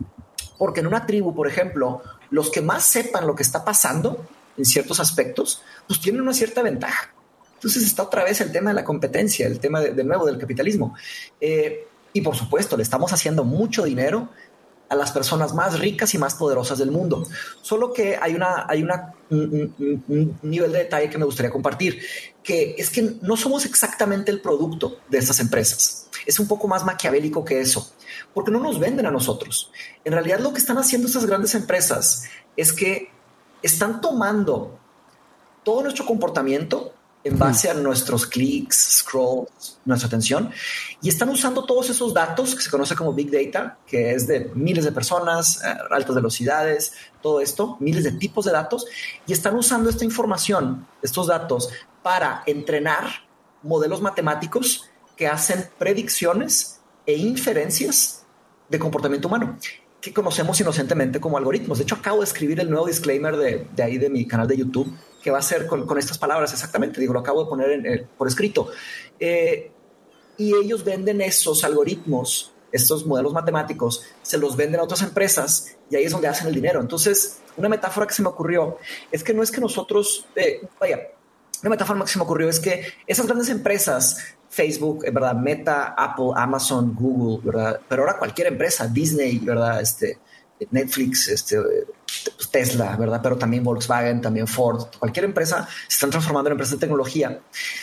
porque 0.57 0.81
en 0.81 0.87
una 0.87 1.05
tribu, 1.05 1.35
por 1.35 1.47
ejemplo, 1.47 2.03
los 2.31 2.51
que 2.51 2.63
más 2.63 2.85
sepan 2.85 3.27
lo 3.27 3.35
que 3.35 3.43
está 3.43 3.63
pasando 3.63 4.27
en 4.57 4.65
ciertos 4.65 5.01
aspectos, 5.01 5.63
pues 5.87 6.01
tienen 6.01 6.23
una 6.23 6.33
cierta 6.33 6.63
ventaja. 6.63 7.13
Entonces 7.55 7.83
está 7.83 8.05
otra 8.05 8.25
vez 8.25 8.41
el 8.41 8.53
tema 8.53 8.71
de 8.71 8.75
la 8.75 8.85
competencia, 8.85 9.47
el 9.47 9.61
tema 9.61 9.83
de, 9.83 10.03
nuevo 10.03 10.25
del 10.25 10.39
capitalismo. 10.39 10.97
Eh, 11.41 11.87
y 12.15 12.23
por 12.23 12.37
supuesto, 12.37 12.77
le 12.77 12.83
estamos 12.83 13.13
haciendo 13.13 13.45
mucho 13.45 13.85
dinero 13.85 14.31
a 14.93 14.95
las 14.95 15.11
personas 15.11 15.55
más 15.55 15.79
ricas 15.79 16.13
y 16.13 16.19
más 16.19 16.35
poderosas 16.35 16.79
del 16.79 16.91
mundo. 16.91 17.27
Solo 17.63 17.95
que 17.95 18.19
hay, 18.21 18.35
una, 18.35 18.67
hay 18.69 18.83
un, 18.83 20.37
nivel 20.43 20.71
de 20.71 20.81
detalle 20.81 21.09
que 21.09 21.17
me 21.17 21.25
gustaría 21.25 21.51
compartir, 21.51 22.03
que 22.43 22.75
es 22.77 22.91
que 22.91 23.17
no 23.23 23.39
somos 23.39 23.65
exactamente 23.65 24.31
el 24.31 24.43
producto 24.43 24.99
de 25.09 25.17
estas 25.17 25.41
empresas. 25.41 26.09
Es 26.27 26.39
un 26.39 26.47
poco 26.47 26.69
más 26.69 26.85
maquiavélico 26.85 27.43
que 27.43 27.63
eso, 27.63 27.91
porque 28.35 28.51
no 28.51 28.61
nos 28.61 28.79
venden 28.79 29.07
a 29.07 29.11
nosotros. 29.11 29.73
En 30.05 30.13
realidad 30.13 30.41
lo 30.41 30.53
que 30.53 30.59
están 30.59 30.77
haciendo 30.77 31.07
estas 31.07 31.25
grandes 31.25 31.55
empresas 31.55 32.25
es 32.55 32.71
que 32.75 33.11
están 33.63 34.03
tomando 34.03 34.79
todo 35.65 35.85
nuestro 35.85 36.05
comportamiento 36.05 36.93
en 37.25 37.39
base 37.39 37.71
a 37.71 37.75
nuestros 37.75 38.27
clics, 38.27 38.99
scrolls, 38.99 39.79
nuestra 39.85 40.09
atención, 40.09 40.51
y 41.01 41.09
están 41.09 41.29
usando 41.29 41.65
todos 41.65 41.91
esos 41.91 42.13
datos 42.13 42.55
que 42.55 42.63
se 42.63 42.71
conoce 42.71 42.97
como 42.97 43.13
Big 43.13 43.31
Data, 43.31 43.79
que 43.87 44.13
es 44.13 44.27
de 44.27 44.51
miles 44.55 44.85
de 44.85 44.93
personas, 44.93 45.63
eh, 45.63 45.75
altas 45.91 46.17
velocidades, 46.17 46.93
todo 47.21 47.41
esto, 47.41 47.77
miles 47.81 48.05
de 48.05 48.13
tipos 48.13 48.45
de 48.45 48.53
datos, 48.53 48.87
y 49.27 49.33
están 49.33 49.57
usando 49.57 49.89
esta 49.91 50.05
información, 50.05 50.87
estos 51.03 51.29
datos, 51.29 51.71
para 52.03 52.43
entrenar 52.47 53.09
modelos 53.63 54.01
matemáticos 54.01 54.89
que 55.17 55.29
hacen 55.29 55.69
predicciones 55.79 56.81
e 57.07 57.15
inferencias 57.15 58.25
de 58.69 58.79
comportamiento 58.79 59.29
humano. 59.29 59.59
Que 60.03 60.13
conocemos 60.13 60.61
inocentemente 60.61 61.21
como 61.21 61.39
algoritmos. 61.39 61.79
De 61.79 61.85
hecho, 61.85 61.95
acabo 61.95 62.19
de 62.19 62.25
escribir 62.25 62.59
el 62.59 62.69
nuevo 62.69 62.87
disclaimer 62.87 63.37
de, 63.37 63.69
de 63.75 63.83
ahí 63.85 63.99
de 63.99 64.11
mi 64.11 64.27
canal 64.27 64.49
de 64.49 64.57
YouTube, 64.57 64.93
que 65.23 65.31
va 65.31 65.39
a 65.39 65.43
ser 65.43 65.69
con, 65.69 65.87
con 65.87 65.97
estas 65.97 66.19
palabras 66.19 66.53
exactamente. 66.53 67.01
Digo, 67.01 67.13
lo 67.13 67.21
acabo 67.21 67.45
de 67.45 67.49
poner 67.49 67.71
en, 67.71 68.09
por 68.19 68.27
escrito. 68.27 68.69
Eh, 69.21 69.71
y 70.37 70.55
ellos 70.57 70.83
venden 70.83 71.21
esos 71.21 71.63
algoritmos, 71.63 72.53
estos 72.73 73.07
modelos 73.07 73.33
matemáticos, 73.33 74.03
se 74.23 74.39
los 74.39 74.57
venden 74.57 74.81
a 74.81 74.83
otras 74.83 75.03
empresas 75.03 75.77
y 75.89 75.95
ahí 75.95 76.05
es 76.05 76.11
donde 76.11 76.27
hacen 76.27 76.49
el 76.49 76.55
dinero. 76.55 76.81
Entonces, 76.81 77.39
una 77.57 77.69
metáfora 77.69 78.05
que 78.05 78.15
se 78.15 78.23
me 78.23 78.29
ocurrió 78.29 78.79
es 79.13 79.23
que 79.23 79.33
no 79.33 79.43
es 79.45 79.53
que 79.53 79.61
nosotros, 79.61 80.27
eh, 80.35 80.67
vaya, 80.81 80.99
una 81.63 81.71
metáfora 81.71 82.01
que 82.01 82.09
se 82.09 82.19
me 82.19 82.25
ocurrió 82.25 82.49
es 82.49 82.61
que 82.61 82.85
esas 83.07 83.27
grandes 83.27 83.49
empresas 83.49 84.19
Facebook, 84.49 85.05
¿verdad? 85.11 85.35
Meta, 85.35 85.95
Apple, 85.97 86.33
Amazon, 86.37 86.95
Google, 86.95 87.41
¿verdad? 87.43 87.81
Pero 87.89 88.03
ahora 88.03 88.19
cualquier 88.19 88.49
empresa, 88.49 88.87
Disney, 88.87 89.39
¿verdad? 89.39 89.81
Este, 89.81 90.19
Netflix, 90.71 91.29
este, 91.29 91.59
Tesla, 92.51 92.97
¿verdad? 92.97 93.21
Pero 93.23 93.37
también 93.37 93.65
Volkswagen, 93.65 94.21
también 94.21 94.47
Ford, 94.47 94.87
cualquier 94.99 95.25
empresa 95.25 95.67
se 95.89 95.95
están 95.95 96.11
transformando 96.11 96.49
en 96.49 96.53
empresas 96.53 96.75
de 96.75 96.81
tecnología. 96.81 97.41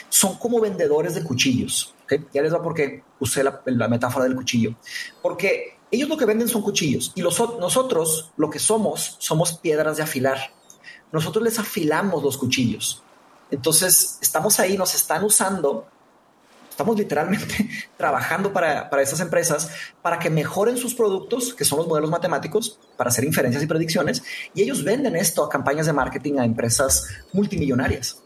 Son 0.09 0.37
como 0.37 0.59
vendedores 0.59 1.15
de 1.15 1.23
cuchillos. 1.23 1.95
¿okay? 2.03 2.25
Ya 2.33 2.41
les 2.41 2.53
va 2.53 2.61
porque 2.61 3.03
usé 3.19 3.43
la, 3.43 3.61
la, 3.65 3.87
metáfora 3.87 4.25
del 4.25 4.35
cuchillo. 4.35 4.75
Porque 5.21 5.79
ellos 5.91 6.07
lo 6.07 6.17
que 6.17 6.25
venden 6.25 6.47
son 6.47 6.61
cuchillos 6.61 7.11
y 7.15 7.21
los, 7.21 7.39
nosotros 7.59 8.31
lo 8.37 8.49
que 8.49 8.59
somos 8.59 9.15
somos 9.19 9.57
piedras 9.57 9.97
de 9.97 10.03
afilar. 10.03 10.37
Nosotros 11.11 11.43
les 11.43 11.57
afilamos 11.57 12.23
los 12.23 12.37
cuchillos. 12.37 13.03
Entonces 13.51 14.17
estamos 14.21 14.59
ahí, 14.59 14.77
nos 14.77 14.95
están 14.95 15.23
usando 15.23 15.87
Estamos 16.79 16.97
literalmente 16.97 17.69
trabajando 17.97 18.53
para, 18.53 18.89
para 18.89 19.01
esas 19.01 19.19
empresas 19.19 19.69
para 20.01 20.17
que 20.17 20.29
mejoren 20.29 20.77
sus 20.77 20.95
productos, 20.95 21.53
que 21.53 21.65
son 21.65 21.79
los 21.79 21.89
modelos 21.89 22.09
matemáticos, 22.09 22.79
para 22.95 23.09
hacer 23.09 23.25
inferencias 23.25 23.61
y 23.61 23.67
predicciones, 23.67 24.23
y 24.53 24.61
ellos 24.61 24.85
venden 24.85 25.17
esto 25.17 25.43
a 25.43 25.49
campañas 25.49 25.87
de 25.87 25.91
marketing 25.91 26.37
a 26.39 26.45
empresas 26.45 27.05
multimillonarias. 27.33 28.21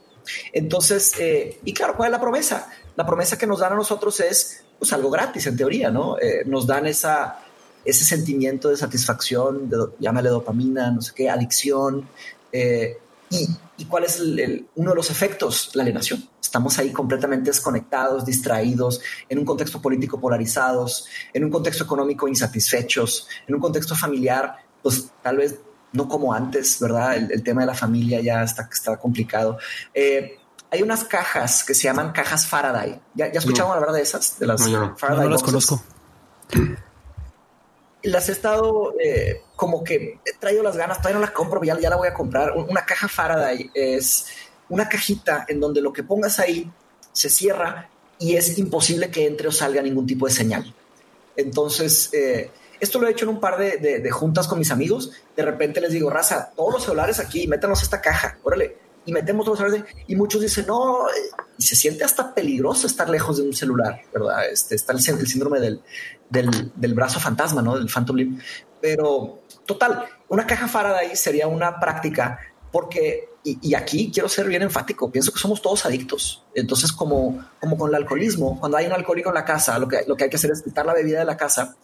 Entonces, 0.52 1.14
eh, 1.18 1.62
y 1.66 1.74
claro, 1.74 1.98
¿cuál 1.98 2.10
es 2.10 2.12
la 2.12 2.22
promesa? 2.22 2.70
La 2.96 3.08
promesa 3.08 3.40
que 3.40 3.48
nos 3.48 3.58
dan 3.58 3.74
a 3.74 3.76
nosotros 3.76 4.20
es 4.20 4.64
pues, 4.78 4.94
algo 4.94 5.10
gratis, 5.10 5.48
en 5.48 5.58
teoría, 5.58 5.90
¿no? 5.90 6.20
Eh, 6.20 6.44
nos 6.46 6.68
dan 6.68 6.86
esa, 6.86 7.40
ese 7.84 8.06
sentimiento 8.06 8.70
de 8.70 8.78
satisfacción, 8.78 9.68
de, 9.68 9.78
llámale 9.98 10.30
dopamina, 10.30 10.92
no 10.92 11.02
sé 11.02 11.12
qué, 11.16 11.28
adicción. 11.28 12.08
Eh, 12.52 13.00
y, 13.34 13.84
y, 13.84 13.86
cuál 13.86 14.04
es 14.04 14.20
el, 14.20 14.40
el, 14.40 14.68
uno 14.76 14.92
de 14.92 14.96
los 14.96 15.10
efectos? 15.10 15.72
La 15.74 15.84
alienación. 15.84 16.28
Estamos 16.42 16.78
ahí 16.78 16.92
completamente 16.92 17.50
desconectados, 17.50 18.26
distraídos, 18.26 19.02
en 19.28 19.40
un 19.40 19.46
contexto 19.46 19.82
político 19.82 20.20
polarizados, 20.20 21.08
en 21.34 21.44
un 21.44 21.50
contexto 21.50 21.84
económico 21.84 22.28
insatisfechos, 22.28 23.28
en 23.48 23.56
un 23.56 23.62
contexto 23.62 23.96
familiar, 23.96 24.58
pues 24.82 25.12
tal 25.22 25.38
vez 25.38 25.60
no 25.94 26.08
como 26.08 26.34
antes, 26.34 26.80
¿verdad? 26.80 27.16
El, 27.16 27.32
el 27.32 27.44
tema 27.44 27.62
de 27.62 27.68
la 27.68 27.76
familia 27.76 28.22
ya 28.22 28.44
está, 28.44 28.70
está 28.72 28.98
complicado. 28.98 29.58
Eh, 29.94 30.38
hay 30.74 30.82
unas 30.82 31.04
cajas 31.04 31.64
que 31.64 31.76
se 31.76 31.84
llaman 31.84 32.12
cajas 32.12 32.48
Faraday. 32.48 33.00
¿Ya, 33.14 33.32
ya 33.32 33.40
escucharon 33.40 33.70
no. 33.70 33.76
hablar 33.76 33.92
de 33.92 34.02
esas? 34.02 34.40
De 34.40 34.48
las 34.48 34.60
no, 34.68 34.88
no. 34.88 34.98
Faraday 34.98 35.26
no, 35.26 35.32
las 35.32 35.44
conozco. 35.44 35.84
Las 38.04 38.30
he 38.30 38.34
estado 38.34 38.94
eh, 39.04 39.42
como 39.56 39.84
que 39.84 40.20
he 40.26 40.34
traído 40.40 40.62
las 40.62 40.76
ganas, 40.76 40.98
todavía 40.98 41.20
no 41.20 41.26
la 41.26 41.34
compro, 41.34 41.64
ya, 41.64 41.80
ya 41.80 41.90
la 41.90 41.96
voy 41.96 42.08
a 42.08 42.14
comprar. 42.14 42.52
Una 42.58 42.86
caja 42.86 43.08
Faraday 43.08 43.72
es 43.74 44.28
una 44.70 44.90
cajita 44.90 45.46
en 45.48 45.60
donde 45.60 45.82
lo 45.82 45.94
que 45.94 46.04
pongas 46.04 46.40
ahí 46.40 46.70
se 47.14 47.30
cierra 47.30 47.90
y 48.20 48.36
es 48.36 48.58
imposible 48.58 49.10
que 49.10 49.26
entre 49.28 49.48
o 49.48 49.52
salga 49.52 49.82
ningún 49.82 50.06
tipo 50.06 50.26
de 50.26 50.34
señal. 50.34 50.74
Entonces, 51.36 52.10
eh, 52.14 52.52
esto 52.80 53.00
lo 53.00 53.08
he 53.08 53.12
hecho 53.12 53.26
en 53.26 53.30
un 53.30 53.40
par 53.40 53.58
de, 53.58 54.12
juntas 54.12 54.48
con 54.48 54.60
mis 54.60 54.72
amigos. 54.72 55.12
De 55.36 55.44
repente 55.44 55.80
les 55.80 55.92
digo, 55.92 56.10
raza, 56.10 56.52
todos 56.56 56.74
los 56.74 56.84
celulares 56.84 57.20
aquí, 57.20 57.48
métanos 57.48 57.82
esta 57.82 58.02
caja, 58.02 58.38
órale. 58.44 58.78
Y 59.06 59.12
metemos 59.12 59.46
todos 59.46 59.60
los 59.60 59.70
celulares. 59.70 59.96
Y 60.08 60.16
muchos 60.16 60.42
dicen, 60.42 60.66
no, 60.68 61.08
y 61.58 61.64
se 61.64 61.76
siente 61.76 62.04
hasta 62.04 62.34
peligroso 62.34 62.88
estar 62.88 63.10
lejos 63.10 63.38
de 63.38 63.44
un 63.44 63.54
celular, 63.54 64.02
¿verdad? 64.14 64.50
Este, 64.52 64.76
está 64.76 64.94
el 64.94 65.00
síndrome 65.02 65.60
del, 65.60 65.82
del, 66.34 66.72
del, 66.76 66.94
brazo 66.94 67.20
fantasma, 67.20 67.62
¿no? 67.62 67.78
Del 67.78 67.90
phantom 67.90 68.16
limb. 68.16 68.42
Pero, 68.82 69.44
total, 69.66 70.06
una 70.28 70.46
caja 70.46 70.68
Faraday 70.68 71.16
sería 71.16 71.48
una 71.48 71.80
práctica 71.80 72.40
porque, 72.72 73.30
y, 73.44 73.76
aquí 73.76 74.12
quiero 74.12 74.28
ser 74.28 74.48
bien 74.48 74.64
enfático, 74.64 75.12
pienso 75.12 75.32
que 75.32 75.40
somos 75.40 75.62
todos 75.62 75.86
adictos. 75.86 76.44
Entonces, 76.56 76.92
como, 76.92 77.46
como 77.60 77.78
con 77.78 77.90
el 77.90 77.96
alcoholismo, 77.96 78.60
cuando 78.60 78.78
hay 78.78 78.88
un 78.88 78.94
alcohólico 78.94 79.30
en 79.30 79.36
la 79.36 79.46
casa, 79.46 79.78
lo 79.78 79.88
que, 79.88 80.04
lo 80.08 80.16
que 80.16 80.26
hay 80.26 80.30
que 80.30 80.38
hacer 80.38 80.52
es 80.52 80.64
quitar 80.64 80.86
la 80.86 80.94
bebida 80.94 81.20
de 81.20 81.26
la 81.26 81.38
casa. 81.38 81.76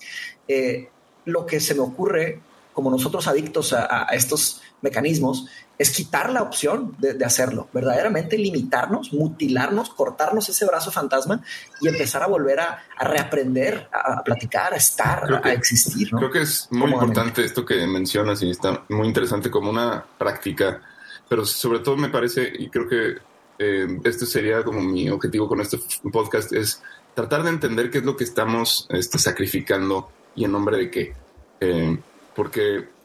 Eh, 0.47 0.89
lo 1.25 1.45
que 1.45 1.59
se 1.59 1.75
me 1.75 1.81
ocurre, 1.81 2.41
como 2.73 2.89
nosotros 2.89 3.27
adictos 3.27 3.73
a 3.73 4.07
estos 4.11 4.61
mecanismos, 4.81 5.47
es 5.77 5.91
quitar 5.91 6.29
la 6.31 6.41
opción 6.41 6.95
de, 6.99 7.13
de, 7.13 7.25
hacerlo, 7.25 7.69
verdaderamente 7.73 8.37
limitarnos, 8.37 9.13
mutilarnos, 9.13 9.89
cortarnos 9.91 10.49
ese 10.49 10.65
brazo 10.65 10.91
fantasma 10.91 11.41
y 11.79 11.87
empezar 11.87 12.23
a 12.23 12.27
volver 12.27 12.59
a, 12.59 12.83
a 12.97 13.07
reaprender, 13.07 13.87
a, 13.91 14.19
a, 14.19 14.23
platicar, 14.23 14.73
a 14.73 14.77
estar, 14.77 15.41
que, 15.41 15.49
a 15.49 15.53
existir. 15.53 16.11
¿no? 16.11 16.19
Creo 16.19 16.31
que 16.31 16.41
es 16.41 16.67
muy 16.71 16.91
importante 16.91 17.43
esto 17.43 17.65
que 17.65 17.87
mencionas 17.87 18.41
y 18.41 18.49
está 18.49 18.83
muy 18.89 19.07
interesante 19.07 19.49
como 19.49 19.69
una 19.69 20.03
práctica, 20.17 20.81
pero 21.27 21.45
sobre 21.45 21.79
todo 21.79 21.95
me 21.95 22.09
parece, 22.09 22.51
y 22.57 22.69
creo 22.69 22.87
que 22.87 23.17
eh, 23.59 23.99
este 24.03 24.25
sería 24.25 24.63
como 24.63 24.81
mi 24.81 25.09
objetivo 25.09 25.47
con 25.47 25.61
este 25.61 25.79
podcast, 26.11 26.51
es 26.53 26.81
tratar 27.13 27.43
de 27.43 27.49
entender 27.49 27.89
qué 27.89 27.99
es 27.99 28.05
lo 28.05 28.15
que 28.15 28.23
estamos 28.23 28.87
este, 28.89 29.17
sacrificando 29.19 30.11
y 30.35 30.45
en 30.45 30.51
nombre 30.51 30.77
de 30.77 30.91
qué. 30.91 31.13
Eh, 31.59 31.97
porque 32.35 32.98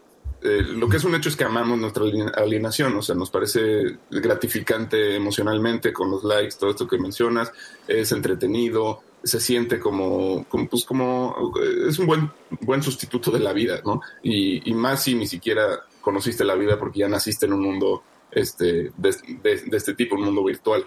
eh, 0.44 0.62
lo 0.62 0.90
que 0.90 0.98
es 0.98 1.04
un 1.04 1.14
hecho 1.14 1.30
es 1.30 1.36
que 1.36 1.44
amamos 1.44 1.78
nuestra 1.78 2.04
alienación, 2.36 2.94
o 2.96 3.00
sea, 3.00 3.14
nos 3.14 3.30
parece 3.30 3.96
gratificante 4.10 5.16
emocionalmente 5.16 5.90
con 5.90 6.10
los 6.10 6.22
likes, 6.22 6.56
todo 6.60 6.68
esto 6.68 6.86
que 6.86 6.98
mencionas, 6.98 7.50
es 7.88 8.12
entretenido, 8.12 9.00
se 9.22 9.40
siente 9.40 9.80
como, 9.80 10.44
como 10.44 10.68
pues 10.68 10.84
como, 10.84 11.54
es 11.88 11.98
un 11.98 12.06
buen, 12.06 12.30
buen 12.60 12.82
sustituto 12.82 13.30
de 13.30 13.38
la 13.40 13.54
vida, 13.54 13.80
¿no? 13.86 14.02
Y, 14.22 14.70
y, 14.70 14.74
más 14.74 15.04
si 15.04 15.14
ni 15.14 15.26
siquiera 15.26 15.80
conociste 16.02 16.44
la 16.44 16.56
vida 16.56 16.78
porque 16.78 17.00
ya 17.00 17.08
naciste 17.08 17.46
en 17.46 17.54
un 17.54 17.62
mundo 17.62 18.02
este, 18.30 18.92
de, 18.98 19.16
de, 19.42 19.62
de 19.64 19.76
este 19.78 19.94
tipo, 19.94 20.14
un 20.14 20.24
mundo 20.24 20.44
virtual. 20.44 20.84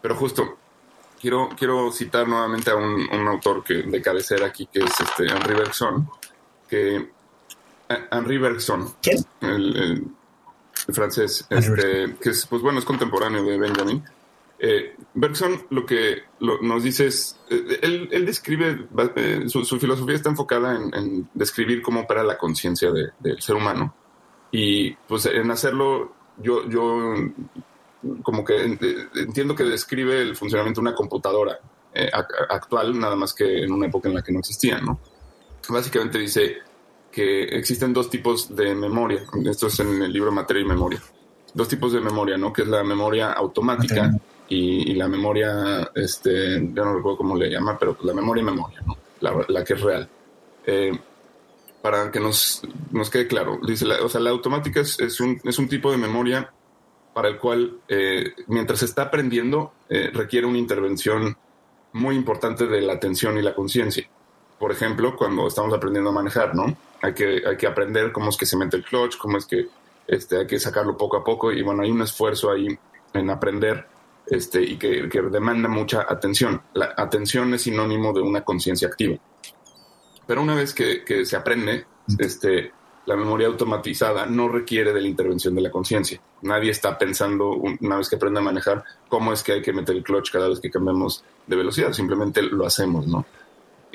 Pero 0.00 0.14
justo, 0.14 0.56
quiero, 1.20 1.48
quiero 1.58 1.90
citar 1.90 2.28
nuevamente 2.28 2.70
a 2.70 2.76
un, 2.76 3.08
un 3.10 3.26
autor 3.26 3.64
que, 3.64 3.82
de 3.82 4.00
cabecera 4.00 4.46
aquí, 4.46 4.68
que 4.72 4.84
es 4.84 5.00
este 5.00 5.24
Henri 5.26 5.54
Bergson, 5.54 6.08
que 6.68 7.13
Henri 8.10 8.38
Bergson, 8.38 8.94
el, 9.40 9.76
el, 9.76 9.76
el, 10.88 10.94
francés, 10.94 11.46
este, 11.50 12.16
que 12.20 12.30
es, 12.30 12.46
pues 12.46 12.62
bueno, 12.62 12.78
es 12.78 12.84
contemporáneo 12.84 13.44
de 13.44 13.58
Benjamin. 13.58 14.02
Eh, 14.58 14.96
Bergson 15.14 15.66
lo 15.70 15.84
que 15.84 16.22
lo, 16.40 16.60
nos 16.62 16.82
dice 16.82 17.06
es, 17.06 17.38
eh, 17.50 17.80
él, 17.82 18.08
él, 18.12 18.24
describe, 18.24 18.86
eh, 19.16 19.44
su, 19.48 19.64
su, 19.64 19.78
filosofía 19.78 20.14
está 20.14 20.30
enfocada 20.30 20.76
en, 20.76 20.94
en 20.94 21.28
describir 21.34 21.82
cómo 21.82 22.00
opera 22.00 22.22
la 22.22 22.38
conciencia 22.38 22.90
de, 22.90 23.10
del 23.18 23.40
ser 23.42 23.56
humano. 23.56 23.94
Y 24.50 24.92
pues 24.92 25.26
en 25.26 25.50
hacerlo, 25.50 26.14
yo, 26.38 26.68
yo 26.68 27.14
como 28.22 28.44
que 28.44 28.62
entiendo 29.14 29.54
que 29.54 29.64
describe 29.64 30.20
el 30.20 30.36
funcionamiento 30.36 30.80
de 30.80 30.88
una 30.88 30.94
computadora 30.94 31.58
eh, 31.92 32.10
actual, 32.50 32.98
nada 32.98 33.16
más 33.16 33.32
que 33.32 33.64
en 33.64 33.72
una 33.72 33.86
época 33.86 34.08
en 34.08 34.16
la 34.16 34.22
que 34.22 34.32
no 34.32 34.40
existían, 34.40 34.84
¿no? 34.84 35.00
Básicamente 35.68 36.18
dice, 36.18 36.58
que 37.14 37.44
existen 37.44 37.92
dos 37.92 38.10
tipos 38.10 38.54
de 38.54 38.74
memoria. 38.74 39.24
Esto 39.48 39.68
es 39.68 39.78
en 39.78 40.02
el 40.02 40.12
libro 40.12 40.32
Materia 40.32 40.62
y 40.62 40.66
Memoria. 40.66 41.00
Dos 41.54 41.68
tipos 41.68 41.92
de 41.92 42.00
memoria, 42.00 42.36
¿no? 42.36 42.52
Que 42.52 42.62
es 42.62 42.68
la 42.68 42.82
memoria 42.82 43.32
automática 43.32 44.10
y, 44.48 44.90
y, 44.90 44.94
la 44.94 45.06
memoria, 45.06 45.92
este, 45.94 46.54
yo 46.74 46.84
no 46.84 46.96
recuerdo 46.96 47.18
cómo 47.18 47.36
le 47.36 47.48
llama, 47.48 47.78
pero 47.78 47.94
pues 47.94 48.06
la 48.06 48.14
memoria 48.14 48.42
y 48.42 48.44
memoria, 48.44 48.80
¿no? 48.84 48.96
La, 49.20 49.44
la 49.46 49.64
que 49.64 49.74
es 49.74 49.80
real. 49.80 50.08
Eh, 50.66 50.98
para 51.80 52.10
que 52.10 52.18
nos, 52.18 52.62
nos 52.90 53.10
quede 53.10 53.28
claro, 53.28 53.60
dice, 53.64 53.86
la, 53.86 54.02
o 54.02 54.08
sea, 54.08 54.20
la 54.20 54.30
automática 54.30 54.80
es, 54.80 54.98
es, 54.98 55.20
un, 55.20 55.40
es 55.44 55.58
un 55.58 55.68
tipo 55.68 55.92
de 55.92 55.98
memoria 55.98 56.50
para 57.12 57.28
el 57.28 57.38
cual, 57.38 57.78
eh, 57.86 58.32
mientras 58.48 58.80
se 58.80 58.86
está 58.86 59.02
aprendiendo, 59.02 59.72
eh, 59.88 60.10
requiere 60.12 60.48
una 60.48 60.58
intervención 60.58 61.36
muy 61.92 62.16
importante 62.16 62.66
de 62.66 62.80
la 62.80 62.94
atención 62.94 63.38
y 63.38 63.42
la 63.42 63.54
conciencia. 63.54 64.08
Por 64.58 64.72
ejemplo, 64.72 65.14
cuando 65.14 65.46
estamos 65.46 65.72
aprendiendo 65.72 66.10
a 66.10 66.12
manejar, 66.12 66.56
¿no? 66.56 66.76
Hay 67.04 67.12
que, 67.12 67.42
hay 67.46 67.56
que 67.56 67.66
aprender 67.66 68.12
cómo 68.12 68.30
es 68.30 68.36
que 68.36 68.46
se 68.46 68.56
mete 68.56 68.78
el 68.78 68.84
clutch, 68.84 69.18
cómo 69.18 69.36
es 69.36 69.44
que 69.44 69.68
este, 70.06 70.38
hay 70.38 70.46
que 70.46 70.58
sacarlo 70.58 70.96
poco 70.96 71.18
a 71.18 71.24
poco 71.24 71.52
y 71.52 71.62
bueno, 71.62 71.82
hay 71.82 71.90
un 71.90 72.00
esfuerzo 72.00 72.50
ahí 72.50 72.66
en 73.12 73.30
aprender 73.30 73.86
este, 74.26 74.62
y 74.62 74.78
que, 74.78 75.08
que 75.10 75.20
demanda 75.20 75.68
mucha 75.68 76.06
atención. 76.08 76.62
La 76.72 76.94
atención 76.96 77.52
es 77.52 77.62
sinónimo 77.62 78.14
de 78.14 78.22
una 78.22 78.42
conciencia 78.42 78.88
activa. 78.88 79.18
Pero 80.26 80.40
una 80.40 80.54
vez 80.54 80.72
que, 80.72 81.26
se 81.26 81.36
aprende, 81.36 81.84
este, 82.18 82.72
la 83.04 83.16
memoria 83.16 83.48
automatizada 83.48 84.24
no 84.24 84.48
requiere 84.48 84.94
de 84.94 85.02
la 85.02 85.08
intervención 85.08 85.54
de 85.54 85.60
la 85.60 85.70
conciencia. 85.70 86.18
Nadie 86.40 86.70
está 86.70 86.96
pensando, 86.96 87.50
una 87.50 87.98
vez 87.98 88.08
que 88.08 88.16
aprende 88.16 88.40
a 88.40 88.42
manejar, 88.42 88.82
cómo 89.08 89.30
es 89.34 89.42
que 89.42 89.52
hay 89.52 89.62
que 89.62 89.74
meter 89.74 89.94
el 89.94 90.02
clutch 90.02 90.32
cada 90.32 90.48
vez 90.48 90.58
que 90.58 90.70
cambiamos 90.70 91.22
de 91.46 91.56
velocidad. 91.56 91.92
Simplemente 91.92 92.40
lo 92.40 92.64
hacemos, 92.64 93.06
¿no? 93.06 93.26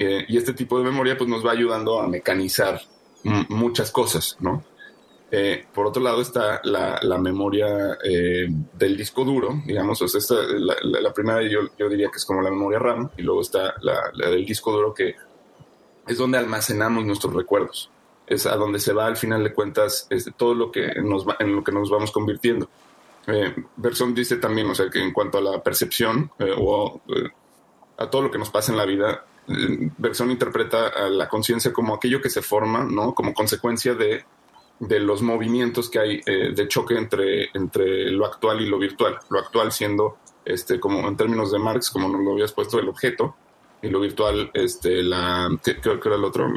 Eh, 0.02 0.26
y 0.30 0.38
este 0.38 0.54
tipo 0.54 0.78
de 0.78 0.86
memoria 0.86 1.18
pues, 1.18 1.30
nos 1.30 1.46
va 1.46 1.52
ayudando 1.52 2.00
a 2.00 2.08
mecanizar 2.08 2.80
muchas 3.24 3.92
cosas, 3.92 4.38
¿no? 4.40 4.64
Eh, 5.32 5.66
por 5.74 5.86
otro 5.86 6.02
lado 6.02 6.22
está 6.22 6.60
la, 6.64 7.18
memoria 7.20 7.98
eh, 8.04 8.48
del 8.74 8.98
disco 8.98 9.24
duro, 9.24 9.62
digamos, 9.64 10.02
o 10.02 10.08
sea, 10.08 10.38
la, 10.82 11.14
primera 11.14 11.44
yo, 11.44 11.60
yo, 11.78 11.88
diría 11.88 12.10
que 12.10 12.18
es 12.18 12.26
como 12.26 12.42
la 12.42 12.50
memoria 12.50 12.80
RAM 12.80 13.12
y 13.16 13.22
luego 13.22 13.42
está 13.42 13.76
la, 13.82 14.12
del 14.16 14.44
disco 14.44 14.72
duro 14.72 14.92
que 14.92 15.16
es 16.08 16.18
donde 16.18 16.40
almacenamos 16.40 17.06
nuestros 17.06 17.34
recuerdos, 17.36 17.92
es 18.26 18.48
a 18.48 18.56
donde 18.56 18.80
se 18.80 18.92
va 18.92 19.06
al 19.06 19.18
final 19.18 19.44
de 19.44 19.54
cuentas 19.54 20.08
este, 20.10 20.32
todo 20.32 20.56
lo 20.56 20.72
que 20.72 20.96
nos 20.96 21.26
en 21.40 21.56
lo 21.56 21.64
que 21.64 21.72
nos 21.72 21.92
vamos 21.92 22.12
convirtiendo. 22.12 22.68
Eh, 23.28 23.54
dice 24.16 24.38
también, 24.38 24.68
o 24.72 24.74
sea, 24.74 24.90
que 24.90 25.00
en 25.00 25.14
cuanto 25.14 25.38
a 25.38 25.42
la 25.42 25.62
percepción 25.62 26.32
eh, 26.40 26.56
o 26.58 27.00
a 27.98 28.10
todo 28.10 28.24
lo 28.24 28.32
que 28.32 28.40
nos 28.40 28.50
pasa 28.50 28.72
en 28.72 28.78
la 28.80 28.86
vida, 28.86 29.26
Bergson 29.98 30.32
interpreta 30.32 30.88
a 30.88 31.10
la 31.10 31.28
conciencia 31.28 31.74
como 31.74 31.96
aquello 31.96 32.22
que 32.22 32.30
se 32.30 32.42
forma, 32.42 32.84
¿no? 32.84 33.16
Como 33.16 33.34
consecuencia 33.34 33.96
de 33.96 34.24
de 34.80 35.00
los 35.00 35.22
movimientos 35.22 35.90
que 35.90 36.00
hay 36.00 36.22
eh, 36.26 36.54
de 36.56 36.68
choque 36.68 36.98
entre, 36.98 37.50
entre 37.54 38.12
lo 38.12 38.26
actual 38.26 38.62
y 38.62 38.66
lo 38.66 38.80
virtual. 38.80 39.20
Lo 39.30 39.40
actual 39.40 39.72
siendo, 39.72 40.18
este, 40.46 40.80
como 40.80 41.08
en 41.08 41.18
términos 41.18 41.52
de 41.52 41.60
Marx, 41.60 41.92
como 41.92 42.08
nos 42.08 42.22
lo 42.22 42.32
habías 42.32 42.54
puesto, 42.54 42.80
el 42.80 42.88
objeto, 42.88 43.36
y 43.82 43.90
lo 43.90 44.00
virtual, 44.00 44.52
este, 44.54 45.04
la, 45.04 45.50
que 45.64 45.78
era 45.82 46.16
el 46.16 46.24
otro, 46.24 46.50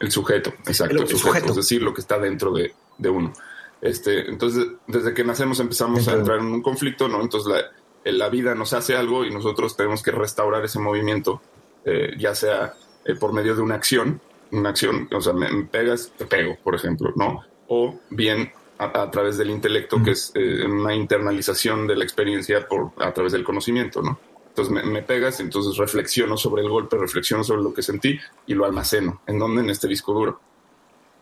el 0.00 0.10
sujeto, 0.10 0.50
exacto, 0.66 1.02
el, 1.02 1.08
sujeto, 1.08 1.50
es 1.50 1.56
decir, 1.56 1.82
lo 1.82 1.92
que 1.92 2.00
está 2.00 2.18
dentro 2.18 2.52
de, 2.52 2.72
uno. 3.08 3.32
Este, 3.80 4.28
entonces, 4.28 4.66
desde 4.86 5.14
que 5.14 5.24
nacemos 5.24 5.60
empezamos 5.60 6.06
a 6.08 6.12
entrar 6.12 6.38
en 6.38 6.46
un 6.46 6.62
conflicto, 6.62 7.08
¿no? 7.08 7.20
Entonces 7.20 7.50
la, 7.52 7.64
la, 8.04 8.28
vida 8.28 8.54
nos 8.54 8.72
hace 8.72 8.96
algo 8.96 9.24
y 9.24 9.30
nosotros 9.30 9.76
tenemos 9.76 10.02
que 10.02 10.10
restaurar 10.10 10.64
ese 10.64 10.78
movimiento, 10.78 11.40
eh, 11.84 12.12
ya 12.18 12.34
sea 12.34 12.74
eh, 13.04 13.14
por 13.14 13.32
medio 13.32 13.54
de 13.54 13.62
una 13.62 13.76
acción 13.76 14.20
una 14.52 14.70
acción, 14.70 15.08
o 15.12 15.20
sea, 15.20 15.32
me, 15.32 15.64
pegas, 15.64 16.12
te 16.16 16.26
pego, 16.26 16.56
por 16.62 16.74
ejemplo, 16.74 17.12
¿no? 17.16 17.44
O 17.68 17.98
bien 18.10 18.52
a, 18.78 19.10
través 19.10 19.36
del 19.36 19.50
intelecto, 19.50 20.02
que 20.02 20.12
es 20.12 20.32
eh, 20.34 20.64
una 20.64 20.94
internalización 20.94 21.86
de 21.86 21.96
la 21.96 22.04
experiencia 22.04 22.66
por, 22.66 22.92
a 22.98 23.12
través 23.12 23.32
del 23.32 23.44
conocimiento, 23.44 24.02
¿no? 24.02 24.18
Entonces 24.48 24.72
me, 24.72 24.82
me, 24.82 25.02
pegas, 25.02 25.38
entonces 25.40 25.76
reflexiono 25.76 26.36
sobre 26.36 26.62
el 26.62 26.68
golpe, 26.68 26.96
reflexiono 26.96 27.44
sobre 27.44 27.62
lo 27.62 27.72
que 27.72 27.82
sentí 27.82 28.18
y 28.46 28.54
lo 28.54 28.64
almaceno. 28.64 29.20
¿En 29.26 29.38
dónde? 29.38 29.62
En 29.62 29.70
este 29.70 29.86
disco 29.86 30.12
duro. 30.12 30.40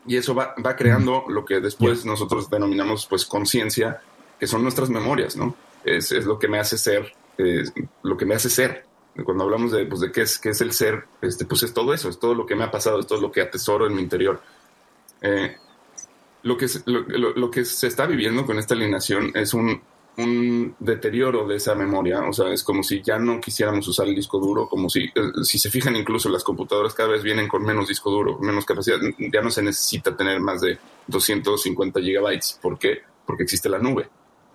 Y 0.07 0.17
eso 0.17 0.35
va, 0.35 0.55
va 0.65 0.77
creando 0.77 1.25
lo 1.29 1.45
que 1.45 1.61
después 1.61 2.07
nosotros 2.07 2.49
denominamos 2.49 3.07
pues 3.07 3.27
conciencia, 3.27 4.01
que 4.41 4.47
son 4.47 4.63
nuestras 4.63 4.89
memorias, 4.89 5.37
¿no? 5.37 5.55
Es, 5.85 6.13
es, 6.13 6.25
lo 6.25 6.39
que 6.39 6.49
me 6.49 6.59
hace 6.59 6.77
ser, 6.77 7.13
lo 8.03 8.17
que 8.17 8.27
me 8.27 8.35
hace 8.35 8.51
ser, 8.51 8.85
cuando 9.25 9.45
hablamos 9.45 9.73
de, 9.73 9.87
pues, 9.87 10.01
de 10.01 10.13
qué, 10.13 10.23
es, 10.23 10.39
qué 10.39 10.51
es 10.51 10.61
el 10.61 10.73
ser, 10.73 11.05
este, 11.23 11.45
pues 11.45 11.63
es 11.63 11.73
todo 11.73 11.93
eso, 11.95 12.09
es 12.09 12.19
todo 12.19 12.35
lo 12.35 12.47
que 12.47 12.55
me 12.55 12.65
ha 12.65 12.71
pasado, 12.71 13.01
es 13.01 13.07
todo 13.07 13.21
lo 13.21 13.33
que 13.33 13.41
atesoro 13.41 13.87
en 13.87 13.95
mi 13.95 14.03
interior. 14.03 14.41
Eh, 15.21 15.57
lo, 16.43 16.57
que, 16.57 16.67
lo, 16.87 17.35
lo, 17.35 17.51
que 17.51 17.65
se 17.65 17.87
está 17.89 18.07
viviendo 18.07 18.47
con 18.47 18.59
esta 18.59 18.75
alineación 18.75 19.33
es 19.35 19.55
un, 19.55 19.81
un, 20.19 20.77
deterioro 20.79 21.47
de 21.47 21.57
esa 21.57 21.75
memoria, 21.75 22.21
o 22.29 22.33
sea, 22.33 22.53
es 22.53 22.63
como 22.63 22.83
si 22.83 23.03
ya 23.03 23.19
no 23.19 23.41
quisiéramos 23.41 23.87
usar 23.89 24.07
el 24.07 24.15
disco 24.15 24.39
duro, 24.39 24.69
como 24.69 24.89
si, 24.89 25.05
eh, 25.05 25.43
si 25.43 25.59
se 25.59 25.71
fijan 25.71 25.97
incluso 25.97 26.29
las 26.29 26.45
computadoras 26.45 26.95
cada 26.95 27.11
vez 27.11 27.23
vienen 27.23 27.49
con 27.49 27.65
menos 27.65 27.89
disco 27.89 28.11
duro, 28.11 28.39
menos 28.39 28.65
capacidad, 28.65 28.99
ya 29.19 29.43
no 29.43 29.51
se 29.51 29.63
necesita 29.63 30.17
tener 30.17 30.41
más 30.41 30.61
de 30.61 30.79
250 31.09 32.01
gigabytes. 32.01 32.59
¿Por 32.63 32.79
qué? 32.79 33.03
Porque 33.27 33.43
existe 33.43 33.69
la 33.69 33.79
nube. 33.79 34.09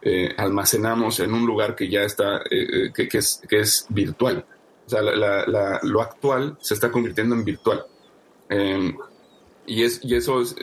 Eh, 0.06 0.34
almacenamos 0.38 1.20
en 1.22 1.34
un 1.34 1.46
lugar 1.46 1.76
que 1.76 1.90
ya 1.90 2.02
está, 2.02 2.42
que, 2.50 3.08
que, 3.08 3.18
es, 3.18 3.42
que 3.48 3.60
es 3.62 3.86
virtual. 3.90 4.46
O 4.86 4.90
sea, 4.90 5.02
lo 5.02 6.02
actual 6.02 6.58
se 6.60 6.74
está 6.74 6.92
convirtiendo 6.92 7.36
en 7.36 7.46
virtual. 7.46 7.86
Em, 8.50 8.98
y, 9.66 9.84
es, 9.84 10.02
y 10.04 10.16
eso 10.16 10.42
es, 10.42 10.56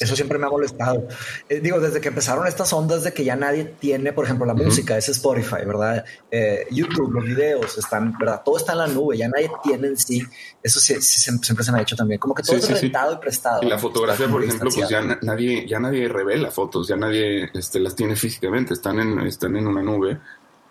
Eso 0.00 0.16
siempre 0.16 0.38
me 0.38 0.46
ha 0.46 0.48
molestado. 0.48 1.06
Eh, 1.48 1.60
digo, 1.60 1.78
desde 1.78 2.00
que 2.00 2.08
empezaron 2.08 2.46
estas 2.46 2.72
ondas 2.72 3.04
de 3.04 3.12
que 3.12 3.22
ya 3.22 3.36
nadie 3.36 3.64
tiene, 3.64 4.12
por 4.12 4.24
ejemplo, 4.24 4.46
la 4.46 4.54
música, 4.54 4.96
es 4.96 5.08
Spotify, 5.10 5.64
¿verdad? 5.66 6.04
Eh, 6.30 6.66
YouTube, 6.70 7.12
los 7.12 7.24
videos 7.24 7.78
están, 7.78 8.16
¿verdad? 8.18 8.42
Todo 8.44 8.56
está 8.56 8.72
en 8.72 8.78
la 8.78 8.86
nube, 8.88 9.16
ya 9.16 9.28
nadie 9.28 9.50
tiene 9.62 9.88
en 9.88 9.96
sí. 9.96 10.22
Eso 10.62 10.80
sí, 10.80 11.00
siempre 11.00 11.64
se 11.64 11.70
me 11.70 11.78
ha 11.78 11.82
hecho 11.82 11.94
también. 11.94 12.18
Como 12.18 12.34
que 12.34 12.42
todo 12.42 12.56
es 12.56 12.80
rentado 12.80 13.12
y 13.14 13.16
prestado. 13.18 13.62
Y 13.62 13.66
la 13.66 13.78
fotografía, 13.78 14.26
por 14.26 14.42
ejemplo, 14.42 14.70
pues 14.74 14.88
ya 14.88 15.02
nadie, 15.22 15.66
ya 15.68 15.78
nadie 15.78 16.08
revela 16.08 16.50
fotos, 16.50 16.88
ya 16.88 16.96
nadie 16.96 17.50
este, 17.54 17.78
las 17.78 17.94
tiene 17.94 18.16
físicamente, 18.16 18.74
están 18.74 18.98
en, 18.98 19.20
están 19.20 19.54
en 19.56 19.66
una 19.66 19.82
nube 19.82 20.18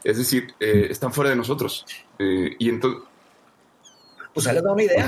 es 0.04 0.18
decir, 0.18 0.54
eh, 0.60 0.88
están 0.90 1.12
fuera 1.12 1.30
de 1.30 1.36
nosotros. 1.36 1.86
Eh, 2.18 2.56
y 2.58 2.70
entonces... 2.70 3.02
Pues 4.34 4.48
ahí 4.48 4.56
les 4.56 4.64
da 4.64 4.72
una 4.72 4.84
idea. 4.84 5.08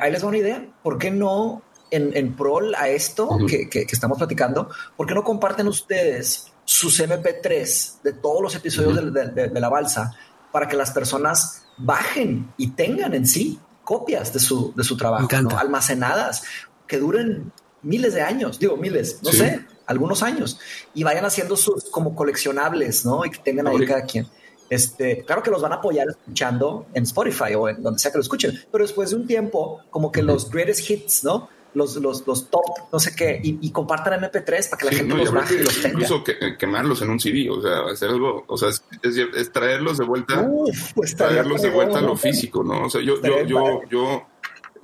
Ahí 0.00 0.12
les 0.12 0.22
da 0.22 0.28
una 0.28 0.38
idea. 0.38 0.66
¿Por 0.82 0.98
qué 0.98 1.10
no, 1.10 1.62
en, 1.90 2.16
en 2.16 2.34
prol 2.36 2.74
a 2.74 2.88
esto 2.88 3.38
que, 3.48 3.68
que, 3.68 3.86
estamos 3.90 4.18
platicando, 4.18 4.68
por 4.96 5.06
qué 5.06 5.14
no 5.14 5.22
comparten 5.24 5.68
ustedes 5.68 6.52
sus 6.64 7.00
MP3 7.00 8.02
de 8.02 8.12
todos 8.12 8.42
los 8.42 8.54
episodios 8.54 9.12
de, 9.12 9.48
de, 9.48 9.60
la 9.60 9.68
balsa 9.68 10.12
para 10.50 10.66
que 10.68 10.76
las 10.76 10.90
personas 10.90 11.62
bajen 11.78 12.52
y 12.56 12.70
tengan 12.72 13.14
en 13.14 13.26
sí 13.26 13.60
copias 13.84 14.32
de 14.32 14.40
su, 14.40 14.72
de 14.74 14.82
su 14.82 14.96
trabajo, 14.96 15.28
almacenadas, 15.56 16.42
que 16.88 16.98
duren 16.98 17.52
miles 17.82 18.14
de 18.14 18.22
años, 18.22 18.58
digo 18.58 18.76
miles, 18.76 19.20
no 19.22 19.30
sé, 19.30 19.64
algunos 19.86 20.22
años 20.22 20.58
y 20.92 21.04
vayan 21.04 21.24
haciendo 21.24 21.56
sus 21.56 21.84
como 21.84 22.16
coleccionables, 22.16 23.04
¿no? 23.06 23.24
Y 23.24 23.30
que 23.30 23.38
tengan 23.38 23.68
ahí 23.68 23.86
cada 23.86 24.02
quien. 24.02 24.26
Este, 24.68 25.24
claro 25.24 25.44
que 25.44 25.50
los 25.50 25.62
van 25.62 25.72
a 25.72 25.76
apoyar 25.76 26.08
escuchando 26.08 26.86
en 26.92 27.04
Spotify 27.04 27.54
o 27.54 27.68
en 27.68 27.80
donde 27.82 28.00
sea 28.00 28.10
que 28.10 28.18
lo 28.18 28.22
escuchen, 28.22 28.60
pero 28.72 28.82
después 28.82 29.10
de 29.10 29.16
un 29.16 29.26
tiempo, 29.26 29.80
como 29.90 30.10
que 30.10 30.22
los 30.22 30.50
greatest 30.50 30.90
hits, 30.90 31.22
¿no? 31.22 31.48
Los, 31.76 31.96
los, 31.96 32.26
los 32.26 32.48
top, 32.48 32.64
no 32.90 32.98
sé 32.98 33.14
qué, 33.14 33.38
y, 33.42 33.70
compartan 33.70 34.18
MP3 34.18 34.70
para 34.70 34.78
que 34.78 34.84
la 34.86 34.92
gente 34.92 35.14
los 35.14 35.30
baje 35.30 35.56
y 35.56 35.58
los 35.58 35.74
tenga. 35.74 35.88
Incluso 35.90 36.24
que, 36.24 36.56
quemarlos 36.56 37.02
en 37.02 37.10
un 37.10 37.20
CD, 37.20 37.50
o 37.50 37.60
sea, 37.60 37.80
hacer 37.92 38.08
algo, 38.08 38.44
o 38.46 38.56
sea, 38.56 38.70
es, 38.70 39.52
traerlos 39.52 39.98
de 39.98 40.04
vuelta, 40.06 40.48
pues 40.94 41.14
traerlos 41.14 41.60
de 41.60 41.70
vuelta 41.70 41.98
a 41.98 42.02
lo 42.02 42.16
físico, 42.16 42.64
¿no? 42.64 42.86
O 42.86 42.88
sea, 42.90 43.02
yo, 43.02 43.20
yo, 43.20 43.42
yo, 43.42 43.82
yo 43.90 44.26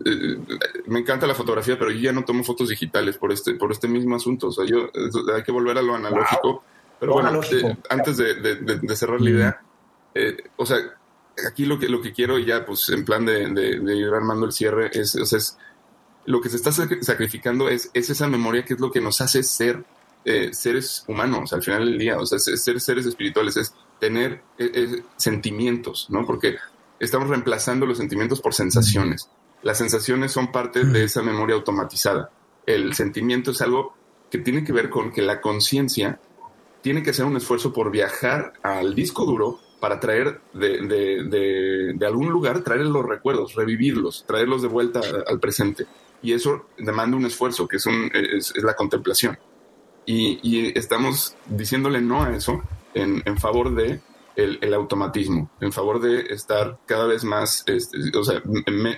eh, 0.05 0.38
me 0.86 1.01
encanta 1.01 1.26
la 1.26 1.34
fotografía, 1.34 1.78
pero 1.78 1.90
yo 1.90 2.01
ya 2.01 2.12
no 2.12 2.24
tomo 2.24 2.45
fotos 2.45 2.68
digitales 2.68 3.16
por 3.18 3.32
este, 3.32 3.55
por 3.55 3.72
este 3.72 3.88
mismo 3.88 4.16
asunto. 4.16 4.49
O 4.49 4.53
sea, 4.53 4.64
yo 4.64 4.90
hay 5.34 5.43
que 5.43 5.53
volver 5.53 5.78
a 5.78 5.82
lo 5.82 5.95
analógico. 5.95 6.64
Pero 6.99 7.14
bueno, 7.14 7.40
eh, 7.43 7.76
antes 7.88 8.16
de, 8.16 8.97
cerrar 8.97 9.20
la 9.20 9.30
idea, 9.30 9.61
eh, 10.14 10.36
o 10.57 10.64
sea, 10.64 10.78
aquí 11.49 11.64
lo 11.64 11.78
que, 11.78 11.88
lo 11.88 12.01
que 12.01 12.12
quiero 12.12 12.38
ya, 12.38 12.64
pues 12.64 12.88
en 12.90 13.05
plan 13.05 13.26
de, 13.26 13.97
ir 13.97 14.09
armando 14.14 14.47
el 14.47 14.53
cierre, 14.53 14.90
es, 14.93 15.16
o 15.16 15.26
sea, 15.26 15.38
es 15.38 15.59
lo 16.24 16.40
que 16.40 16.48
se 16.48 16.56
está 16.56 16.72
sacrificando 16.72 17.68
es, 17.68 17.90
es 17.94 18.10
esa 18.10 18.28
memoria 18.28 18.64
que 18.64 18.74
es 18.74 18.80
lo 18.80 18.90
que 18.90 19.00
nos 19.00 19.20
hace 19.20 19.42
ser 19.42 19.84
seres 20.52 21.04
humanos 21.08 21.52
al 21.52 21.62
final 21.62 21.84
del 21.84 21.98
día, 21.98 22.16
o 22.18 22.24
sea, 22.26 22.38
ser 22.38 22.80
seres 22.80 23.06
espirituales, 23.06 23.56
es 23.56 23.74
tener 23.98 24.42
sentimientos, 25.16 26.06
¿no? 26.10 26.24
Porque 26.24 26.56
estamos 27.00 27.28
reemplazando 27.28 27.86
los 27.86 27.98
sentimientos 27.98 28.40
por 28.40 28.54
sensaciones. 28.54 29.28
Las 29.62 29.78
sensaciones 29.78 30.32
son 30.32 30.52
parte 30.52 30.84
de 30.84 31.04
esa 31.04 31.22
memoria 31.22 31.56
automatizada. 31.56 32.30
El 32.66 32.94
sentimiento 32.94 33.50
es 33.50 33.60
algo 33.60 33.94
que 34.30 34.38
tiene 34.38 34.64
que 34.64 34.72
ver 34.72 34.90
con 34.90 35.12
que 35.12 35.22
la 35.22 35.40
conciencia 35.40 36.20
tiene 36.80 37.02
que 37.02 37.10
hacer 37.10 37.24
un 37.24 37.36
esfuerzo 37.36 37.72
por 37.72 37.90
viajar 37.90 38.54
al 38.62 38.94
disco 38.94 39.24
duro 39.24 39.60
para 39.80 40.00
traer 40.00 40.40
de, 40.52 41.96
algún 42.06 42.30
lugar, 42.30 42.62
traer 42.62 42.86
los 42.86 43.04
recuerdos, 43.04 43.54
revivirlos, 43.54 44.24
traerlos 44.26 44.62
de 44.62 44.68
vuelta 44.68 45.00
al 45.26 45.40
presente. 45.40 45.86
Y 46.22 46.32
eso 46.32 46.66
demanda 46.78 47.16
un 47.16 47.26
esfuerzo, 47.26 47.66
que 47.66 47.76
es, 47.76 47.86
es, 47.86 48.62
la 48.62 48.74
contemplación. 48.74 49.38
Y, 50.06 50.76
estamos 50.78 51.36
diciéndole 51.46 52.00
no 52.00 52.22
a 52.22 52.34
eso 52.34 52.62
en, 52.94 53.22
en 53.24 53.38
favor 53.38 53.74
de 53.74 54.00
el, 54.36 54.74
automatismo, 54.74 55.50
en 55.60 55.72
favor 55.72 56.00
de 56.00 56.32
estar 56.32 56.78
cada 56.86 57.06
vez 57.06 57.24
más, 57.24 57.64
este, 57.66 57.98
o 58.16 58.24
sea, 58.24 58.42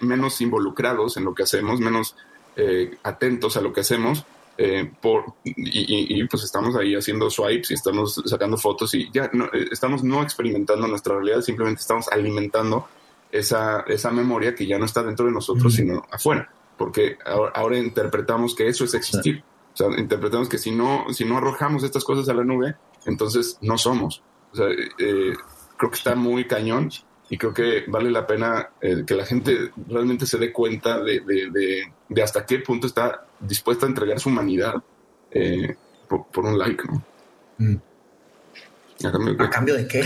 menos 0.01 0.41
involucrados 0.41 1.17
en 1.17 1.25
lo 1.25 1.35
que 1.35 1.43
hacemos, 1.43 1.81
menos 1.81 2.17
eh, 2.57 2.97
atentos 3.03 3.57
a 3.57 3.61
lo 3.61 3.73
que 3.73 3.81
hacemos, 3.81 4.25
eh, 4.57 4.89
por, 5.01 5.35
y, 5.45 6.23
pues 6.29 6.45
estamos 6.45 6.77
ahí 6.77 6.95
haciendo 6.95 7.29
swipes 7.29 7.73
y 7.73 7.75
estamos 7.75 8.23
sacando 8.25 8.57
fotos 8.57 8.95
y 8.95 9.11
ya 9.13 9.29
no, 9.33 9.47
eh, 9.47 9.69
estamos 9.73 10.05
no 10.05 10.23
experimentando 10.23 10.87
nuestra 10.87 11.15
realidad, 11.15 11.41
simplemente 11.41 11.81
estamos 11.81 12.07
alimentando 12.09 12.87
esa, 13.33 13.81
esa 13.89 14.13
memoria 14.13 14.55
que 14.55 14.67
ya 14.67 14.79
no 14.79 14.85
está 14.85 15.03
dentro 15.03 15.27
de 15.27 15.33
nosotros, 15.33 15.75
sino 15.75 16.07
afuera, 16.11 16.49
porque 16.77 17.19
ahora, 17.25 17.79
interpretamos 17.79 18.55
que 18.55 18.69
eso 18.69 18.85
es 18.85 18.95
existir. 18.95 19.43
O 19.73 19.77
sea, 19.77 19.89
interpretamos 19.99 20.49
que 20.49 20.59
si 20.59 20.71
no, 20.71 21.07
si 21.13 21.25
no 21.25 21.39
arrojamos 21.39 21.83
estas 21.83 22.05
cosas 22.05 22.29
a 22.29 22.35
la 22.35 22.45
nube, 22.45 22.77
entonces 23.07 23.59
no 23.61 23.77
somos. 23.79 24.23
O 24.53 24.57
sea, 24.57 24.69
eh, 24.71 25.35
creo 25.77 25.91
que 25.91 25.97
está 25.97 26.15
muy 26.15 26.47
cañón 26.47 26.91
y 27.29 27.39
creo 27.39 27.55
que 27.55 27.85
vale 27.89 28.11
la 28.11 28.27
pena 28.27 28.71
eh, 28.81 29.05
que 29.07 29.15
la 29.15 29.25
gente 29.25 29.71
realmente 29.89 30.27
se 30.27 30.39
dé 30.39 30.53
cuenta 30.53 31.03
de, 31.03 31.93
hasta 32.23 32.47
qué 32.47 32.59
punto 32.61 32.87
está 32.87 33.27
dispuesta 33.41 33.87
a 33.87 33.89
entregar 33.89 34.21
su 34.21 34.29
humanidad 34.29 34.75
eh, 35.31 35.75
por, 36.09 36.45
un 36.45 36.59
like. 36.59 36.85
¿no? 36.87 37.03
Mm. 37.59 37.77
¿A 39.39 39.51
cambio 39.51 39.75
de 39.75 39.87
qué? 39.87 40.05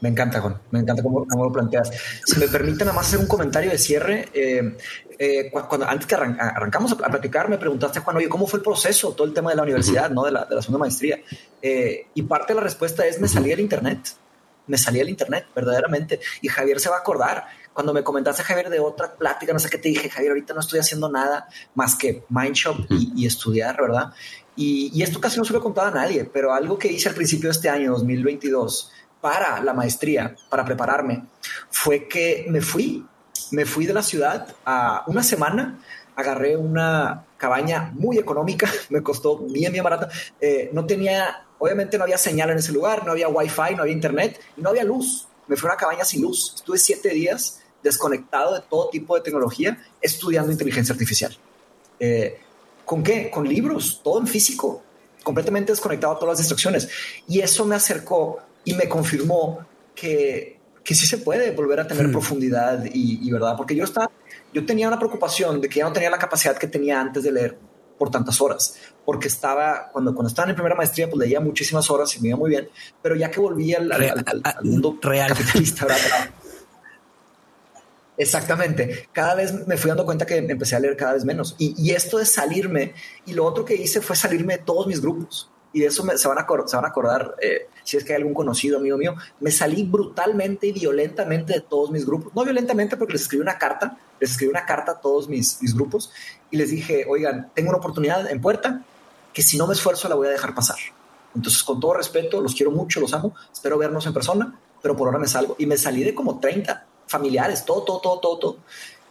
Me 0.00 0.08
encanta, 0.08 0.40
Juan. 0.40 0.58
Me 0.70 0.80
encanta 0.80 1.02
cómo, 1.02 1.26
lo 1.30 1.52
planteas. 1.52 1.90
Si 2.24 2.38
me 2.38 2.48
permiten 2.48 2.86
nada 2.86 2.94
más 2.94 3.06
hacer 3.06 3.20
un 3.20 3.26
comentario 3.26 3.70
de 3.70 3.78
cierre, 3.78 4.28
eh, 4.32 4.76
eh, 5.18 5.50
cuando 5.50 5.86
antes 5.86 6.06
que 6.06 6.14
arrancamos 6.14 6.92
a, 6.92 6.96
platicar, 6.96 7.48
me 7.48 7.58
preguntaste, 7.58 8.00
Juan, 8.00 8.16
oye, 8.16 8.28
¿cómo 8.28 8.46
fue 8.46 8.58
el 8.58 8.64
proceso? 8.64 9.12
Todo 9.12 9.26
el 9.26 9.34
tema 9.34 9.50
de 9.50 9.56
la 9.56 9.62
universidad, 9.62 10.10
¿no? 10.10 10.24
De 10.24 10.32
la, 10.32 10.44
de 10.44 10.54
la 10.54 10.62
segunda 10.62 10.80
maestría. 10.80 11.20
Eh, 11.60 12.06
y 12.14 12.22
parte 12.22 12.52
de 12.52 12.56
la 12.56 12.64
respuesta 12.64 13.06
es, 13.06 13.20
me 13.20 13.28
salí 13.28 13.50
del 13.50 13.60
internet. 13.60 13.98
Me 14.66 14.78
salí 14.78 14.98
del 14.98 15.08
internet, 15.08 15.46
verdaderamente. 15.54 16.20
Y 16.40 16.48
Javier 16.48 16.80
se 16.80 16.88
va 16.88 16.96
a 16.96 17.00
acordar. 17.00 17.46
Cuando 17.72 17.92
me 17.92 18.04
comentaste, 18.04 18.42
Javier, 18.42 18.70
de 18.70 18.80
otra 18.80 19.14
plática, 19.14 19.52
no 19.52 19.58
sé 19.58 19.68
qué 19.68 19.78
te 19.78 19.88
dije, 19.88 20.08
Javier, 20.08 20.30
ahorita 20.30 20.54
no 20.54 20.60
estoy 20.60 20.78
haciendo 20.78 21.10
nada 21.10 21.48
más 21.74 21.96
que 21.96 22.24
Mindshop 22.28 22.86
y, 22.90 23.12
y 23.16 23.26
estudiar, 23.26 23.80
¿verdad? 23.80 24.12
Y, 24.56 25.02
esto 25.02 25.20
casi 25.20 25.38
no 25.38 25.44
se 25.44 25.52
lo 25.52 25.58
he 25.58 25.62
contado 25.62 25.88
a 25.88 25.90
nadie, 25.90 26.24
pero 26.24 26.52
algo 26.52 26.78
que 26.78 26.90
hice 26.90 27.08
al 27.08 27.14
principio 27.14 27.48
de 27.48 27.52
este 27.52 27.68
año, 27.68 27.92
2022, 27.92 28.92
para 29.20 29.62
la 29.62 29.72
maestría, 29.72 30.36
para 30.48 30.64
prepararme, 30.64 31.24
fue 31.70 32.06
que 32.06 32.46
me 32.48 32.60
fui, 32.60 33.04
me 33.50 33.64
fui 33.64 33.86
de 33.86 33.94
la 33.94 34.02
ciudad 34.02 34.54
a 34.64 35.04
una 35.06 35.22
semana, 35.22 35.80
agarré 36.16 36.56
una 36.56 37.26
cabaña 37.36 37.92
muy 37.94 38.18
económica, 38.18 38.70
me 38.90 39.02
costó 39.02 39.38
bien, 39.38 39.72
bien 39.72 39.84
barata, 39.84 40.08
eh, 40.40 40.70
no 40.72 40.86
tenía, 40.86 41.46
obviamente 41.58 41.98
no 41.98 42.04
había 42.04 42.18
señal 42.18 42.50
en 42.50 42.58
ese 42.58 42.72
lugar, 42.72 43.04
no 43.04 43.12
había 43.12 43.28
wifi, 43.28 43.74
no 43.76 43.82
había 43.82 43.94
internet 43.94 44.40
y 44.56 44.62
no 44.62 44.70
había 44.70 44.84
luz. 44.84 45.28
Me 45.46 45.56
fui 45.56 45.68
a 45.68 45.72
una 45.72 45.78
cabaña 45.78 46.04
sin 46.04 46.22
luz. 46.22 46.54
Estuve 46.56 46.78
siete 46.78 47.10
días 47.10 47.60
desconectado 47.82 48.54
de 48.54 48.62
todo 48.62 48.88
tipo 48.88 49.14
de 49.14 49.20
tecnología, 49.20 49.78
estudiando 50.00 50.50
inteligencia 50.50 50.94
artificial. 50.94 51.36
Eh, 52.00 52.40
¿Con 52.84 53.02
qué? 53.02 53.30
Con 53.30 53.46
libros, 53.46 54.00
todo 54.02 54.20
en 54.20 54.26
físico, 54.26 54.82
completamente 55.22 55.72
desconectado 55.72 56.14
a 56.14 56.18
todas 56.18 56.32
las 56.32 56.38
distracciones. 56.38 56.88
Y 57.28 57.40
eso 57.40 57.64
me 57.66 57.76
acercó 57.76 58.38
y 58.64 58.74
me 58.74 58.88
confirmó 58.88 59.66
que, 59.94 60.58
que 60.82 60.94
sí 60.94 61.06
se 61.06 61.18
puede 61.18 61.50
volver 61.52 61.80
a 61.80 61.86
tener 61.86 62.08
hmm. 62.08 62.12
profundidad 62.12 62.84
y, 62.92 63.30
verdad, 63.30 63.56
porque 63.56 63.74
yo 63.74 63.84
estaba, 63.84 64.10
yo 64.54 64.64
tenía 64.64 64.88
una 64.88 64.98
preocupación 64.98 65.60
de 65.60 65.68
que 65.68 65.80
ya 65.80 65.84
no 65.84 65.92
tenía 65.92 66.08
la 66.08 66.18
capacidad 66.18 66.56
que 66.56 66.68
tenía 66.68 67.00
antes 67.00 67.24
de 67.24 67.32
leer 67.32 67.58
por 67.98 68.10
tantas 68.10 68.40
horas, 68.40 68.76
porque 69.04 69.28
estaba, 69.28 69.90
cuando, 69.92 70.14
cuando 70.14 70.28
estaba 70.28 70.48
en 70.48 70.54
primera 70.54 70.74
maestría, 70.74 71.08
pues 71.08 71.18
leía 71.18 71.40
muchísimas 71.40 71.90
horas 71.90 72.16
y 72.16 72.20
me 72.20 72.28
iba 72.28 72.38
muy 72.38 72.50
bien, 72.50 72.68
pero 73.02 73.16
ya 73.16 73.30
que 73.30 73.40
volví 73.40 73.74
al, 73.74 73.90
mundo 74.62 74.98
real 75.02 75.28
capitalista, 75.28 75.86
Exactamente. 78.16 79.08
Cada 79.12 79.34
vez 79.34 79.66
me 79.66 79.76
fui 79.76 79.88
dando 79.88 80.04
cuenta 80.04 80.24
que 80.24 80.36
empecé 80.36 80.76
a 80.76 80.78
leer 80.78 80.96
cada 80.96 81.14
vez 81.14 81.24
menos. 81.24 81.56
Y, 81.58 81.90
esto 81.90 82.18
de 82.18 82.24
salirme, 82.24 82.94
y 83.26 83.32
lo 83.32 83.44
otro 83.44 83.64
que 83.64 83.74
hice 83.74 84.00
fue 84.00 84.14
salirme 84.14 84.58
de 84.58 84.62
todos 84.62 84.86
mis 84.86 85.00
grupos. 85.00 85.50
Y 85.74 85.80
de 85.80 85.86
eso 85.86 86.02
se, 86.16 86.28
van 86.28 86.38
a, 86.38 86.46
se 86.66 86.76
van 86.76 86.84
a 86.84 86.88
acordar, 86.88 87.34
eh, 87.42 87.68
si 87.82 87.96
es 87.96 88.04
que 88.04 88.12
hay 88.12 88.18
algún 88.18 88.32
conocido 88.32 88.78
amigo 88.78 88.96
mío, 88.96 89.14
me 89.40 89.50
salí 89.50 89.82
brutalmente 89.82 90.68
y 90.68 90.72
violentamente 90.72 91.52
de 91.52 91.60
todos 91.60 91.90
mis 91.90 92.06
grupos. 92.06 92.32
No 92.34 92.44
violentamente 92.44 92.96
porque 92.96 93.14
les 93.14 93.22
escribí 93.22 93.42
una 93.42 93.58
carta, 93.58 93.98
les 94.20 94.30
escribí 94.30 94.50
una 94.50 94.64
carta 94.64 94.92
a 94.92 95.00
todos 95.00 95.28
mis, 95.28 95.60
mis 95.60 95.74
grupos 95.74 96.12
y 96.50 96.56
les 96.56 96.70
dije, 96.70 97.04
oigan, 97.08 97.50
tengo 97.54 97.70
una 97.70 97.78
oportunidad 97.78 98.30
en 98.30 98.40
puerta 98.40 98.84
que 99.32 99.42
si 99.42 99.58
no 99.58 99.66
me 99.66 99.74
esfuerzo 99.74 100.08
la 100.08 100.14
voy 100.14 100.28
a 100.28 100.30
dejar 100.30 100.54
pasar. 100.54 100.76
Entonces, 101.34 101.62
con 101.64 101.80
todo 101.80 101.94
respeto, 101.94 102.40
los 102.40 102.54
quiero 102.54 102.70
mucho, 102.70 103.00
los 103.00 103.12
amo, 103.12 103.34
espero 103.52 103.76
vernos 103.76 104.06
en 104.06 104.14
persona, 104.14 104.58
pero 104.80 104.96
por 104.96 105.08
ahora 105.08 105.18
me 105.18 105.26
salgo. 105.26 105.56
Y 105.58 105.66
me 105.66 105.76
salí 105.76 106.04
de 106.04 106.14
como 106.14 106.38
30 106.38 106.86
familiares, 107.06 107.64
todo, 107.64 107.82
todo, 107.82 108.00
todo, 108.00 108.20
todo, 108.20 108.38
todo. 108.38 108.56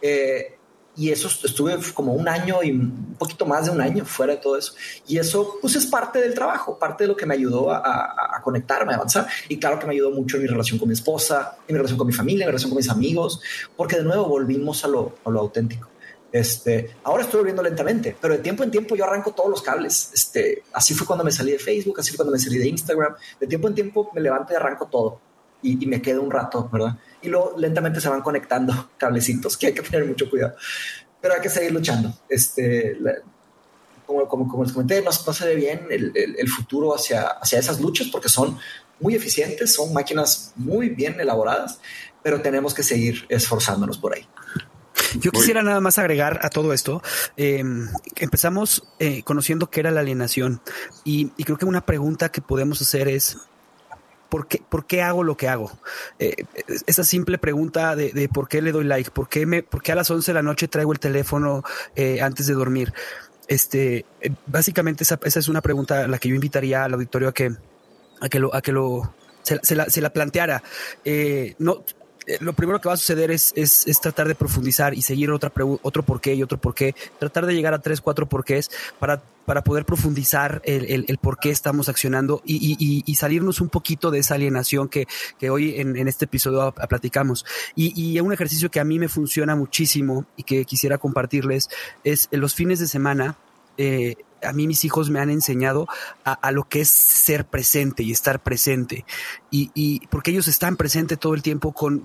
Eh, 0.00 0.56
y 0.96 1.10
eso 1.10 1.28
estuve 1.28 1.76
como 1.92 2.12
un 2.12 2.28
año 2.28 2.62
y 2.62 2.70
un 2.70 3.16
poquito 3.18 3.46
más 3.46 3.66
de 3.66 3.72
un 3.72 3.80
año 3.80 4.04
fuera 4.04 4.34
de 4.34 4.40
todo 4.40 4.56
eso. 4.56 4.74
Y 5.06 5.18
eso 5.18 5.58
pues 5.60 5.74
es 5.74 5.86
parte 5.86 6.20
del 6.20 6.34
trabajo, 6.34 6.78
parte 6.78 7.04
de 7.04 7.08
lo 7.08 7.16
que 7.16 7.26
me 7.26 7.34
ayudó 7.34 7.72
a, 7.72 8.40
conectarme, 8.42 8.92
a 8.92 8.96
avanzar. 8.96 9.26
Y 9.48 9.58
claro 9.58 9.78
que 9.78 9.86
me 9.86 9.92
ayudó 9.92 10.10
mucho 10.12 10.36
en 10.36 10.42
mi 10.42 10.48
relación 10.48 10.78
con 10.78 10.88
mi 10.88 10.94
esposa, 10.94 11.56
en 11.66 11.74
mi 11.74 11.78
relación 11.78 11.98
con 11.98 12.06
mi 12.06 12.12
familia, 12.12 12.44
en 12.44 12.48
mi 12.48 12.52
relación 12.52 12.70
con 12.70 12.76
mis 12.76 12.90
amigos, 12.90 13.40
porque 13.76 13.96
de 13.96 14.04
nuevo 14.04 14.26
volvimos 14.26 14.84
a 14.84 14.88
lo, 14.88 15.16
a 15.24 15.30
lo 15.30 15.40
auténtico. 15.40 15.88
Este, 16.30 16.96
ahora 17.04 17.22
estoy 17.22 17.38
volviendo 17.38 17.62
lentamente, 17.62 18.16
pero 18.20 18.34
de 18.34 18.40
tiempo 18.40 18.64
en 18.64 18.70
tiempo 18.70 18.96
yo 18.96 19.04
arranco 19.04 19.32
todos 19.32 19.50
los 19.50 19.62
cables. 19.62 20.10
Este, 20.12 20.64
así 20.72 20.94
fue 20.94 21.06
cuando 21.06 21.24
me 21.24 21.30
salí 21.30 21.52
de 21.52 21.58
Facebook, 21.58 22.00
así 22.00 22.10
fue 22.10 22.18
cuando 22.18 22.32
me 22.32 22.38
salí 22.38 22.58
de 22.58 22.68
Instagram. 22.68 23.14
De 23.38 23.46
tiempo 23.46 23.68
en 23.68 23.74
tiempo 23.74 24.10
me 24.14 24.20
levanto 24.20 24.52
y 24.52 24.56
arranco 24.56 24.86
todo 24.86 25.20
y, 25.64 25.82
y 25.82 25.86
me 25.86 26.00
quedo 26.00 26.22
un 26.22 26.30
rato, 26.30 26.68
¿verdad? 26.72 26.96
y 27.24 27.28
luego 27.28 27.54
lentamente 27.56 28.00
se 28.00 28.08
van 28.08 28.22
conectando 28.22 28.90
cablecitos, 28.98 29.56
que 29.56 29.68
hay 29.68 29.74
que 29.74 29.82
tener 29.82 30.06
mucho 30.06 30.28
cuidado. 30.30 30.54
Pero 31.20 31.34
hay 31.34 31.40
que 31.40 31.48
seguir 31.48 31.72
luchando. 31.72 32.12
Este, 32.28 32.98
como, 34.06 34.28
como, 34.28 34.46
como, 34.46 34.64
les 34.64 34.72
comenté, 34.72 35.02
no, 35.02 35.10
se 35.10 35.46
ve 35.46 35.54
bien 35.54 35.86
el, 35.88 36.12
el, 36.14 36.48
futuro 36.48 36.94
hacia, 36.94 37.22
hacia 37.22 37.58
esas 37.58 37.80
luchas 37.80 38.08
porque 38.08 38.28
son 38.28 38.58
muy 39.00 39.14
eficientes, 39.14 39.72
son 39.72 39.94
máquinas 39.94 40.52
muy 40.56 40.90
bien 40.90 41.18
elaboradas, 41.18 41.80
pero 42.22 42.42
tenemos 42.42 42.74
que 42.74 42.82
seguir 42.82 43.24
esforzándonos 43.30 43.96
por 43.96 44.14
ahí. 44.14 44.28
Yo 45.18 45.30
quisiera 45.30 45.62
nada 45.62 45.80
más 45.80 45.98
agregar 45.98 46.40
a 46.42 46.50
todo 46.50 46.72
esto. 46.72 47.02
Em, 47.36 47.88
empezamos 48.16 48.84
eh, 48.98 49.22
conociendo 49.22 49.70
qué 49.70 49.80
era 49.80 49.90
la 49.90 50.00
alienación 50.00 50.60
y, 51.04 51.32
y, 51.36 51.44
creo 51.44 51.56
que 51.56 51.64
una 51.64 51.86
pregunta 51.86 52.30
que 52.30 52.42
podemos 52.42 52.80
hacer 52.82 53.08
es 53.08 53.38
¿por 54.34 54.48
qué, 54.48 54.60
por 54.68 54.84
qué 54.84 55.00
hago 55.00 55.22
lo 55.22 55.36
que 55.36 55.46
hago? 55.46 55.70
Eh, 56.18 56.34
esa 56.88 57.04
simple 57.04 57.38
pregunta 57.38 57.94
de, 57.94 58.28
por 58.34 58.48
qué 58.48 58.62
le 58.62 58.72
doy 58.72 58.82
like, 58.82 59.12
por 59.12 59.28
qué, 59.28 59.46
me, 59.46 59.62
por 59.62 59.80
qué 59.80 59.92
a 59.92 59.94
las 59.94 60.10
11 60.10 60.32
de 60.32 60.34
la 60.34 60.42
noche 60.42 60.66
traigo 60.66 60.92
el 60.92 60.98
teléfono 60.98 61.62
eh, 61.94 62.20
antes 62.20 62.48
de 62.48 62.54
dormir. 62.54 62.92
Este, 63.46 64.04
eh, 64.20 64.32
básicamente 64.46 65.04
esa, 65.04 65.20
esa, 65.22 65.38
es 65.38 65.46
una 65.46 65.60
pregunta 65.60 66.02
a 66.02 66.08
la 66.08 66.18
que 66.18 66.30
yo 66.30 66.34
invitaría 66.34 66.82
al 66.82 66.94
auditorio 66.94 67.28
a 67.28 67.32
que, 67.32 67.52
a 68.20 68.28
que 68.28 68.40
lo, 68.40 68.52
a 68.52 68.60
que 68.60 68.72
lo, 68.72 69.14
se, 69.44 69.76
la, 69.76 69.88
se 69.88 70.00
la, 70.00 70.12
planteara. 70.12 70.64
no, 71.60 71.84
lo 72.40 72.52
primero 72.52 72.80
que 72.80 72.88
va 72.88 72.94
a 72.94 72.96
suceder 72.96 73.30
es, 73.30 73.52
es, 73.56 73.86
es 73.86 74.00
tratar 74.00 74.28
de 74.28 74.34
profundizar 74.34 74.94
y 74.94 75.02
seguir 75.02 75.30
otra 75.30 75.52
otro 75.82 76.02
por 76.02 76.20
qué 76.20 76.34
y 76.34 76.42
otro 76.42 76.58
por 76.58 76.74
qué, 76.74 76.94
tratar 77.18 77.46
de 77.46 77.54
llegar 77.54 77.74
a 77.74 77.80
tres, 77.80 78.00
cuatro 78.00 78.26
porqués 78.26 78.70
para, 78.98 79.22
para 79.44 79.62
poder 79.62 79.84
profundizar 79.84 80.62
el, 80.64 80.84
el, 80.86 81.04
el 81.08 81.18
por 81.18 81.38
qué 81.38 81.50
estamos 81.50 81.88
accionando 81.88 82.42
y, 82.44 82.76
y, 82.78 83.02
y, 83.04 83.14
salirnos 83.14 83.60
un 83.60 83.68
poquito 83.68 84.10
de 84.10 84.20
esa 84.20 84.34
alienación 84.34 84.88
que, 84.88 85.06
que 85.38 85.50
hoy 85.50 85.74
en, 85.76 85.96
en 85.96 86.08
este 86.08 86.24
episodio 86.24 86.72
platicamos. 86.88 87.44
Y, 87.74 87.92
y 88.00 88.20
un 88.20 88.32
ejercicio 88.32 88.70
que 88.70 88.80
a 88.80 88.84
mí 88.84 88.98
me 88.98 89.08
funciona 89.08 89.54
muchísimo 89.56 90.26
y 90.36 90.42
que 90.44 90.64
quisiera 90.64 90.98
compartirles 90.98 91.68
es 92.04 92.28
en 92.30 92.40
los 92.40 92.54
fines 92.54 92.78
de 92.78 92.86
semana. 92.86 93.36
Eh, 93.76 94.16
a 94.44 94.52
mí 94.52 94.66
mis 94.66 94.84
hijos 94.84 95.10
me 95.10 95.20
han 95.20 95.30
enseñado 95.30 95.86
a, 96.24 96.50
lo 96.52 96.68
que 96.68 96.80
es 96.80 96.88
ser 96.88 97.44
presente 97.46 98.02
y 98.02 98.12
estar 98.12 98.42
presente. 98.42 99.04
Y, 99.50 100.04
porque 100.08 100.32
ellos 100.32 100.48
están 100.48 100.76
presentes 100.76 101.18
todo 101.18 101.34
el 101.34 101.42
tiempo 101.42 101.72
con, 101.72 102.00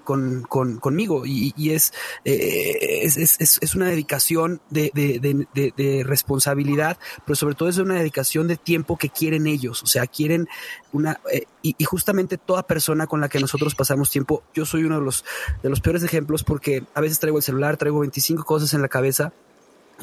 conmigo 0.45 1.25
y, 1.25 1.53
eh, 1.71 2.99
es, 3.03 3.59
es, 3.61 3.75
una 3.75 3.87
dedicación 3.87 4.61
de, 4.69 6.03
responsabilidad, 6.05 6.97
pero 7.25 7.35
sobre 7.35 7.55
todo 7.55 7.69
es 7.69 7.77
una 7.77 7.95
dedicación 7.95 8.47
de 8.47 8.57
tiempo 8.57 8.97
que 8.97 9.09
quieren 9.09 9.47
ellos. 9.47 9.83
O 9.83 9.87
sea, 9.87 10.05
quieren 10.07 10.47
una... 10.91 11.19
Eh, 11.31 11.45
y, 11.61 11.83
justamente 11.83 12.37
toda 12.37 12.63
persona 12.63 13.07
con 13.07 13.19
la 13.19 13.29
que 13.29 13.39
nosotros 13.39 13.75
pasamos 13.75 14.11
tiempo, 14.11 14.43
yo 14.53 14.65
soy 14.65 14.83
uno 14.83 14.99
de 14.99 15.05
los, 15.05 15.25
de 15.63 15.69
los 15.69 15.81
peores 15.81 16.03
ejemplos 16.03 16.43
porque 16.43 16.83
a 16.93 17.01
veces 17.01 17.19
traigo 17.19 17.37
el 17.37 17.43
celular, 17.43 17.77
traigo 17.77 17.99
25 17.99 18.43
cosas 18.43 18.73
en 18.73 18.81
la 18.81 18.87
cabeza 18.87 19.33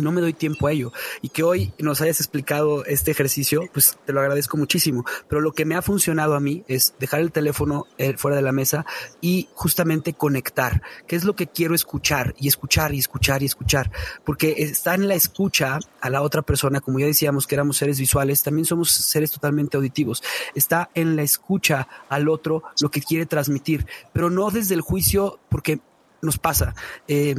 no 0.02 0.12
me 0.12 0.20
doy 0.20 0.32
tiempo 0.32 0.66
a 0.66 0.72
ello. 0.72 0.92
Y 1.22 1.28
que 1.30 1.42
hoy 1.42 1.72
nos 1.78 2.00
hayas 2.00 2.20
explicado 2.20 2.84
este 2.84 3.10
ejercicio, 3.10 3.68
pues 3.72 3.98
te 4.04 4.12
lo 4.12 4.20
agradezco 4.20 4.56
muchísimo. 4.56 5.04
Pero 5.28 5.40
lo 5.40 5.52
que 5.52 5.64
me 5.64 5.74
ha 5.74 5.82
funcionado 5.82 6.34
a 6.34 6.40
mí 6.40 6.64
es 6.68 6.94
dejar 6.98 7.20
el 7.20 7.32
teléfono 7.32 7.86
eh, 7.98 8.16
fuera 8.16 8.36
de 8.36 8.42
la 8.42 8.52
mesa 8.52 8.86
y 9.20 9.48
justamente 9.54 10.12
conectar, 10.14 10.82
qué 11.06 11.16
es 11.16 11.24
lo 11.24 11.36
que 11.36 11.46
quiero 11.46 11.74
escuchar 11.74 12.34
y 12.38 12.48
escuchar 12.48 12.94
y 12.94 12.98
escuchar 12.98 13.42
y 13.42 13.46
escuchar. 13.46 13.90
Porque 14.24 14.54
está 14.58 14.94
en 14.94 15.08
la 15.08 15.14
escucha 15.14 15.78
a 16.00 16.10
la 16.10 16.22
otra 16.22 16.42
persona, 16.42 16.80
como 16.80 16.98
ya 16.98 17.06
decíamos 17.06 17.46
que 17.46 17.54
éramos 17.54 17.76
seres 17.76 17.98
visuales, 17.98 18.42
también 18.42 18.64
somos 18.64 18.90
seres 18.90 19.30
totalmente 19.30 19.76
auditivos. 19.76 20.22
Está 20.54 20.90
en 20.94 21.16
la 21.16 21.22
escucha 21.22 21.88
al 22.08 22.28
otro 22.28 22.62
lo 22.80 22.90
que 22.90 23.02
quiere 23.02 23.26
transmitir, 23.26 23.86
pero 24.12 24.30
no 24.30 24.50
desde 24.50 24.74
el 24.74 24.80
juicio, 24.80 25.38
porque 25.48 25.80
nos 26.22 26.38
pasa. 26.38 26.74
Eh, 27.08 27.34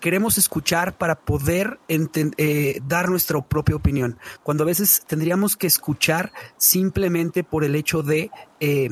queremos 0.00 0.38
escuchar 0.38 0.96
para 0.96 1.20
poder 1.20 1.78
eh, 1.88 2.80
dar 2.86 3.08
nuestra 3.08 3.40
propia 3.40 3.76
opinión, 3.76 4.18
cuando 4.42 4.64
a 4.64 4.66
veces 4.66 5.04
tendríamos 5.06 5.56
que 5.56 5.66
escuchar 5.66 6.32
simplemente 6.56 7.44
por 7.44 7.64
el 7.64 7.76
hecho 7.76 8.02
de 8.02 8.30
eh, 8.60 8.90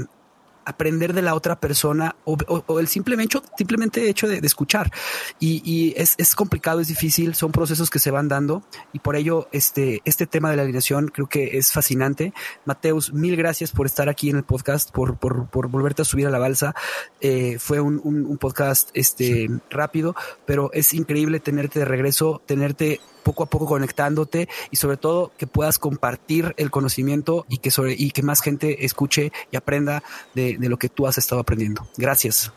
aprender 0.68 1.14
de 1.14 1.22
la 1.22 1.34
otra 1.34 1.58
persona 1.58 2.14
o, 2.24 2.78
el 2.78 2.88
simplemente, 2.88 3.40
simplemente 3.56 4.08
hecho 4.08 4.28
de, 4.28 4.38
escuchar. 4.46 4.92
Y, 5.40 5.94
es, 5.96 6.34
complicado, 6.34 6.80
es 6.80 6.88
difícil, 6.88 7.34
son 7.34 7.52
procesos 7.52 7.88
que 7.88 7.98
se 7.98 8.10
van 8.10 8.28
dando 8.28 8.62
y 8.92 8.98
por 8.98 9.16
ello 9.16 9.48
este, 9.50 10.02
este 10.04 10.26
tema 10.26 10.50
de 10.50 10.56
la 10.56 10.62
alineación 10.62 11.08
creo 11.08 11.26
que 11.26 11.56
es 11.56 11.72
fascinante. 11.72 12.34
Mateus, 12.66 13.14
mil 13.14 13.34
gracias 13.34 13.72
por 13.72 13.86
estar 13.86 14.10
aquí 14.10 14.28
en 14.28 14.36
el 14.36 14.44
podcast, 14.44 14.90
por, 14.90 15.16
por, 15.16 15.68
volverte 15.68 16.02
a 16.02 16.04
subir 16.04 16.26
a 16.26 16.30
la 16.30 16.38
balsa. 16.38 16.74
Eh, 17.20 17.56
fue 17.58 17.80
un, 17.80 18.36
podcast 18.38 18.90
este, 18.92 19.48
rápido, 19.70 20.14
pero 20.44 20.70
es 20.74 20.92
increíble 20.92 21.40
tenerte 21.40 21.78
de 21.78 21.86
regreso, 21.86 22.42
tenerte 22.46 23.00
poco 23.22 23.42
a 23.42 23.46
poco 23.46 23.66
conectándote 23.66 24.48
y 24.70 24.76
sobre 24.76 24.96
todo 24.96 25.32
que 25.36 25.46
puedas 25.46 25.78
compartir 25.78 26.54
el 26.56 26.70
conocimiento 26.70 27.46
y 27.48 27.58
que 27.58 27.70
sobre 27.70 27.94
y 27.98 28.10
que 28.10 28.22
más 28.22 28.40
gente 28.40 28.84
escuche 28.84 29.32
y 29.50 29.56
aprenda 29.56 30.02
de, 30.34 30.56
de 30.58 30.68
lo 30.68 30.78
que 30.78 30.88
tú 30.88 31.06
has 31.06 31.18
estado 31.18 31.40
aprendiendo. 31.40 31.86
Gracias. 31.96 32.52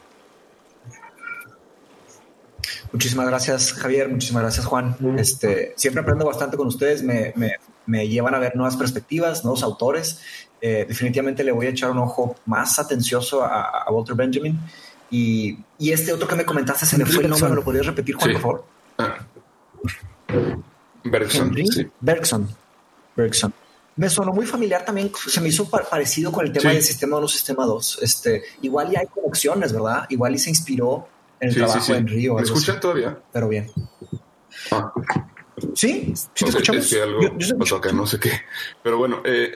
Muchísimas 2.91 3.28
gracias, 3.28 3.74
Javier. 3.74 4.09
Muchísimas 4.09 4.43
gracias, 4.43 4.66
Juan. 4.66 4.95
Este, 5.18 5.74
siempre 5.78 6.01
aprendo 6.01 6.26
bastante 6.26 6.57
con 6.57 6.68
ustedes. 6.68 7.03
Me, 7.03 7.32
me, 7.36 7.53
me 7.86 8.07
llevan 8.07 8.36
a 8.36 8.39
ver 8.39 8.55
nuevas 8.55 8.76
perspectivas, 8.76 9.43
nuevos 9.43 9.64
autores. 9.64 10.20
Eh, 10.62 10.86
definitivamente 10.88 11.43
le 11.43 11.51
voy 11.51 11.68
a 11.68 11.70
echar 11.70 11.89
un 11.91 11.99
ojo 11.99 12.36
más 12.45 12.78
atencioso 12.80 13.43
a, 13.43 13.84
a 13.84 13.91
Walter 13.91 14.16
Benjamin. 14.16 14.59
Y, 15.09 15.57
y, 15.78 15.91
este 15.91 16.14
otro 16.14 16.28
que 16.28 16.36
me 16.36 16.45
comentaste, 16.45 16.86
se 16.86 16.97
me 16.97 17.05
fue 17.05 17.24
el 17.24 17.30
nombre, 17.30 17.49
¿me 17.49 17.55
lo 17.55 17.64
podrías 17.64 17.86
repetir, 17.86 18.16
Juan, 18.16 18.30
Sí. 18.30 18.34
por 18.34 18.41
favor? 18.41 18.66
Bergson, 21.12 21.47
Henry 21.49 21.68
sí. 21.68 21.88
Bergson. 21.99 22.47
Bergson. 23.16 23.53
Me 23.97 24.09
sonó 24.09 24.32
muy 24.32 24.45
familiar 24.45 24.86
también, 24.86 25.12
se 25.28 25.41
me 25.41 25.49
hizo 25.49 25.70
pa- 25.70 25.84
parecido 25.84 26.32
con 26.32 26.45
el 26.47 26.53
tema 26.53 26.70
Sí. 26.70 26.76
del 26.78 26.84
sistema 26.84 27.18
1, 27.18 27.28
sistema 27.28 27.66
2. 27.66 27.99
Este, 28.01 28.43
igual 28.62 28.91
y 28.91 28.95
hay 28.95 29.05
conexiones, 29.07 29.74
¿verdad? 29.74 30.05
Igual 30.09 30.34
y 30.36 30.39
se 30.39 30.49
inspiró 30.49 31.07
en 31.39 31.49
el 31.49 31.53
Sí, 31.53 31.59
trabajo 31.59 31.82
sí. 31.82 31.91
de 31.91 31.97
Henry 31.99 32.28
o 32.30 32.36
¿Me 32.36 32.41
escuchan 32.43 32.76
así. 32.76 32.82
todavía? 32.82 33.18
Pero 33.34 33.49
bien. 33.49 33.70
Ah. 34.72 34.91
Sí, 35.76 36.14
sí 36.16 36.45
te 36.45 36.49
escuchamos. 36.49 36.86
Es 36.86 36.93
que 36.93 37.01
algo 37.01 37.22
Yo- 37.38 37.57
pasó 37.57 37.76
acá, 37.76 37.91
no 37.91 38.07
sé 38.07 38.20
qué. 38.20 38.32
Pero 38.82 38.97
bueno, 38.97 39.22
eh, 39.26 39.55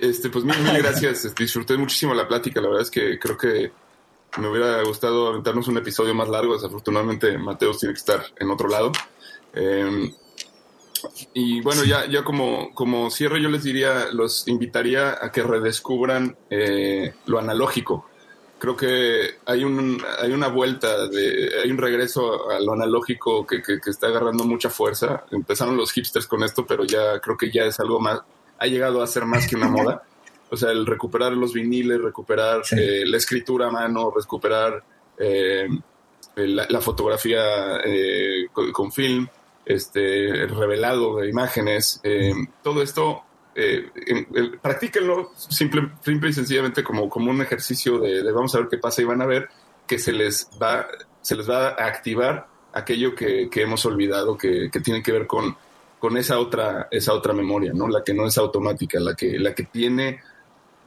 este, 0.00 0.30
pues 0.30 0.44
mil, 0.44 0.58
mil 0.60 0.78
gracias. 0.78 1.34
Disfruté 1.36 1.76
muchísimo 1.76 2.14
la 2.14 2.26
plática. 2.26 2.60
La 2.60 2.68
verdad 2.68 2.82
es 2.84 2.90
que 2.90 3.18
creo 3.18 3.36
que 3.36 3.70
me 4.38 4.48
hubiera 4.48 4.82
gustado 4.84 5.28
aventarnos 5.28 5.68
un 5.68 5.76
episodio 5.78 6.14
más 6.14 6.28
largo. 6.28 6.54
Desafortunadamente, 6.54 7.36
Mateos 7.38 7.78
tiene 7.80 7.92
que 7.94 7.98
estar 7.98 8.24
en 8.38 8.50
otro 8.50 8.68
lado. 8.68 8.92
Eh, 9.52 10.14
y 11.34 11.60
bueno, 11.60 11.84
ya, 11.84 12.06
ya 12.06 12.24
como, 12.24 12.72
como 12.74 13.10
cierre, 13.10 13.40
yo 13.42 13.48
les 13.48 13.62
diría, 13.64 14.06
los 14.12 14.46
invitaría 14.48 15.18
a 15.24 15.30
que 15.32 15.42
redescubran 15.42 16.36
eh, 16.50 17.14
lo 17.26 17.38
analógico. 17.38 18.06
Creo 18.58 18.76
que 18.76 19.36
hay, 19.46 19.62
un, 19.62 20.02
hay 20.20 20.32
una 20.32 20.48
vuelta, 20.48 21.06
de, 21.08 21.50
hay 21.62 21.70
un 21.70 21.78
regreso 21.78 22.50
a 22.50 22.58
lo 22.60 22.72
analógico 22.72 23.46
que, 23.46 23.62
que, 23.62 23.80
que 23.80 23.90
está 23.90 24.08
agarrando 24.08 24.44
mucha 24.44 24.68
fuerza. 24.68 25.24
Empezaron 25.30 25.76
los 25.76 25.92
hipsters 25.92 26.26
con 26.26 26.42
esto, 26.42 26.66
pero 26.66 26.84
ya 26.84 27.20
creo 27.20 27.36
que 27.36 27.50
ya 27.52 27.64
es 27.66 27.78
algo 27.78 28.00
más, 28.00 28.20
ha 28.58 28.66
llegado 28.66 29.00
a 29.02 29.06
ser 29.06 29.24
más 29.26 29.46
que 29.46 29.54
una 29.56 29.68
moda. 29.68 30.02
O 30.50 30.56
sea, 30.56 30.70
el 30.72 30.86
recuperar 30.86 31.32
los 31.34 31.52
viniles, 31.52 32.00
recuperar 32.00 32.64
Sí. 32.64 32.74
eh, 32.78 33.02
la 33.06 33.18
escritura 33.18 33.68
a 33.68 33.70
mano, 33.70 34.10
recuperar 34.16 34.82
eh, 35.18 35.68
la, 36.36 36.66
la 36.68 36.80
fotografía 36.80 37.80
eh, 37.84 38.46
con, 38.52 38.72
con 38.72 38.90
film, 38.90 39.28
este, 39.68 40.30
el 40.30 40.48
revelado 40.48 41.18
de 41.18 41.28
imágenes, 41.28 42.00
eh, 42.02 42.32
todo 42.62 42.82
esto, 42.82 43.22
eh, 43.54 43.90
practíquenlo 44.62 45.30
simple, 45.36 45.90
simple 46.02 46.30
y 46.30 46.32
sencillamente 46.32 46.82
como, 46.82 47.10
como 47.10 47.30
un 47.30 47.42
ejercicio 47.42 47.98
de, 47.98 48.22
de 48.22 48.32
vamos 48.32 48.54
a 48.54 48.60
ver 48.60 48.68
qué 48.68 48.78
pasa 48.78 49.02
y 49.02 49.04
van 49.04 49.20
a 49.20 49.26
ver 49.26 49.50
que 49.86 49.98
se 49.98 50.12
les 50.12 50.48
va, 50.60 50.88
se 51.20 51.36
les 51.36 51.48
va 51.48 51.68
a 51.68 51.86
activar 51.86 52.46
aquello 52.72 53.14
que, 53.14 53.50
que 53.50 53.60
hemos 53.60 53.84
olvidado, 53.84 54.38
que, 54.38 54.70
que 54.72 54.80
tiene 54.80 55.02
que 55.02 55.12
ver 55.12 55.26
con, 55.26 55.54
con 55.98 56.16
esa 56.16 56.38
otra, 56.38 56.88
esa 56.90 57.12
otra 57.12 57.34
memoria, 57.34 57.72
¿no? 57.74 57.88
La 57.88 58.02
que 58.02 58.14
no 58.14 58.26
es 58.26 58.38
automática, 58.38 58.98
la 58.98 59.14
que, 59.14 59.38
la 59.38 59.54
que 59.54 59.64
tiene 59.64 60.22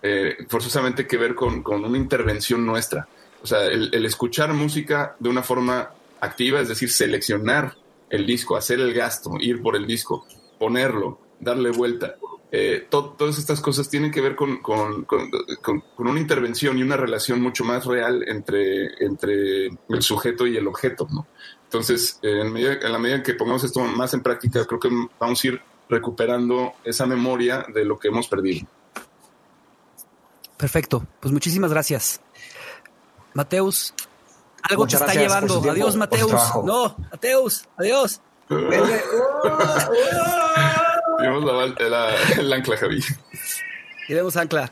eh, 0.02 0.38
forzosamente 0.50 1.06
que 1.06 1.18
ver 1.18 1.36
con, 1.36 1.62
con 1.62 1.86
una 1.86 1.98
intervención 2.00 2.66
nuestra. 2.66 3.08
O 3.44 3.46
sea, 3.46 3.64
el, 3.66 3.94
el 3.94 4.06
escuchar 4.08 4.52
música 4.54 5.16
de 5.20 5.30
una 5.30 5.44
forma 5.44 5.92
activa, 6.20 6.62
es 6.62 6.70
decir, 6.70 6.90
seleccionar 6.90 7.76
el 8.12 8.26
disco, 8.28 8.56
hacer 8.56 8.80
el 8.80 8.94
gasto, 8.94 9.32
ir 9.40 9.62
por 9.62 9.76
el 9.76 9.88
disco, 9.88 10.26
ponerlo, 10.60 11.20
darle 11.40 11.72
vuelta. 11.72 12.16
Eh, 12.54 12.86
to- 12.90 13.16
todas 13.18 13.38
estas 13.40 13.62
cosas 13.62 13.90
tienen 13.90 14.12
que 14.12 14.20
ver 14.20 14.36
con, 14.36 14.58
con- 14.62 15.06
con- 15.06 15.84
una 15.98 16.20
intervención 16.20 16.78
y 16.78 16.84
una 16.84 16.98
relación 16.98 17.42
mucho 17.42 17.64
más 17.64 17.86
real 17.86 18.24
entre, 18.28 18.88
entre 19.04 19.68
el 19.68 20.02
sujeto 20.02 20.46
y 20.46 20.58
el 20.58 20.68
objeto, 20.68 21.08
¿no? 21.10 21.26
Entonces, 21.64 22.20
en, 22.22 22.58
en 22.58 22.92
la 22.92 23.00
medida 23.00 23.16
en 23.18 23.24
que 23.24 23.36
pongamos 23.36 23.64
esto 23.64 23.80
más 23.80 24.14
en 24.14 24.22
práctica, 24.22 24.66
creo 24.66 24.80
que 24.82 24.90
vamos 25.18 25.42
a 25.44 25.48
ir 25.48 25.62
recuperando 25.88 26.74
esa 26.84 27.06
memoria 27.06 27.66
de 27.74 27.86
lo 27.86 27.98
que 27.98 28.10
hemos 28.10 28.28
perdido. 28.28 28.68
Perfecto. 30.58 31.06
Pues 31.20 31.32
muchísimas 31.34 31.72
gracias. 31.72 32.22
Mateus, 33.34 33.94
algo 34.70 34.84
Muchas 34.84 35.02
te 35.02 35.08
está 35.08 35.20
llevando. 35.20 35.54
tiempo, 35.56 35.72
adiós, 35.72 35.96
Mateus. 35.96 36.32
No, 36.64 36.96
Mateus, 37.12 37.66
adiós. 37.78 38.22
Vimos 41.20 41.44
la, 41.80 42.16
el 42.38 42.54
ancla, 42.54 42.78
Javi. 42.78 43.04
Y 44.08 44.14
vemos 44.14 44.36
ancla. 44.38 44.72